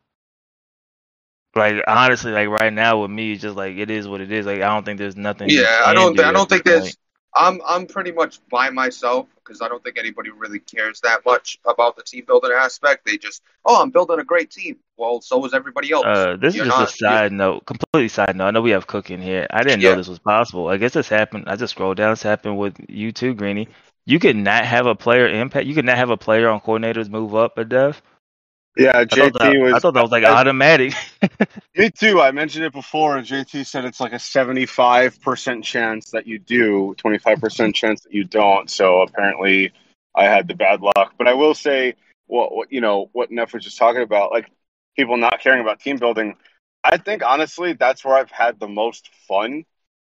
[1.55, 4.47] like honestly, like right now with me, it's just like it is what it is.
[4.47, 5.51] Like I don't think there's nothing.
[5.51, 6.17] Yeah, I don't.
[6.17, 6.97] do I don't think there's.
[7.35, 11.59] I'm I'm pretty much by myself because I don't think anybody really cares that much
[11.67, 13.05] about the team building aspect.
[13.05, 14.77] They just, oh, I'm building a great team.
[14.97, 16.07] Well, so is everybody else.
[16.07, 17.13] Uh, this You're is just a not.
[17.13, 18.47] you side note, completely side note.
[18.47, 19.47] I know we have Cook in here.
[19.51, 20.69] I didn't know this was possible.
[20.69, 21.45] I guess this happened.
[21.49, 22.13] I just scrolled down.
[22.13, 23.69] This happened with you too, Greeny.
[24.07, 25.67] You could not have a player impact.
[25.67, 28.01] You could not have a player on coordinators move up a dev.
[28.77, 29.43] Yeah, I thought that.
[29.43, 29.83] JT I was.
[29.83, 30.95] thought that was like I- automatic.
[31.77, 32.21] Me too.
[32.21, 36.39] I mentioned it before, and JT said it's like a seventy-five percent chance that you
[36.39, 38.71] do, twenty-five percent chance that you don't.
[38.71, 39.73] So apparently,
[40.15, 41.15] I had the bad luck.
[41.19, 41.95] But I will say,
[42.27, 44.51] what, what you know, what Neff was just talking about, like
[44.97, 46.37] people not caring about team building.
[46.83, 49.65] I think honestly, that's where I've had the most fun.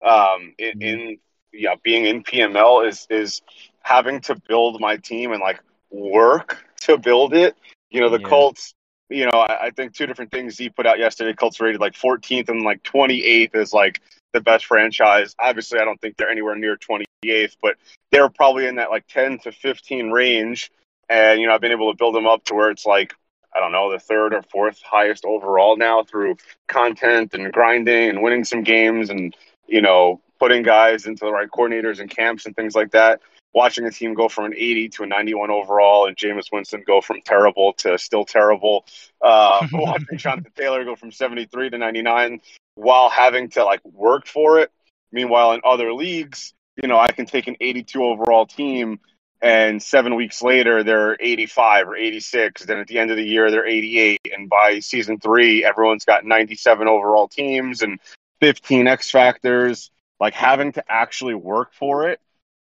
[0.06, 1.18] Um, in, in
[1.54, 3.42] yeah, being in PML is is
[3.82, 5.60] having to build my team and like
[5.90, 7.56] work to build it.
[7.90, 8.28] You know, the Yeah.
[8.28, 8.74] Colts
[9.10, 11.34] you know, I, I think two different things he put out yesterday.
[11.34, 14.02] Colts rated like 14th and like 28th is like
[14.34, 15.36] the best franchise.
[15.40, 17.76] Obviously, I don't think they're anywhere near 28th, but
[18.12, 20.72] they're probably in that like 10 to 15 range.
[21.10, 23.14] And, you know, I've been able to build them up to where it's like,
[23.56, 26.36] I don't know, the third or fourth highest overall now through
[26.68, 29.36] content and grinding and winning some games and,
[29.68, 33.22] you know, putting guys into the right coordinators and camps and things like that
[33.58, 37.02] watching a team go from an 80 to a 91 overall and Jameis Winston go
[37.02, 38.86] from terrible to still terrible.
[39.20, 42.42] Uh, watching Jonathan Taylor go from 73 to 99
[42.76, 44.72] while having to like work for it.
[45.12, 49.00] Meanwhile, in other leagues, you know, I can take an 82 overall team
[49.42, 52.64] and seven weeks later they're 85 or 86.
[52.64, 56.24] Then at the end of the year they're 88, and by season three everyone's got
[56.24, 58.00] 97 overall teams and
[58.40, 59.90] 15 X factors.
[60.20, 62.20] Like having to actually work for it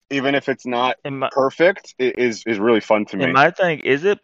[0.09, 3.25] even if it's not my, perfect, it is is really fun to me.
[3.25, 4.19] and my thing is it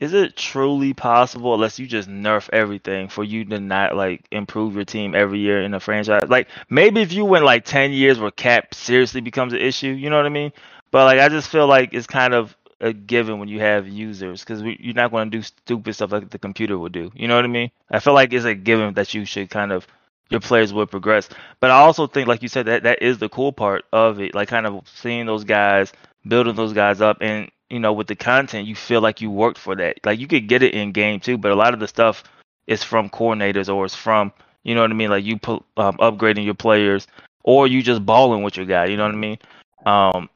[0.00, 4.74] is it truly possible unless you just nerf everything for you to not like improve
[4.74, 6.22] your team every year in a franchise?
[6.28, 10.10] Like maybe if you went like 10 years where cap seriously becomes an issue you
[10.10, 10.52] know what i mean?
[10.90, 14.40] But like i just feel like it's kind of a given when you have users
[14.40, 17.36] because you're not going to do stupid stuff like the computer would do you know
[17.36, 17.70] what i mean?
[17.90, 19.86] I feel like it's a given that you should kind of
[20.30, 21.28] your players would progress.
[21.60, 24.34] But i also think like you said that that is the cool part of it
[24.34, 25.92] like kind of seeing those guys
[26.26, 27.18] building those guys up.
[27.20, 29.98] And you know with the content you feel like you worked for that.
[30.04, 32.24] Like you could get it in game too but a lot of the stuff
[32.66, 34.32] is from coordinators or it's from
[34.64, 35.10] you know what i mean?
[35.10, 35.34] Like you
[35.76, 37.06] um, upgrading your players
[37.44, 39.38] or you just balling with your guy you know what i mean?
[39.86, 40.28] Um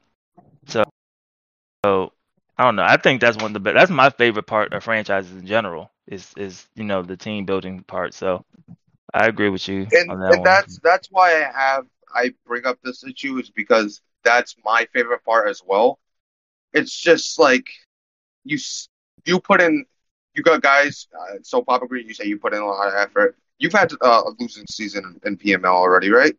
[0.66, 0.84] so
[1.84, 2.12] so
[2.58, 2.84] i don't know.
[2.84, 5.90] I think that's one of the best that's my favorite part of franchises in general
[6.06, 8.14] is is you know the team building part.
[8.14, 8.44] So
[9.14, 12.34] i agree with you and, on that and one that's that's why I have I
[12.46, 15.98] bring up this issue is because that's my favorite part as well.
[16.72, 17.66] It's just like
[18.44, 18.58] you
[19.24, 19.84] you put in
[20.34, 21.08] you got guys.
[21.18, 23.36] Uh, so Papa Green, you say you put in a lot of effort.
[23.58, 26.34] You've had uh, a losing season in PML already, right?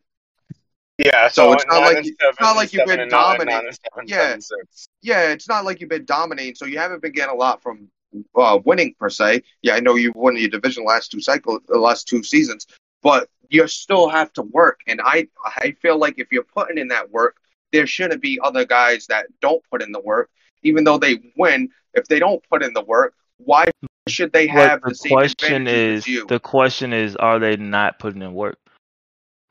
[0.98, 3.54] yeah, So so, it's not nine like you- seven, it's not like you've been dominating.
[3.56, 4.38] nine and seven, Yeah.
[4.40, 4.66] seven.
[5.02, 7.90] Yeah, it's not like you've been dominating, so you haven't been getting a lot from
[8.36, 9.44] uh, winning per se.
[9.62, 12.68] Yeah, I know you've won your division last two cycles, the last two seasons,
[13.02, 14.80] but you still have to work.
[14.88, 17.38] And I, I feel like if you're putting in that work,
[17.72, 20.30] there shouldn't be other guys that don't put in the work,
[20.64, 21.70] even though they win.
[21.94, 23.66] If they don't put in the work, why
[24.08, 28.34] should they have the, the question is the question is are they not putting in
[28.34, 28.58] work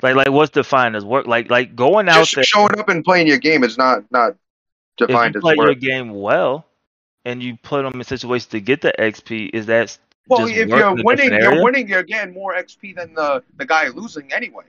[0.02, 3.04] like like what's defined as work like like going out Just there showing up and
[3.04, 4.34] playing your game is not not
[4.98, 6.66] if defined you as play your game well
[7.24, 9.96] and you put them in situations to get the xp is that
[10.28, 11.88] Well, if you're winning, you're winning.
[11.88, 14.64] You're getting more XP than the the guy losing anyway.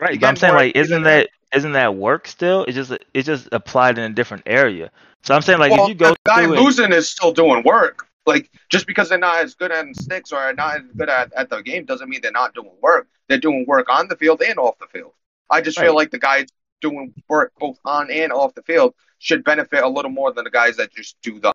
[0.00, 1.28] right but i'm saying like XP isn't that.
[1.54, 4.90] isn't that work still it's just it's just applied in a different area
[5.22, 7.62] so i'm saying like well, if you go the guy and- losing is still doing
[7.64, 8.04] work.
[8.26, 11.48] Like just because they're not as good at sticks or not as good at, at
[11.48, 13.08] the game doesn't mean they're not doing work.
[13.26, 15.12] They're doing work on the field and off the field.
[15.48, 15.84] I just Right.
[15.86, 16.48] feel like the guys
[16.82, 20.50] doing work both on and off the field should benefit a little more than the
[20.50, 21.52] guys that just do the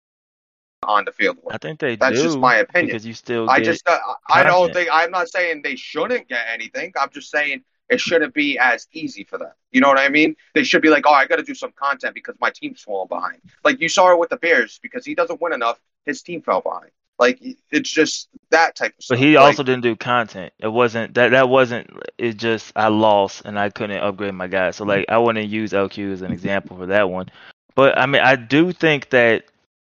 [0.86, 1.54] on the field work.
[1.56, 2.88] i think they do That's do just my opinion.
[2.88, 3.98] because you still I just uh,
[4.30, 6.92] I don't think I'm not saying they shouldn't get anything.
[7.00, 9.52] I'm just saying it shouldn't be as easy for them.
[9.72, 10.36] You know what I mean?
[10.56, 13.08] They should be like, oh, I got to do some content because my team's falling
[13.08, 13.42] behind.
[13.64, 16.62] Like you saw it with the Bears because he doesn't win enough, his team fell
[16.62, 16.92] behind.
[17.20, 17.40] Like
[17.72, 19.20] it's just that type of But stuff.
[19.20, 20.52] he Like, also didn't do content.
[20.60, 24.72] It wasn't that that wasn't it just I lost and I couldn't upgrade my guy.
[24.72, 27.28] So like I wouldn't use LQ as an example for that one.
[27.76, 29.46] But I mean I do think that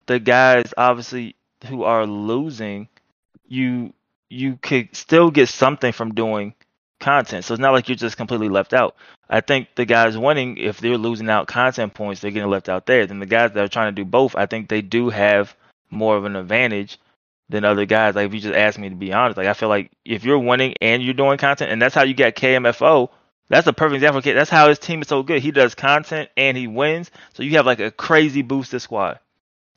[0.07, 1.35] the guys obviously
[1.67, 2.87] who are losing,
[3.47, 3.93] you
[4.29, 6.53] you could still get something from doing
[6.99, 7.45] content.
[7.45, 8.95] So it's not like you're just completely left out.
[9.29, 12.85] I think the guys winning, if they're losing out content points, they're getting left out
[12.85, 13.05] there.
[13.07, 15.55] Then the guys that are trying to do both, I think they do have
[15.89, 16.99] more of an advantage
[17.49, 18.15] than other guys.
[18.15, 20.39] Like if you just ask me to be honest, like I feel like if you're
[20.39, 23.09] winning and you're doing content, and that's how you get KMFO.
[23.49, 24.21] That's a perfect example.
[24.21, 25.41] That's how his team is so good.
[25.41, 29.19] He does content and he wins, so you have like a crazy boosted squad.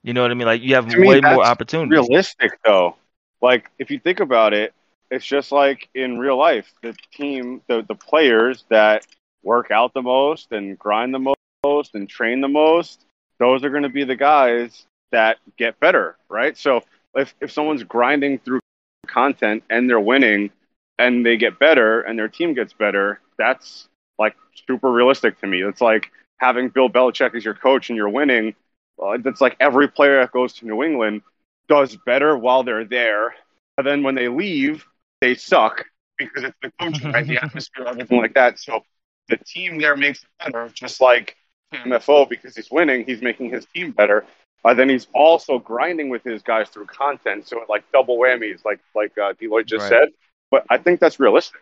[0.02, 0.46] You know what I mean?
[0.46, 2.08] Like you have way more opportunities.
[2.08, 2.96] realistic though.
[3.42, 4.72] Like if you think about it,
[5.10, 6.72] it's just like in real life.
[6.82, 9.06] The team, the the players that
[9.42, 11.34] work out the most and grind the
[11.64, 13.04] most and train the most,
[13.38, 16.56] those are going to be the guys that get better, right?
[16.56, 16.82] So
[17.14, 18.60] if if someone's grinding through
[19.06, 20.50] content and they're winning
[20.98, 23.88] and they get better and their team gets better, that's
[24.18, 24.34] like
[24.66, 25.62] super realistic to me.
[25.62, 28.54] It's like having Bill Belichick as your coach and you're winning.
[29.02, 31.22] Uh, that's like every player that goes to New England
[31.68, 33.34] does better while they're there.
[33.76, 34.84] And then when they leave,
[35.20, 35.84] they suck
[36.18, 37.26] because it's the coaching, right?
[37.26, 38.58] The atmosphere, everything like that.
[38.58, 38.80] So
[39.28, 41.36] the team there makes it better, just like
[41.84, 44.24] MFO, because he's winning, he's making his team better.
[44.64, 47.46] Uh, then he's also grinding with his guys through content.
[47.46, 49.88] So it like double whammies, like like uh, D-Lloyd just Right.
[49.88, 50.08] said.
[50.50, 51.60] But I think that's realistic.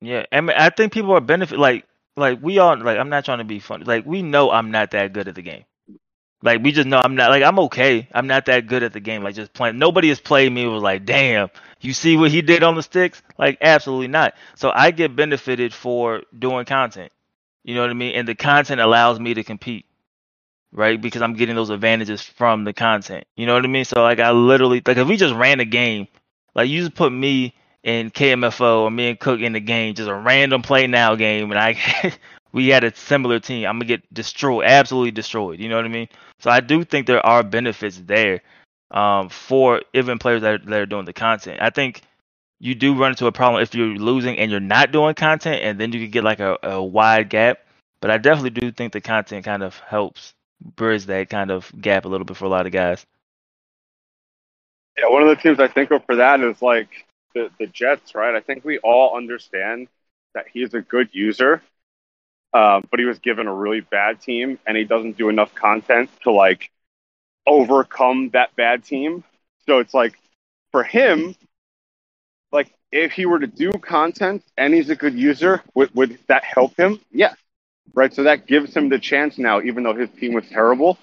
[0.00, 1.86] Yeah, I mean, I think people are benefit like
[2.16, 2.98] like we all like.
[2.98, 3.84] I'm not trying to be funny.
[3.84, 5.64] Like we know I'm not that good at the game.
[6.42, 8.08] Like we just know I'm not like I'm okay.
[8.12, 9.22] I'm not that good at the game.
[9.22, 9.78] Like just playing.
[9.78, 10.66] Nobody has played me.
[10.66, 11.50] Was like, damn,
[11.80, 13.22] you see what he did on the sticks?
[13.38, 14.34] Like absolutely not.
[14.56, 17.12] So I get benefited for doing content.
[17.64, 18.14] You know what I mean?
[18.16, 19.86] And the content allows me to compete,
[20.72, 21.00] right?
[21.00, 23.26] Because I'm getting those advantages from the content.
[23.36, 23.84] You know what I mean?
[23.84, 26.08] So like I literally like if we just ran a game,
[26.54, 30.08] like you just put me and KMFO or me and Cook in the game, just
[30.08, 32.12] a random play now game, and I
[32.52, 33.66] we had a similar team.
[33.66, 35.60] I'm gonna get destroyed, absolutely destroyed.
[35.60, 36.08] You know what I mean?
[36.38, 38.42] So I do think there are benefits there
[38.90, 41.60] um, for even players that are, that are doing the content.
[41.60, 42.02] I think
[42.60, 45.80] you do run into a problem if you're losing and you're not doing content, and
[45.80, 47.58] then you could get like a, a wide gap.
[48.00, 50.34] But I definitely do think the content kind of helps
[50.76, 53.04] bridge that kind of gap a little bit for a lot of guys.
[54.98, 58.14] Yeah, one of the teams I think of for that is like the, the Jets,
[58.14, 58.34] right?
[58.34, 59.88] I think we all understand
[60.34, 61.62] that he's a good user,
[62.54, 66.10] um, but he was given a really bad team and he doesn't do enough content
[66.22, 66.70] to like
[67.46, 69.24] overcome that bad team.
[69.66, 70.18] So it's like
[70.70, 71.34] for him,
[72.50, 76.44] like if he were to do content and he's a good user, would, would that
[76.44, 77.00] help him?
[77.10, 77.36] Yes.
[77.94, 78.14] Right.
[78.14, 80.98] So that gives him the chance now, even though his team was terrible,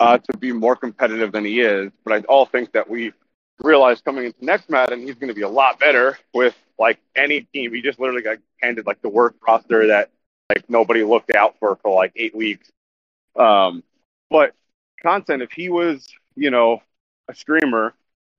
[0.00, 1.90] uh, to be more competitive than he is.
[2.04, 3.12] But I all think that we
[3.60, 7.42] realize coming into next Madden, he's going to be a lot better with like any
[7.42, 7.74] team.
[7.74, 10.10] He just literally got handed like the worst roster that
[10.48, 12.70] like nobody looked out for for like eight weeks.
[13.36, 13.82] Um,
[14.30, 14.54] but
[15.02, 16.82] content, if he was, you know,
[17.28, 17.94] a streamer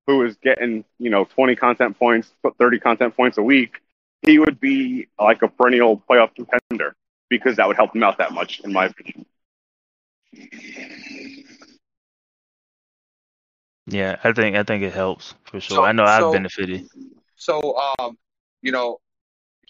[0.08, 3.82] who was getting, you know, 20 content points, 30 content points a week,
[4.24, 6.96] he would be like a perennial playoff contender
[7.30, 9.26] because that would help him out that much, in my opinion.
[13.90, 15.78] Yeah, I think I think it helps for sure.
[15.78, 16.88] So- I know I've benefited.
[17.36, 18.18] So, um,
[18.62, 19.00] you know,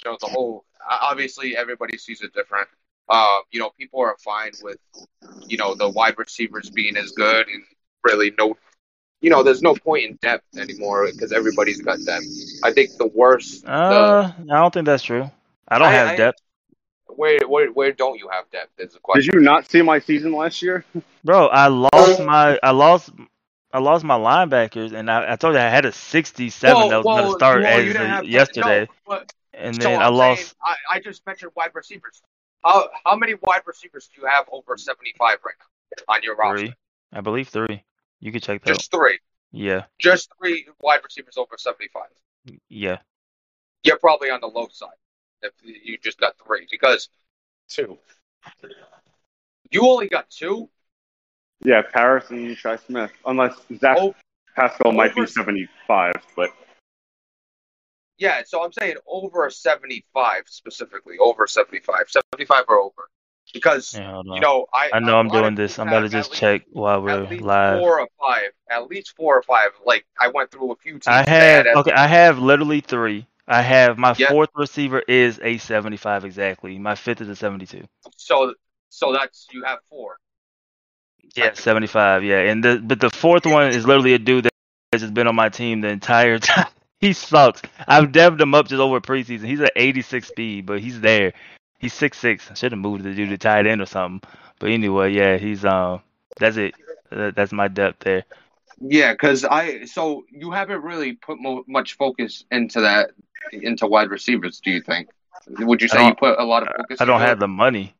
[0.03, 2.67] you know, the whole obviously everybody sees it different.
[3.07, 4.77] Uh, you know, people are fine with,
[5.47, 7.63] you know, the wide receivers being as good and
[8.03, 8.55] really no,
[9.21, 12.25] you know, there's no point in depth anymore because everybody's got depth.
[12.63, 15.29] I think the worst, Uh, I don't think that's true.
[15.67, 16.41] I don't I- have I- depth,
[17.07, 19.31] the, where, where, where don't you have depth is the question.
[19.31, 20.85] Did you not see my season last year?
[21.23, 21.47] bro.
[21.47, 23.11] I lost my I lost
[23.71, 26.97] I lost my linebackers, and I, I told you I had a 67 Well, that
[26.97, 30.01] was gonna start well, you as didn't of yesterday, No, but and So then I'm
[30.01, 30.37] I lost.
[30.39, 32.21] saying, I, I just mentioned wide receivers.
[32.63, 36.35] How how many wide receivers do you have over seventy five right now on your
[36.35, 36.65] roster?
[36.65, 36.75] Three,
[37.13, 37.83] I believe three.
[38.19, 38.73] You can check that.
[38.73, 39.19] Just three.
[39.51, 42.09] Yeah, Just three wide receivers over seventy five.
[42.69, 42.97] yeah.
[43.83, 44.89] You're probably on the low side
[45.41, 47.09] if you just got three because
[47.67, 47.97] two.
[49.71, 50.69] You only got two.
[51.63, 53.11] Yeah, Parris and Shi Smith.
[53.25, 54.15] Unless Zach Oh,
[54.55, 56.49] Pascal might be 75, but
[58.17, 58.41] yeah.
[58.45, 62.09] So I'm saying over seventy five specifically, over 75.
[62.35, 63.09] 75 or over
[63.53, 65.79] because yeah hold you know I I know a I'm doing this.
[65.79, 67.79] I'm about to just at least- check while we're At least live.
[67.79, 68.51] four or five.
[68.69, 69.69] At least four or five.
[69.85, 71.07] Like I went through a few teams.
[71.07, 71.27] I have
[71.65, 71.91] had- okay.
[71.91, 73.25] I have literally three.
[73.47, 74.29] I have my Yeah.
[74.29, 76.77] fourth receiver is a 75 exactly.
[76.77, 77.83] My fifth is a 72.
[78.17, 78.53] So
[78.89, 80.17] so that's you have four.
[81.35, 82.23] Yeah, 75.
[82.23, 84.53] Yeah, and the but the fourth one is literally a dude that
[84.93, 86.67] has just been on my team the entire time.
[86.99, 87.61] he sucks.
[87.87, 89.45] I've devved him up just over preseason.
[89.45, 91.33] He's at 86 speed, but he's there.
[91.79, 92.49] He's six six.
[92.51, 94.27] I should have moved the dude to tight end or something.
[94.59, 96.01] But anyway, yeah, he's um.
[96.37, 96.75] That's it.
[97.09, 98.25] That's my depth there.
[98.81, 103.11] Yeah, because I so you haven't really put mo- much focus into that
[103.51, 104.59] into wide receivers.
[104.63, 105.09] Do you think?
[105.47, 107.01] Would you say you put a lot of focus?
[107.01, 107.95] I don't have the money.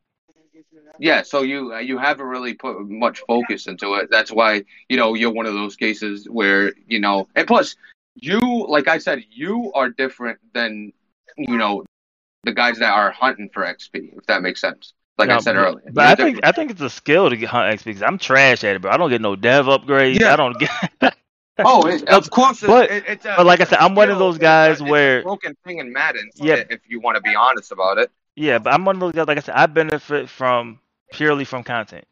[0.98, 4.08] Yeah, so you uh, you haven't really put much focus into it.
[4.10, 7.76] That's why you know you're one of those cases where you know, and plus
[8.16, 10.92] you, like I said, you are different than
[11.36, 11.84] you know
[12.44, 14.16] the guys that are hunting for XP.
[14.18, 14.92] If that makes sense.
[15.18, 15.82] Like I said earlier.
[15.92, 16.44] But I think different.
[16.46, 18.90] I think it's a skill to get hunt XP because I'm trash at it, bro.
[18.90, 20.18] I don't get no dev upgrades.
[20.18, 20.32] Yeah.
[20.32, 20.70] I don't get.
[21.62, 22.62] Oh, it, of course.
[22.62, 24.84] But- it, it's a, but like I said, I'm one of those guys It's a-
[24.84, 26.30] a where- broken thing in Madden.
[26.36, 26.62] Yeah.
[26.70, 28.10] If you want to be honest about it.
[28.40, 29.28] Yeah, but I'm one of those guys.
[29.28, 30.80] Like I said, I benefit from
[31.12, 32.06] purely from content.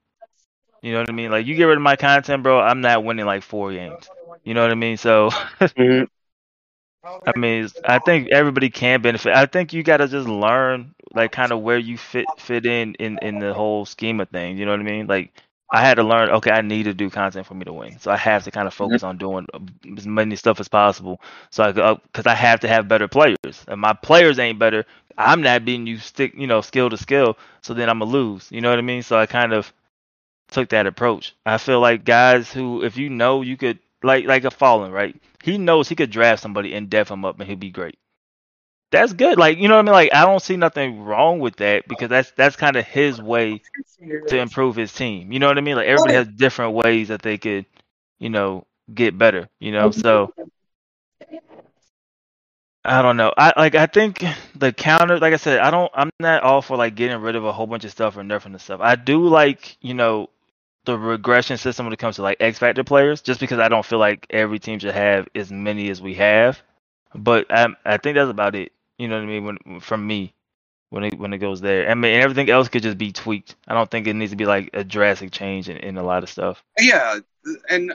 [0.83, 1.31] You know what I mean?
[1.31, 4.09] Like you get rid of my content, bro, I'm not winning like four games.
[4.45, 4.99] You know what I mean?
[4.99, 5.31] So
[5.61, 6.05] mm-hmm.
[7.27, 9.35] I mean, I think everybody can benefit.
[9.35, 12.95] I think you got to just learn like kind of where you fit fit in
[12.97, 14.59] in in the whole scheme of things.
[14.59, 15.07] You know what I mean?
[15.07, 15.33] Like
[15.71, 16.31] I had to learn.
[16.31, 18.67] Okay, I need to do content for me to win, so I have to kind
[18.67, 19.59] of focus on doing uh,
[19.97, 21.21] as many stuff as possible.
[21.51, 24.87] So I because I have to have better players, and my players ain't better.
[25.19, 27.37] I'm not beating you stick, you know, skill to skill.
[27.61, 28.51] So then I'm gonna lose.
[28.51, 29.03] You know what I mean?
[29.03, 29.73] So I kind of
[30.51, 31.35] took that approach.
[31.47, 35.17] I feel like guys who, if you know, you could like like a fallen, right?
[35.43, 37.99] He knows he could draft somebody and def him up, and he'll be great.
[38.91, 39.39] That's good.
[39.39, 39.93] Like you know what I mean?
[39.93, 43.63] Like I don't see nothing wrong with that because that's that's kind of his way
[44.29, 45.33] to improve his team.
[45.33, 45.77] You know what I mean?
[45.77, 47.67] Like everybody has different ways that they could,
[48.19, 49.49] you know, get better.
[49.61, 50.33] You know, so
[52.85, 53.33] I don't know.
[53.37, 54.25] I like I think
[54.55, 55.91] the counter, like I said, I don't.
[55.95, 58.53] I'm not all for like getting rid of a whole bunch of stuff or nerfing
[58.53, 58.81] the stuff.
[58.81, 60.31] I do like you know
[60.85, 63.87] the regression system when it comes to like X Factor players, just because I don't
[63.87, 66.63] feel like every team should have as many as we have.
[67.15, 68.73] But I I think that's about it.
[68.99, 69.45] You know what I mean?
[69.45, 70.35] When from me,
[70.91, 73.57] when it when it goes there, I mean everything else could just be tweaked.
[73.67, 76.23] I don't think it needs to be like a drastic change in, in a lot
[76.23, 76.63] of stuff.
[76.79, 77.19] Yeah,
[77.71, 77.95] and uh,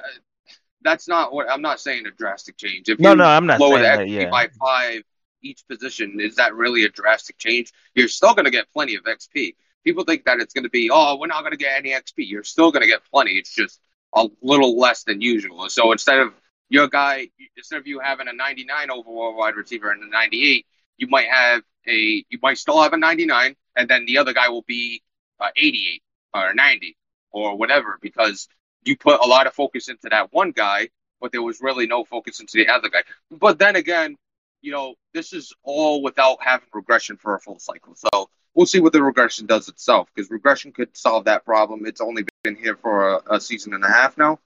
[0.81, 2.89] that's not what I'm not saying a drastic change.
[2.89, 4.29] If No, you no, I'm not lower saying the that, XP yeah.
[4.29, 5.03] by five
[5.41, 7.71] each position, is that really a drastic change?
[7.95, 9.55] You're still going to get plenty of XP.
[9.83, 12.13] People think that it's going to be, oh, we're not going to get any XP.
[12.29, 13.31] You're still going to get plenty.
[13.31, 13.81] It's just
[14.15, 15.69] a little less than usual.
[15.69, 16.33] So instead of
[16.69, 17.27] your guy,
[17.57, 20.65] instead of you having a 99 overall wide receiver and a 98,
[20.97, 24.49] you might have a, you might still have a 99, and then the other guy
[24.49, 25.01] will be
[25.39, 26.01] uh, 88
[26.33, 26.97] or 90
[27.31, 28.47] or whatever because
[28.83, 30.89] you put a lot of focus into that one guy,
[31.19, 33.03] but there was really no focus into the other guy.
[33.31, 34.15] But then again,
[34.61, 37.95] you know, this is all without having regression for a full cycle.
[37.95, 41.85] So we'll see what the regression does itself because regression could solve that problem.
[41.85, 44.39] It's only been here for a, a season and a half now.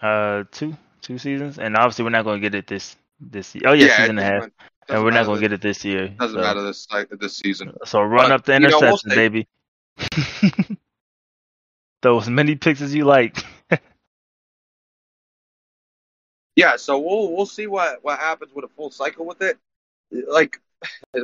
[0.00, 3.56] Uh, two two seasons, and obviously we're not going to get it this this.
[3.64, 4.50] Oh yeah, it season and a half,
[4.88, 6.08] doesn't- and we're not going to this- get it this year.
[6.08, 6.40] Doesn't so.
[6.40, 7.72] matter this like, this season.
[7.84, 9.48] So run But, up the you know, baby.
[12.02, 13.44] Throw as many picks as you like.
[16.56, 19.58] Yeah, so we'll we'll see what what happens with a full cycle with it.
[20.10, 20.58] Like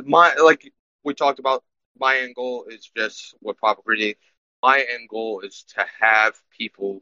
[0.05, 0.71] my like
[1.03, 1.63] we talked about,
[1.99, 4.15] my end goal is just what Papa Greeny.
[4.61, 7.01] My end goal is to have people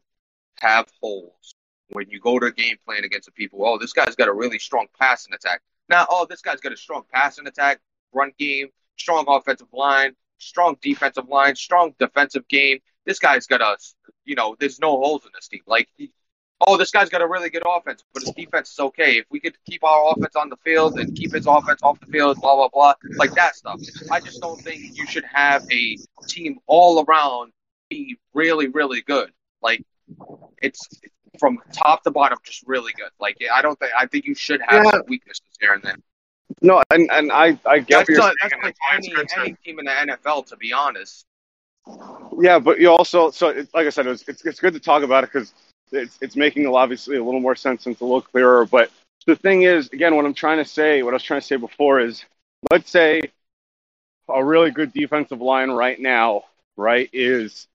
[0.62, 1.54] have holes
[1.90, 3.66] when you go to a game plan against the people.
[3.66, 5.62] Oh, this guy's got a really strong passing attack.
[5.91, 7.80] Now, oh, this guy's got a strong passing attack,
[8.13, 12.80] run game, strong offensive line, strong defensive line, strong defensive game.
[13.05, 13.77] This guy's got a,
[14.26, 15.61] you know, there's no holes in this team.
[15.68, 15.89] Like
[16.68, 19.18] oh, this guy's got a really good offense, but his defense is okay.
[19.18, 22.05] If we could keep our offense on the field and keep his offense off the
[22.07, 23.80] field, blah blah blah, like that stuff.
[24.11, 25.97] I just don't think you should have a
[26.27, 27.51] team all around
[27.89, 29.31] be really really good.
[29.61, 29.84] Like
[30.61, 30.88] it's
[31.40, 33.10] from top to bottom just really good.
[33.20, 34.99] Like I don't think I think you should have Yeah.
[35.08, 35.98] weaknesses here and there.
[36.62, 38.62] No, and, and I, I get That's, what you're uh, that's saying.
[38.62, 41.26] like any, any team in the NFL, to be honest.
[42.40, 44.80] Yeah, but you also so it, like I said, it was, it's it's good to
[44.80, 45.53] talk about it because
[45.91, 48.66] it's it's making obviously a little more sense and it's a little clearer.
[48.66, 48.91] But
[49.26, 51.56] the thing is, again, what I'm trying to say, what I was trying to say
[51.56, 52.26] before is,
[52.70, 53.22] let's say
[54.30, 56.44] a really good defensive line right now,
[56.78, 57.68] right, is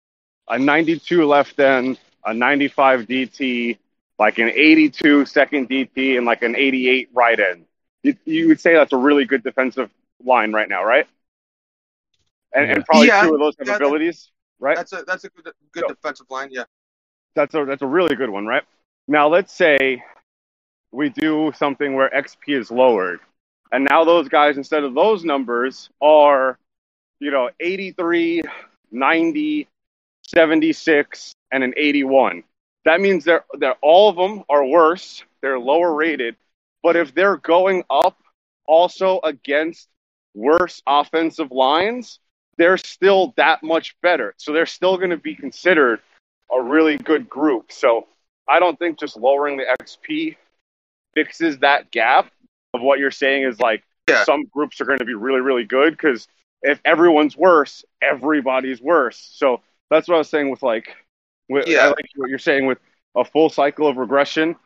[0.48, 3.78] a 92 left end, a 95 DT,
[4.18, 7.64] like an 82 second DT, and like an 88 right end.
[8.02, 9.90] You, you would say that's a really good defensive
[10.24, 11.06] line right now, right?
[12.52, 14.30] And, and probably Yeah, two of those yeah, abilities,
[14.60, 14.76] right?
[14.76, 16.48] That's a that's a good good So- defensive line.
[16.50, 16.64] Yeah.
[17.34, 18.62] that's a that's a really good one, right?
[19.08, 20.02] Now let's say
[20.92, 23.20] we do something where XP is lowered,
[23.72, 26.58] and now those guys instead of those numbers are,
[27.20, 28.42] you know, 83,
[28.90, 29.68] 90,
[30.22, 32.44] 76, and an 81.
[32.84, 35.24] that means they're they're all of them are worse.
[35.42, 36.36] They're lower rated,
[36.82, 38.16] but if they're going up
[38.66, 39.88] also against
[40.34, 42.20] worse offensive lines,
[42.58, 44.34] they're still that much better.
[44.38, 46.00] So they're still going to be considered
[46.56, 47.72] a really good group.
[47.72, 48.06] So
[48.48, 50.36] I don't think just lowering the XP
[51.14, 52.30] fixes that gap
[52.74, 54.24] of what you're saying is like Yeah.
[54.24, 56.28] some groups are going to be really, really good because
[56.62, 59.18] if everyone's worse, everybody's worse.
[59.34, 60.94] So that's what I was saying with like,
[61.48, 61.80] with, Yeah.
[61.80, 62.78] I like what you're saying with
[63.14, 64.56] a full cycle of regression.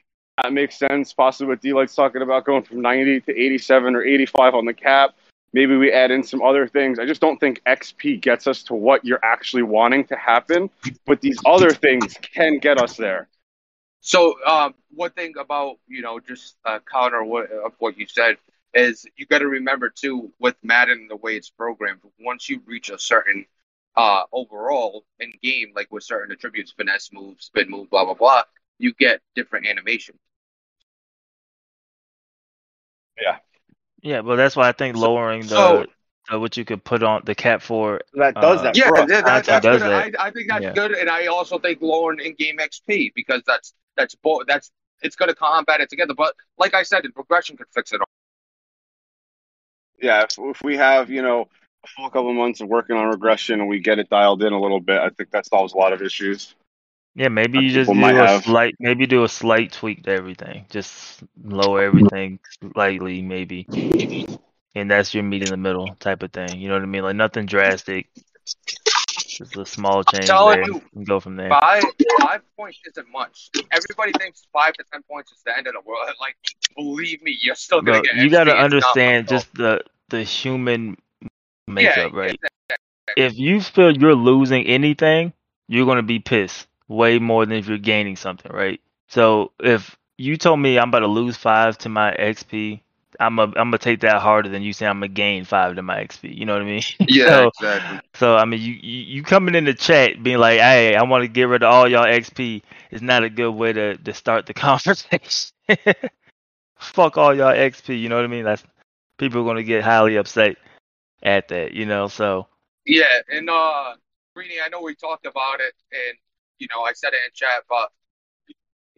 [0.43, 1.13] That makes sense.
[1.13, 5.15] Possibly what D-Lloyd's talking about going from 90 to 87 or 85 on the cap.
[5.53, 6.99] Maybe we add in some other things.
[6.99, 10.71] I just don't think XP gets us to what you're actually wanting to happen,
[11.07, 13.29] but these other things can get us there.
[14.01, 18.37] So, um, one thing about you know just uh, counter what of what you said
[18.75, 22.01] is you got to remember too with Madden the way it's programmed.
[22.21, 23.45] Once you reach a certain
[23.97, 28.43] uh overall in game, like with certain attributes, finesse moves, spin move, blah blah blah,
[28.79, 30.19] you get different animations.
[33.21, 33.37] Yeah,
[34.03, 35.87] Yeah, but that's why I think So- lowering the, so-
[36.31, 38.01] the what you could put on the cap for.
[38.15, 38.77] That does Uh, that.
[38.77, 39.91] Yeah, that, that, that's does good.
[39.91, 40.19] that.
[40.21, 40.73] I, I think that's Yeah.
[40.73, 44.71] good, and I also think lowering in-game XP because that's that's bo- that's
[45.03, 46.15] it's going to combat it together.
[46.15, 48.07] But like I said, the progression could fix it all.
[50.01, 51.49] yeah, if, if we have, you know,
[51.85, 54.61] a full couple months of working on regression and we get it dialed in a
[54.61, 56.55] little bit, I think that solves a lot of issues.
[57.15, 58.45] Yeah, maybe you just do a have.
[58.45, 60.67] slight, maybe do a slight tweak to everything.
[60.71, 62.39] Just lower everything
[62.73, 63.67] slightly, maybe,
[64.77, 66.61] and that's your meet in the middle type of thing.
[66.61, 67.03] You know what I mean?
[67.03, 68.09] Like nothing drastic,
[69.41, 71.49] just a small change there, you, and go from there.
[71.49, 71.83] Five
[72.21, 73.51] five points isn't much.
[73.73, 76.09] Everybody thinks five to ten points is the end of the world.
[76.21, 76.37] Like,
[76.77, 78.25] believe me, you're still going Bro, to get.
[78.25, 78.55] you got to XP.
[78.55, 79.81] It's not understand just the
[80.11, 80.97] the human though.
[81.71, 82.41] Makeup, yeah, right?
[82.43, 82.49] yeah,
[83.17, 85.33] if you feel you're losing anything,
[85.69, 88.81] you're gonna be pissed way more than if you're gaining something, right?
[89.09, 92.83] So if you told me I'm about to lose five to my XP,
[93.19, 95.83] I'm a, I'm gonna take that harder than you say I'm gonna gain five to
[95.83, 96.37] my XP.
[96.37, 96.83] You know what I mean?
[97.09, 98.01] yeah, so, exactly.
[98.15, 101.23] so I mean, you, you you coming in the chat being like, "Hey, I want
[101.23, 104.47] to get rid of all y'all XP," is not a good way to to start
[104.47, 105.53] the conversation.
[106.79, 108.01] Fuck all y'all XP.
[108.01, 108.45] You know what I mean?
[108.45, 108.63] That's
[109.19, 110.57] people are gonna get highly upset
[111.23, 111.73] at that.
[111.73, 112.47] You know, so.
[112.87, 113.95] Yeah, and uh,
[114.35, 116.19] Greeny, I know we talked about it, and
[116.59, 117.91] you know, I said it in chat, but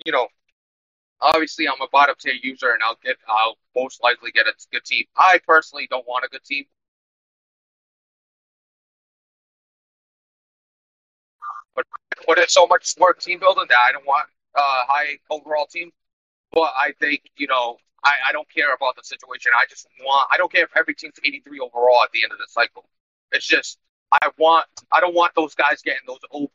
[0.05, 0.29] you know,
[1.21, 4.85] obviously I'm a bottom tier user, and I'll get, I'll most likely get a good
[4.85, 5.05] team.
[5.17, 6.65] I personally don't want a good team.
[11.75, 11.87] But
[12.27, 15.91] put in so much work team building that I don't want a high overall team.
[16.53, 19.53] But I think you know, I, I don't care about the situation.
[19.55, 20.29] I just want.
[20.33, 22.85] I don't care if every team's 83 overall at the end of the cycle.
[23.31, 23.79] It's just
[24.13, 26.51] I want I don't want those guys getting those OP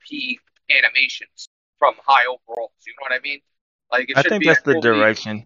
[0.69, 1.49] animations
[1.79, 2.71] from high overalls.
[2.85, 3.39] You know what I mean?
[3.91, 5.45] Like it I think that's the direction.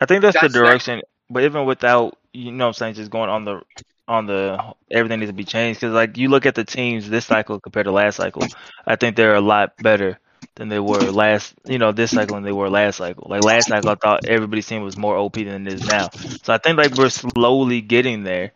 [0.00, 1.02] I think that's, That's the the- direction.
[1.32, 3.60] But even without, you know, what I'm saying just going on the
[4.08, 7.26] on the everything needs to be changed because like you look at the teams this
[7.26, 8.42] cycle compared to last cycle,
[8.86, 10.18] I think they're a lot better
[10.54, 11.54] than they were last.
[11.66, 13.26] You know, this cycle than they were last cycle.
[13.28, 16.08] Like last cycle, I thought everybody's team was more OP than it is now.
[16.42, 18.52] So I think like we're slowly getting there.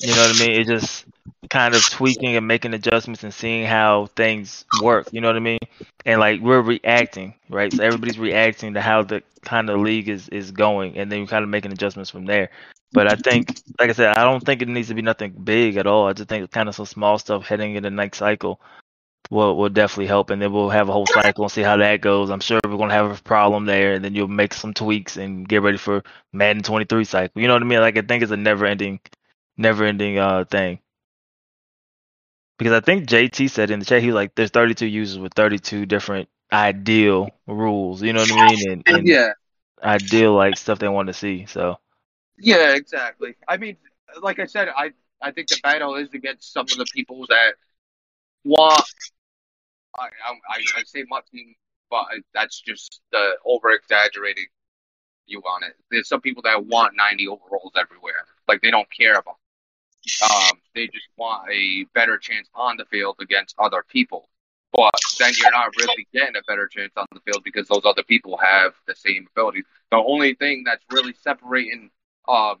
[0.00, 0.60] You know what I mean?
[0.60, 1.06] It's just
[1.48, 5.08] kind of tweaking and making adjustments and seeing how things work.
[5.12, 5.58] You know what I mean?
[6.04, 7.72] And like we're reacting, right?
[7.72, 11.26] So everybody's reacting to how the kind of league is is going, and then we're
[11.26, 12.50] kind of making adjustments from there.
[12.92, 15.76] But I think, like I said, I don't think it needs to be nothing big
[15.76, 16.06] at all.
[16.06, 18.60] I just think kind of some small stuff heading into the next cycle
[19.30, 22.00] will will definitely help, and then we'll have a whole cycle and see how that
[22.00, 22.30] goes.
[22.30, 25.48] I'm sure we're gonna have a problem there, and then you'll make some tweaks and
[25.48, 27.40] get ready for Madden 23 cycle.
[27.42, 27.80] You know what I mean?
[27.80, 29.00] Like I think it's a never ending,
[29.56, 30.80] never ending uh thing.
[32.58, 35.34] Because I think JT said in the chat he was like, "There's 32 users with
[35.34, 38.70] 32 different ideal rules." You know what I mean?
[38.70, 39.32] And, and Yeah,
[39.82, 41.46] ideal like stuff they want to see.
[41.46, 41.78] So
[42.38, 43.34] yeah, exactly.
[43.48, 43.76] I mean,
[44.22, 47.54] like I said, I I think the battle is against some of the people that
[48.44, 48.84] want.
[49.98, 51.54] I I, I say team,
[51.90, 54.46] but that's just the over exaggerating
[55.28, 55.74] view on it.
[55.90, 59.36] There's some people that want 90 overalls everywhere, like they don't care about.
[60.22, 64.28] Um, they just want a better chance on the field against other people.
[64.72, 68.04] But then you're not really getting a better chance on the field because those other
[68.04, 69.64] people have the same abilities.
[69.90, 71.90] The only thing that's really separating,
[72.28, 72.58] um,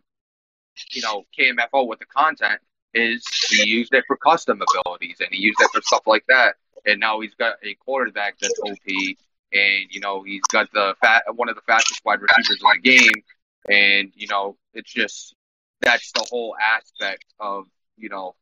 [0.90, 2.60] you know, KMFO with the content
[2.94, 6.56] is he used it for custom abilities and he used it for stuff like that.
[6.84, 9.16] And now he's got a quarterback that's OP,
[9.52, 12.90] and you know he's got the fat one of the fastest wide receivers in the
[12.90, 13.22] game,
[13.70, 15.34] and you know it's just
[15.80, 17.64] that's the whole aspect of
[17.96, 18.34] you know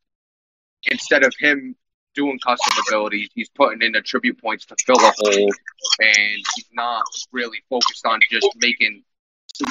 [0.91, 1.75] instead of him
[2.15, 3.29] doing custom abilities.
[3.35, 5.51] He's putting in attribute points to fill a hole,
[5.99, 9.03] and he's not really focused on just making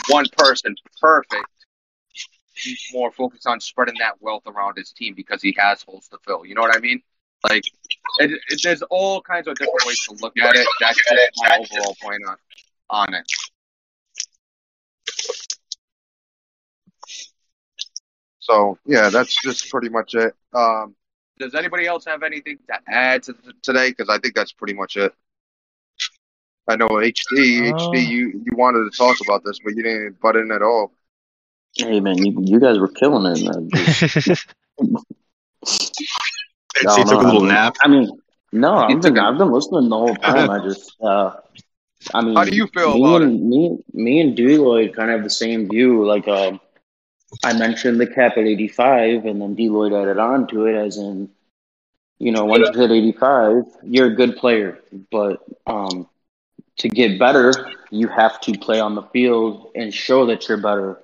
[0.09, 1.49] one person perfect.
[2.55, 6.19] He's more focused on spreading that wealth around his team because he has holes to
[6.25, 6.47] fill.
[6.47, 7.03] You know what I mean?
[7.45, 7.65] Like,
[8.19, 10.67] it, it, there's all kinds of different ways to look at it.
[10.81, 12.37] That's just my overall point on
[12.91, 13.27] on it.
[18.41, 20.35] So yeah, that's just pretty much it.
[20.53, 20.95] Um,
[21.39, 23.91] does anybody else have anything to add to th- today?
[23.91, 25.13] Because I think that's pretty much it.
[26.69, 30.21] I know HD, Uh, HD, you you wanted to talk about this, but you didn't
[30.21, 30.93] butt in at all.
[31.77, 34.39] Hey man, you, you guys were killing it.
[36.75, 36.83] Man.
[36.83, 37.77] Just, I So you don't took a little I mean, nap.
[37.83, 38.21] I mean,
[38.53, 40.51] no, I've took been a- I've been listening the whole time.
[40.51, 41.33] I just, uh,
[42.15, 43.29] I mean, How do you feel me about it?
[43.29, 46.05] and me, me and D-Lloyd kind of have the same view.
[46.07, 46.61] Like, um,
[47.45, 51.31] I mentioned the cap at 85, and then D-Lloyd added on to it, as in,
[52.19, 54.79] you know, once you hit 85, you're a good player,
[55.11, 56.09] but um,
[56.79, 60.99] to get better, you have to play on the field and show that you're better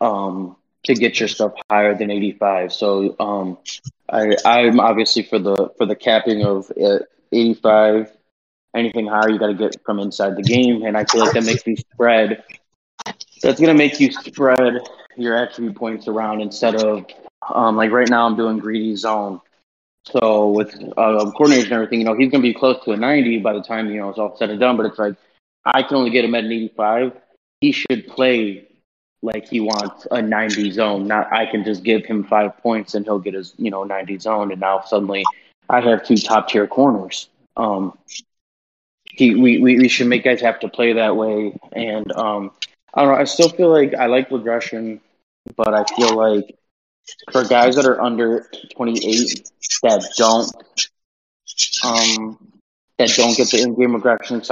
[0.00, 2.72] um, to get your stuff higher than 85.
[2.72, 3.58] So um,
[4.08, 7.00] I, I'm obviously for the for the capping of uh,
[7.32, 8.12] 85.
[8.74, 11.44] Anything higher, you got to get from inside the game, and I feel like that
[11.44, 12.44] makes you spread.
[13.42, 14.80] That's gonna make you spread
[15.16, 17.06] your attribute points around instead of
[17.48, 19.40] um, like right now I'm doing greedy zone.
[20.04, 23.38] So with uh, coordination and everything, you know, he's gonna be close to a 90
[23.38, 24.76] by the time you know it's all said and done.
[24.76, 25.14] But it's like
[25.64, 27.12] I can only get him at an 85.
[27.60, 28.67] He should play
[29.22, 31.06] like he wants a 90 zone.
[31.06, 34.18] Not I can just give him five points and he'll get his you know 90
[34.18, 34.52] zone.
[34.52, 35.24] And now suddenly
[35.68, 37.28] I have two top tier corners.
[37.56, 37.98] Um,
[39.04, 41.56] he we, we we should make guys have to play that way.
[41.72, 42.52] And um,
[42.94, 43.20] I don't know.
[43.20, 45.00] I still feel like I like regression,
[45.56, 46.56] but I feel like
[47.32, 48.46] for guys that are under
[48.76, 49.50] 28
[49.82, 50.52] that don't
[51.84, 52.38] um
[52.98, 54.42] that don't get the in-game regression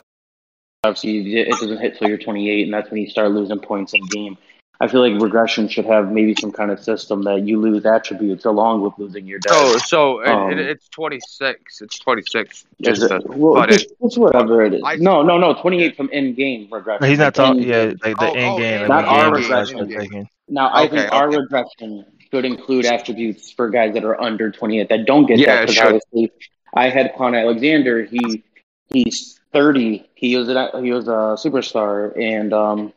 [0.84, 4.00] obviously it doesn't hit till you're 28 and that's when you start losing points in
[4.06, 4.38] game
[4.80, 8.44] i feel like regression should have maybe some kind of system that you lose attributes
[8.44, 9.82] along with losing your So dev.
[9.84, 11.80] so Um, it, it's 26.
[11.82, 12.66] It's 26.
[12.80, 14.82] Is it, well, but it's, it's whatever it is.
[14.84, 15.54] I- no, no, no.
[15.54, 17.08] 28 from in-game regression.
[17.08, 17.62] He's not like talking.
[17.62, 20.28] in- Yeah, like the Oh, oh, in game, in-game, Not our game slash regression.
[20.48, 24.88] Now, I Okay, think our regression should include attributes for guys that are under 28
[24.88, 25.62] that don't get Yeah, that.
[25.62, 26.32] it Because obviously,
[26.74, 28.04] I had Kwon Alexander.
[28.04, 28.44] He
[28.92, 30.06] he's 30.
[30.14, 32.92] He was a, he was a superstar, and um,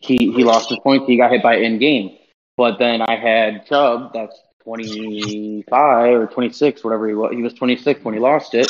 [0.00, 1.06] he he lost his points.
[1.06, 2.16] He got hit by in game.
[2.56, 4.12] But then I had Chubb.
[4.14, 7.32] That's 25 or 26, whatever he was.
[7.34, 8.68] He was 26 when he lost it.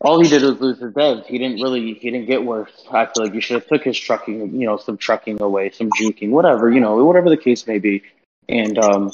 [0.00, 1.26] All he did was lose his devs.
[1.26, 2.86] He didn't really, he didn't get worse.
[2.90, 5.90] I feel like you should have took his trucking, you know, some trucking away, some
[5.90, 8.02] juking, whatever, you know, whatever the case may be,
[8.48, 9.12] and um,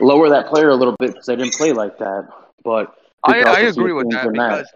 [0.00, 2.28] lower that player a little bit because I didn't play like that.
[2.62, 4.72] But I, I agree with that because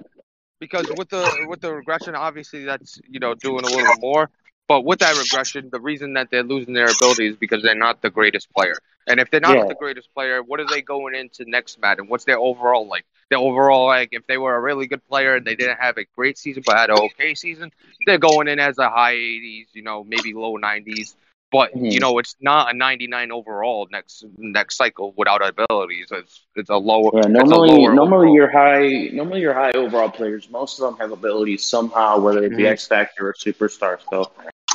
[0.60, 4.30] because with the with the regression, obviously that's you know doing a little more.
[4.68, 8.02] But with that regression, the reason that they're losing their ability is because they're not
[8.02, 8.78] the greatest player.
[9.06, 9.64] And if they're not Yeah.
[9.66, 12.06] the greatest player, what are they going into next Madden?
[12.08, 13.06] What's their overall like?
[13.30, 16.04] Their overall like if they were a really good player and they didn't have a
[16.16, 17.72] great season but had an okay season,
[18.06, 21.16] they're going in as a high 80s, you know, maybe low 90s.
[21.50, 21.90] But Mhm.
[21.90, 26.08] you know, it's not a 99 overall next next cycle without abilities.
[26.10, 27.10] It's it's a lower.
[27.12, 28.34] Yeah, it's a normally, lower normally overall.
[28.34, 30.50] your high, normally your high overall players.
[30.50, 32.66] Most of them have abilities somehow, whether it be Mhm.
[32.66, 33.98] X Factor or Superstar.
[34.10, 34.30] So,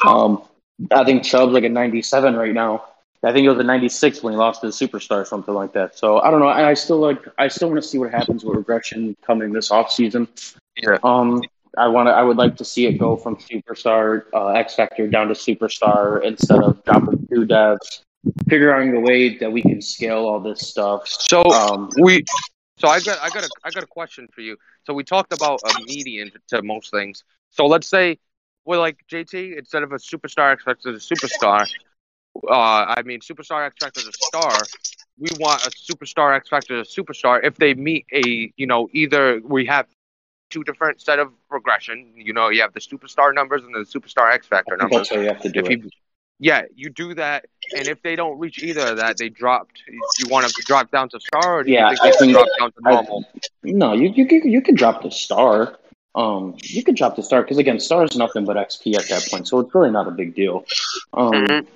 [0.05, 0.43] um,
[0.91, 2.85] I think Chubb's like a 97 right now.
[3.25, 5.71] I think it was a 96 when he lost to the Superstar, or something like
[5.73, 5.97] that.
[5.97, 6.47] So I don't know.
[6.47, 7.25] I, I still like.
[7.38, 10.27] I still want to see what happens with regression coming this off season.
[10.75, 10.97] Yeah.
[11.03, 11.41] Um,
[11.77, 12.11] I want to.
[12.11, 16.21] I would like to see it go from Superstar, uh, X Factor down to Superstar
[16.23, 18.01] instead of dropping two devs.
[18.49, 21.07] Figuring a way that we can scale all this stuff.
[21.07, 22.23] So Um, we
[22.77, 24.57] so I got I got a I got a question for you.
[24.85, 27.23] So we talked about a median to most things.
[27.51, 28.19] So let's say
[28.65, 31.65] well like JT, instead of a superstar X Factor a superstar,
[32.49, 34.57] uh I mean superstar X Factor is a star,
[35.19, 39.41] we want a superstar X Factor a superstar if they meet a you know, either
[39.44, 39.88] we have
[40.49, 42.11] two different set of regression.
[42.15, 44.98] You know, you have the superstar numbers and the superstar X Factor numbers.
[44.99, 45.84] that's how you have to do If it.
[45.84, 45.90] you
[46.40, 47.45] yeah, you do that,
[47.77, 49.81] and if they don't reach either of that, they dropped.
[49.88, 52.18] You want them to drop down to star, or do Yeah, you think I they
[52.18, 53.26] think- drop down to I- normal?
[53.64, 55.77] No, you you could you could drop the star.
[56.15, 59.27] Um, you could drop the star because again, star is nothing but XP at that
[59.31, 60.65] point, so it's really not a big deal.
[61.14, 61.68] Um, Mhm.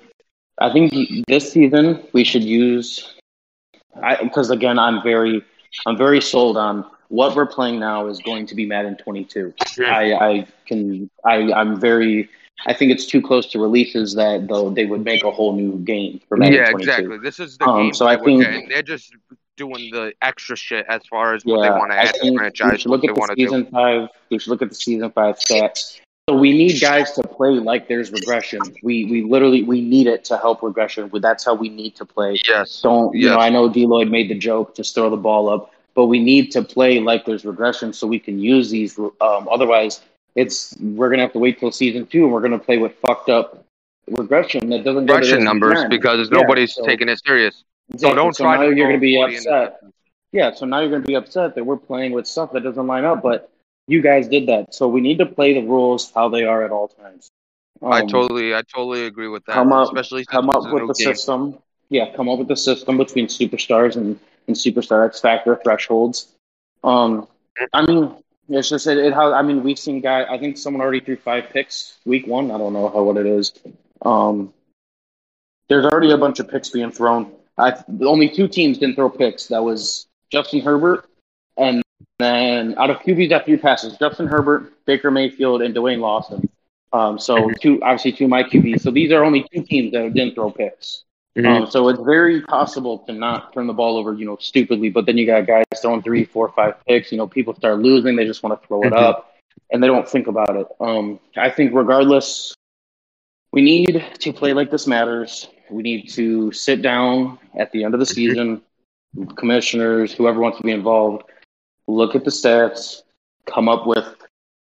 [0.60, 0.92] I think
[1.28, 3.14] this season we should use,
[4.22, 5.42] because again, I'm very
[5.86, 9.52] I'm very sold on what we're playing now is going to be Madden 22.
[9.80, 12.28] I I can I I'm very
[12.66, 15.78] I think it's too close to releases that though they would make a whole new
[15.78, 16.90] game for Madden yeah, 22.
[16.90, 17.18] exactly.
[17.18, 18.68] This is the Um, game so I think-.
[18.68, 19.14] They're just
[19.58, 22.86] doing the extra shit as far as what they want to add to the franchise,
[22.86, 23.42] look they at the want to do.
[23.44, 24.08] season five.
[24.30, 26.00] We should look at the season five stats.
[26.28, 28.60] So we need guys to play like there's regression.
[28.82, 31.10] We we literally we need it to help regression.
[31.12, 32.38] That's how we need to play.
[32.46, 32.80] Yes.
[32.82, 33.38] Don't you know?
[33.38, 36.62] I know D-Lloyd made the joke, just throw the ball up, but we need to
[36.62, 38.98] play like there's regression so we can use these.
[38.98, 40.00] Um, otherwise,
[40.34, 43.30] it's we're gonna have to wait till season two, and we're gonna play with fucked
[43.30, 43.64] up
[44.10, 47.64] regression that doesn't Regression numbers because Yeah, nobody's so- taking it serious.
[47.96, 49.80] So don't so try now to you're gonna be upset.
[50.32, 52.86] Yeah, so now you're going to be upset that we're playing with stuff that doesn't
[52.86, 53.50] line up, but
[53.86, 54.74] you guys did that.
[54.74, 57.30] So we need to play the rules how they are at all times.
[57.82, 59.52] I Um, totally, I totally agree with that.
[59.54, 61.14] come up, especially come up with the game.
[61.14, 61.58] system.
[61.88, 66.34] Yeah, come up with the system between superstars and, and superstar X factor thresholds.
[66.84, 67.26] Um,
[67.72, 68.14] I mean,
[68.50, 70.24] it's just it, it how I mean we've seen guy.
[70.24, 72.50] I think someone already threw five picks week one.
[72.50, 73.54] I don't know how what it is.
[74.02, 74.52] Um,
[75.68, 77.32] there's already a bunch of picks being thrown.
[77.58, 79.48] I only two teams didn't throw picks.
[79.48, 81.08] That was Justin Herbert,
[81.56, 81.82] and
[82.18, 86.48] then out of QBs that threw passes, Justin Herbert, Baker Mayfield, and Deshaun Watson.
[86.92, 88.80] Um, so two, obviously two of my QBs.
[88.80, 91.04] So these are only two teams that didn't throw picks.
[91.36, 94.88] Um, so it's very possible to not turn the ball over, you know, stupidly.
[94.90, 97.12] But then you got guys throwing three, four, five picks.
[97.12, 98.16] You know, people start losing.
[98.16, 98.98] They just want to throw it Mhm.
[98.98, 99.36] up,
[99.70, 100.66] and they don't think about it.
[100.80, 102.54] Um, I think regardless,
[103.52, 105.48] we need to play like this matters.
[105.70, 108.62] We need to sit down at the end of the season,
[109.36, 111.24] commissioners, whoever wants to be involved,
[111.86, 113.02] look at the stats,
[113.46, 114.06] come up with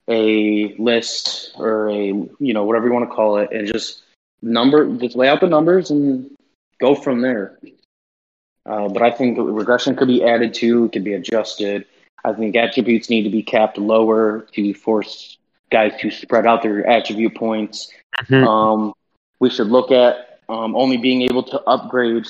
[0.08, 4.02] a list or a you know whatever you want to call it, and just
[4.42, 6.30] number, just lay out the numbers and
[6.80, 7.58] go from there.
[8.64, 11.86] Uh, but I think regression could be added to, it could be adjusted.
[12.24, 15.38] I think attributes need to be capped lower to force
[15.70, 17.90] guys to spread out their attribute points.
[18.24, 18.46] Mhm.
[18.46, 18.92] Um,
[19.40, 22.26] we should look at um, only being able to upgrade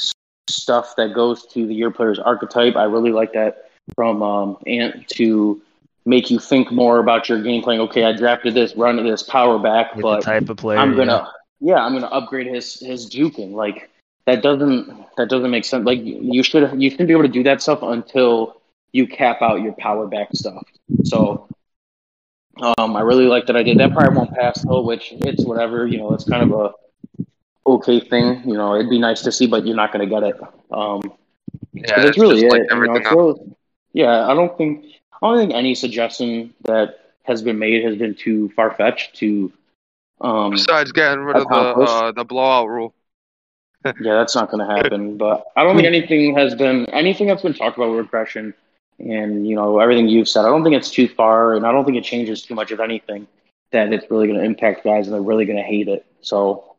[0.48, 2.76] stuff that goes to the year player's archetype.
[2.76, 5.60] I really like that from um, Ant to
[6.04, 7.80] make you think more about your game playing.
[7.82, 10.78] Okay, I drafted this, run this power back, With but the type of player.
[10.78, 11.30] I'm gonna
[11.60, 13.52] yeah, I'm gonna upgrade his his juking.
[13.52, 13.90] Like
[14.26, 15.84] that doesn't that doesn't make sense.
[15.84, 18.56] Like you should you shouldn't be able to do that stuff until
[18.92, 20.64] you cap out your power back stuff.
[21.04, 21.48] So
[22.78, 23.92] um, I really like that I did that.
[23.92, 25.86] Probably won't pass though, which it's whatever.
[25.86, 27.28] You know, it's kind of a
[27.66, 28.42] okay thing.
[28.48, 30.36] You know, it'd be nice to see, but you're not gonna get it.
[30.70, 31.02] Um,
[31.72, 32.68] Yeah, it's really just like it.
[32.70, 33.40] you know, really-
[33.92, 34.84] yeah, I don't think
[35.22, 39.52] I don't think any suggestion that has been made has been too far fetched to.
[40.20, 42.94] Um, Besides getting rid of the uh, the blowout rule.
[43.84, 45.16] yeah, that's not going to happen.
[45.18, 48.54] But I don't think anything has been anything that's been talked about with regression,
[48.98, 50.44] and you know everything you've said.
[50.44, 52.80] I don't think it's too far, and I don't think it changes too much of
[52.80, 53.26] anything
[53.72, 56.06] that it's really going to impact guys, and they're really going to hate it.
[56.20, 56.76] So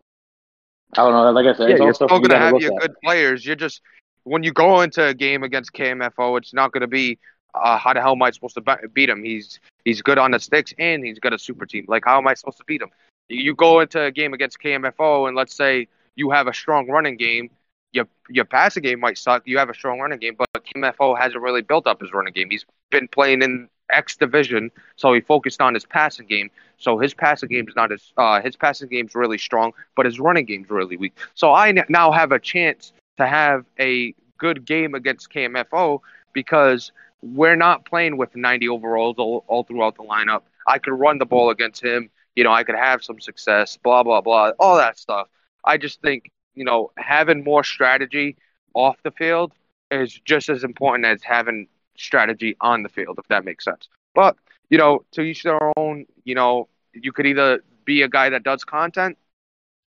[0.94, 1.32] I don't know.
[1.32, 2.82] Like I said, Yeah, it's you're still gonna have look your at.
[2.82, 3.46] good players.
[3.46, 3.82] You're just
[4.24, 7.18] when you go into a game against KMFO, it's not gonna be
[7.54, 9.24] uh, how the hell am I supposed to be- beat him?
[9.24, 11.86] He's he's good on the sticks and he's got a super team.
[11.88, 12.90] Like how am I supposed to beat him?
[13.30, 17.18] You go into a game against KMFO and let's say you have a strong running
[17.18, 17.50] game.
[17.94, 19.44] Your your passing game might suck.
[19.46, 22.50] You have a strong running game, but KMFO hasn't really built up his running game.
[22.50, 26.50] He's been playing in X division, so he focused on his passing game.
[26.78, 30.20] So his passing game is not as uh, his passing game's really strong, but his
[30.20, 31.18] running game's really weak.
[31.34, 36.02] So I n- now have a chance to have a good game against KMFO
[36.34, 36.92] because
[37.22, 40.44] we're not playing with 90 overalls all, all throughout the lineup.
[40.68, 42.10] I could run the ball against him.
[42.36, 43.78] You know, I could have some success.
[43.78, 45.28] Blah blah blah, all that stuff.
[45.66, 48.36] I just think you know having more strategy
[48.74, 49.54] off the field
[49.92, 51.68] is just as important as having
[51.98, 53.88] strategy on the field, if that makes sense.
[54.14, 54.36] But
[54.70, 56.06] you know, to each their own.
[56.24, 59.18] You know, you could either be a guy that does content,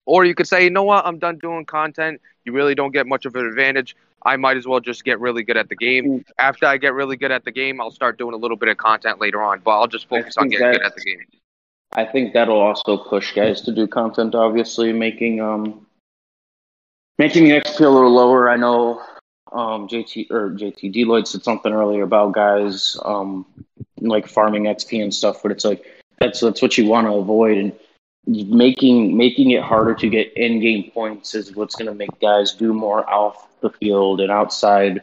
[0.05, 2.21] or you could say, you know what, I'm done doing content.
[2.45, 3.95] You really don't get much of an advantage.
[4.25, 6.25] I might as well just get really good at the game.
[6.37, 8.77] After I get really good at the game, I'll start doing a little bit of
[8.77, 11.25] content later on, but I'll just focus on getting good at the game.
[11.93, 14.35] I think that'll also push guys to do content.
[14.35, 15.85] Obviously, making um
[17.19, 18.49] making the XP a little lower.
[18.49, 19.03] I know
[19.51, 23.45] um JT or JT D-Lloyd said something earlier about guys um
[23.99, 25.85] like farming XP and stuff, but it's like
[26.19, 27.77] that's that's what you want to avoid and
[28.25, 32.53] making making it harder to get in game points is what's going to make guys
[32.53, 35.01] do more off the field and outside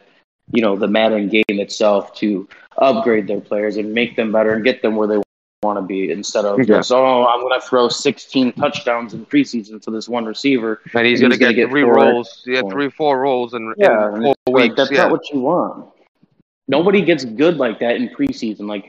[0.51, 4.63] you know the Madden game itself to upgrade their players and make them better and
[4.63, 5.21] get them where they
[5.63, 6.65] want to be instead of Yeah.
[6.65, 10.81] just oh I'm going to throw 16 touchdowns in preseason to this one receiver.
[10.93, 12.43] And he's going to get, get three four rolls.
[12.45, 15.03] Yeah, three, four rolls in, Yeah, in four it's like, that's yeah.
[15.03, 15.89] not what you want.
[16.67, 18.67] Nobody gets good like that in preseason.
[18.67, 18.85] Like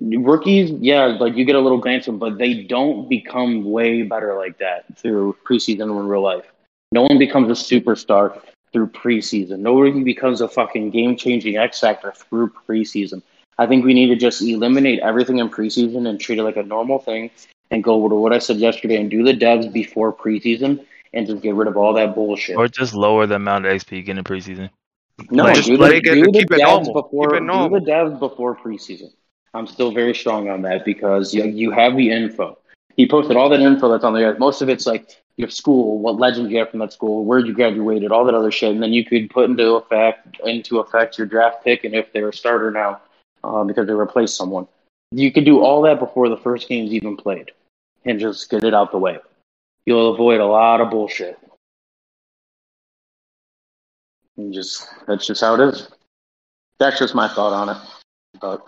[0.00, 4.36] rookies, yeah, like you get a little glance from, but they don't become way better
[4.36, 6.44] like that through preseason or in real life.
[6.92, 8.42] No one becomes a superstar
[8.74, 9.60] through preseason.
[9.60, 13.22] Nobody becomes a fucking game changing X factor through preseason.
[13.60, 16.62] I think we need to just eliminate everything in preseason and treat it like a
[16.62, 17.30] normal thing
[17.70, 20.82] and go to what I said yesterday and do the devs before preseason
[21.12, 22.56] and just get rid of all that bullshit.
[22.56, 24.70] Or just lower the amount of XP you get in preseason.
[25.30, 27.02] No, Like, do just the, make it- do the keep it devs normal.
[27.02, 29.10] before Keep it do the devs before preseason.
[29.52, 32.56] I'm still very strong on that because you, you have the info.
[32.96, 34.38] He posted all that info that's on there.
[34.38, 37.52] Most of it's like your school, what legends you have from that school, where you
[37.52, 41.26] graduated, all that other shit, and then you could put into effect into effect your
[41.26, 43.00] draft pick and if they're a starter now
[43.44, 44.66] um, because they replaced someone.
[45.12, 47.50] You could do all that before the first game's even played
[48.04, 49.18] and just get it out the way.
[49.86, 51.38] You'll avoid a lot of bullshit.
[54.36, 55.88] And just that's just how it is.
[56.78, 57.76] That's just my thought on it.
[58.40, 58.64] But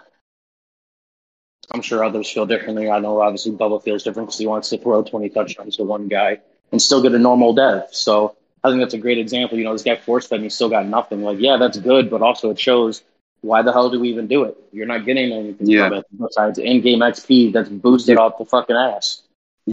[1.71, 2.91] I'm sure others feel differently.
[2.91, 6.09] I know obviously Bubba feels different because he wants to throw 20 touchdowns to one
[6.09, 6.41] guy
[6.73, 7.85] and still get a normal dev.
[7.93, 9.57] So I think that's a great example.
[9.57, 11.23] You know, this guy force fed and he still got nothing.
[11.23, 13.03] Like, yeah, that's good, but also it shows
[13.43, 14.57] why the hell do we even do it?
[14.73, 15.89] You're not getting anything Yeah.
[15.89, 19.23] from it besides in-game XP that's boosted off the fucking ass.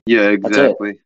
[0.06, 1.00] Yeah, exactly.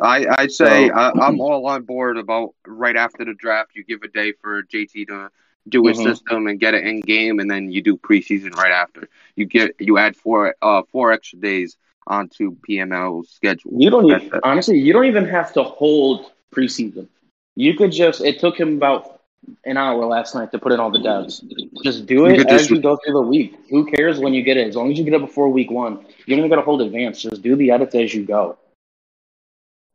[0.00, 3.70] I I'd say So- I, I'm all on board about right after the draft.
[3.74, 5.30] You give a day for JT to
[5.68, 6.04] do his Mhm.
[6.04, 9.08] system and get it in game, and then you do preseason right after.
[9.36, 11.76] You get you add four uh four extra days
[12.06, 13.72] onto PML's schedule.
[13.76, 17.08] You don't even, honestly, you don't even have to hold preseason.
[17.56, 19.15] You could just, it took him about
[19.64, 21.42] an hour last night to put in all the devs.
[21.82, 23.54] Just do it could as just- you go through the week.
[23.70, 24.68] Who cares when you get it?
[24.68, 26.82] As long as you get it before week one, you don't even got to hold
[26.82, 27.22] advance.
[27.22, 28.58] Just do the edits as you go.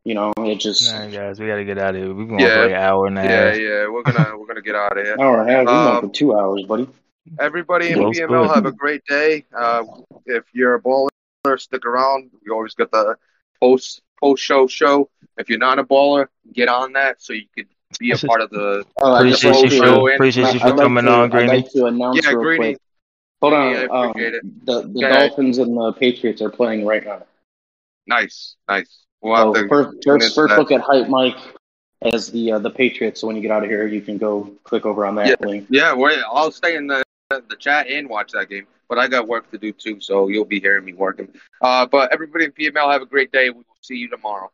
[0.03, 2.14] You know, it just, Nah, guys, we gotta get out of here.
[2.14, 2.56] We're going Yeah.
[2.56, 3.60] for like an hour and a Yeah, half.
[3.60, 5.15] yeah, we're gonna we're gonna get out of here.
[5.19, 6.88] hour and a half, we're going Um, for two hours, buddy.
[7.40, 8.56] Everybody in Well PML split.
[8.56, 9.45] have a great day.
[9.56, 9.84] Uh,
[10.26, 11.10] if you're a baller,
[11.57, 12.32] stick around.
[12.44, 13.15] We always got the
[13.60, 15.07] post post show show.
[15.38, 17.68] If you're not a baller, get on that so you could
[18.00, 20.16] be a part of the Oh, I Appreciate you show for in.
[20.16, 21.48] appreciate you for coming to- on, I'd Greeny.
[21.48, 22.58] like to announce Yeah, real Greeny.
[22.74, 22.78] quick.
[23.42, 24.14] Hold on, Greeny, um,
[24.64, 25.10] the, the Okay.
[25.28, 27.24] Dolphins and the Patriots are playing right now.
[28.08, 29.06] Nice, nice.
[29.22, 31.38] We'll So first, first, first look at Hype Mike
[32.02, 33.22] as the uh, the Patriots.
[33.22, 35.68] So when you get out of here, you can go click over on that link.
[35.70, 38.66] Yeah, we're, I'll stay in the the chat and watch that game.
[38.90, 41.30] But I got work to do too, so you'll be hearing me working.
[41.62, 43.50] Uh, but everybody in PML have a great day.
[43.50, 44.52] We will see you tomorrow.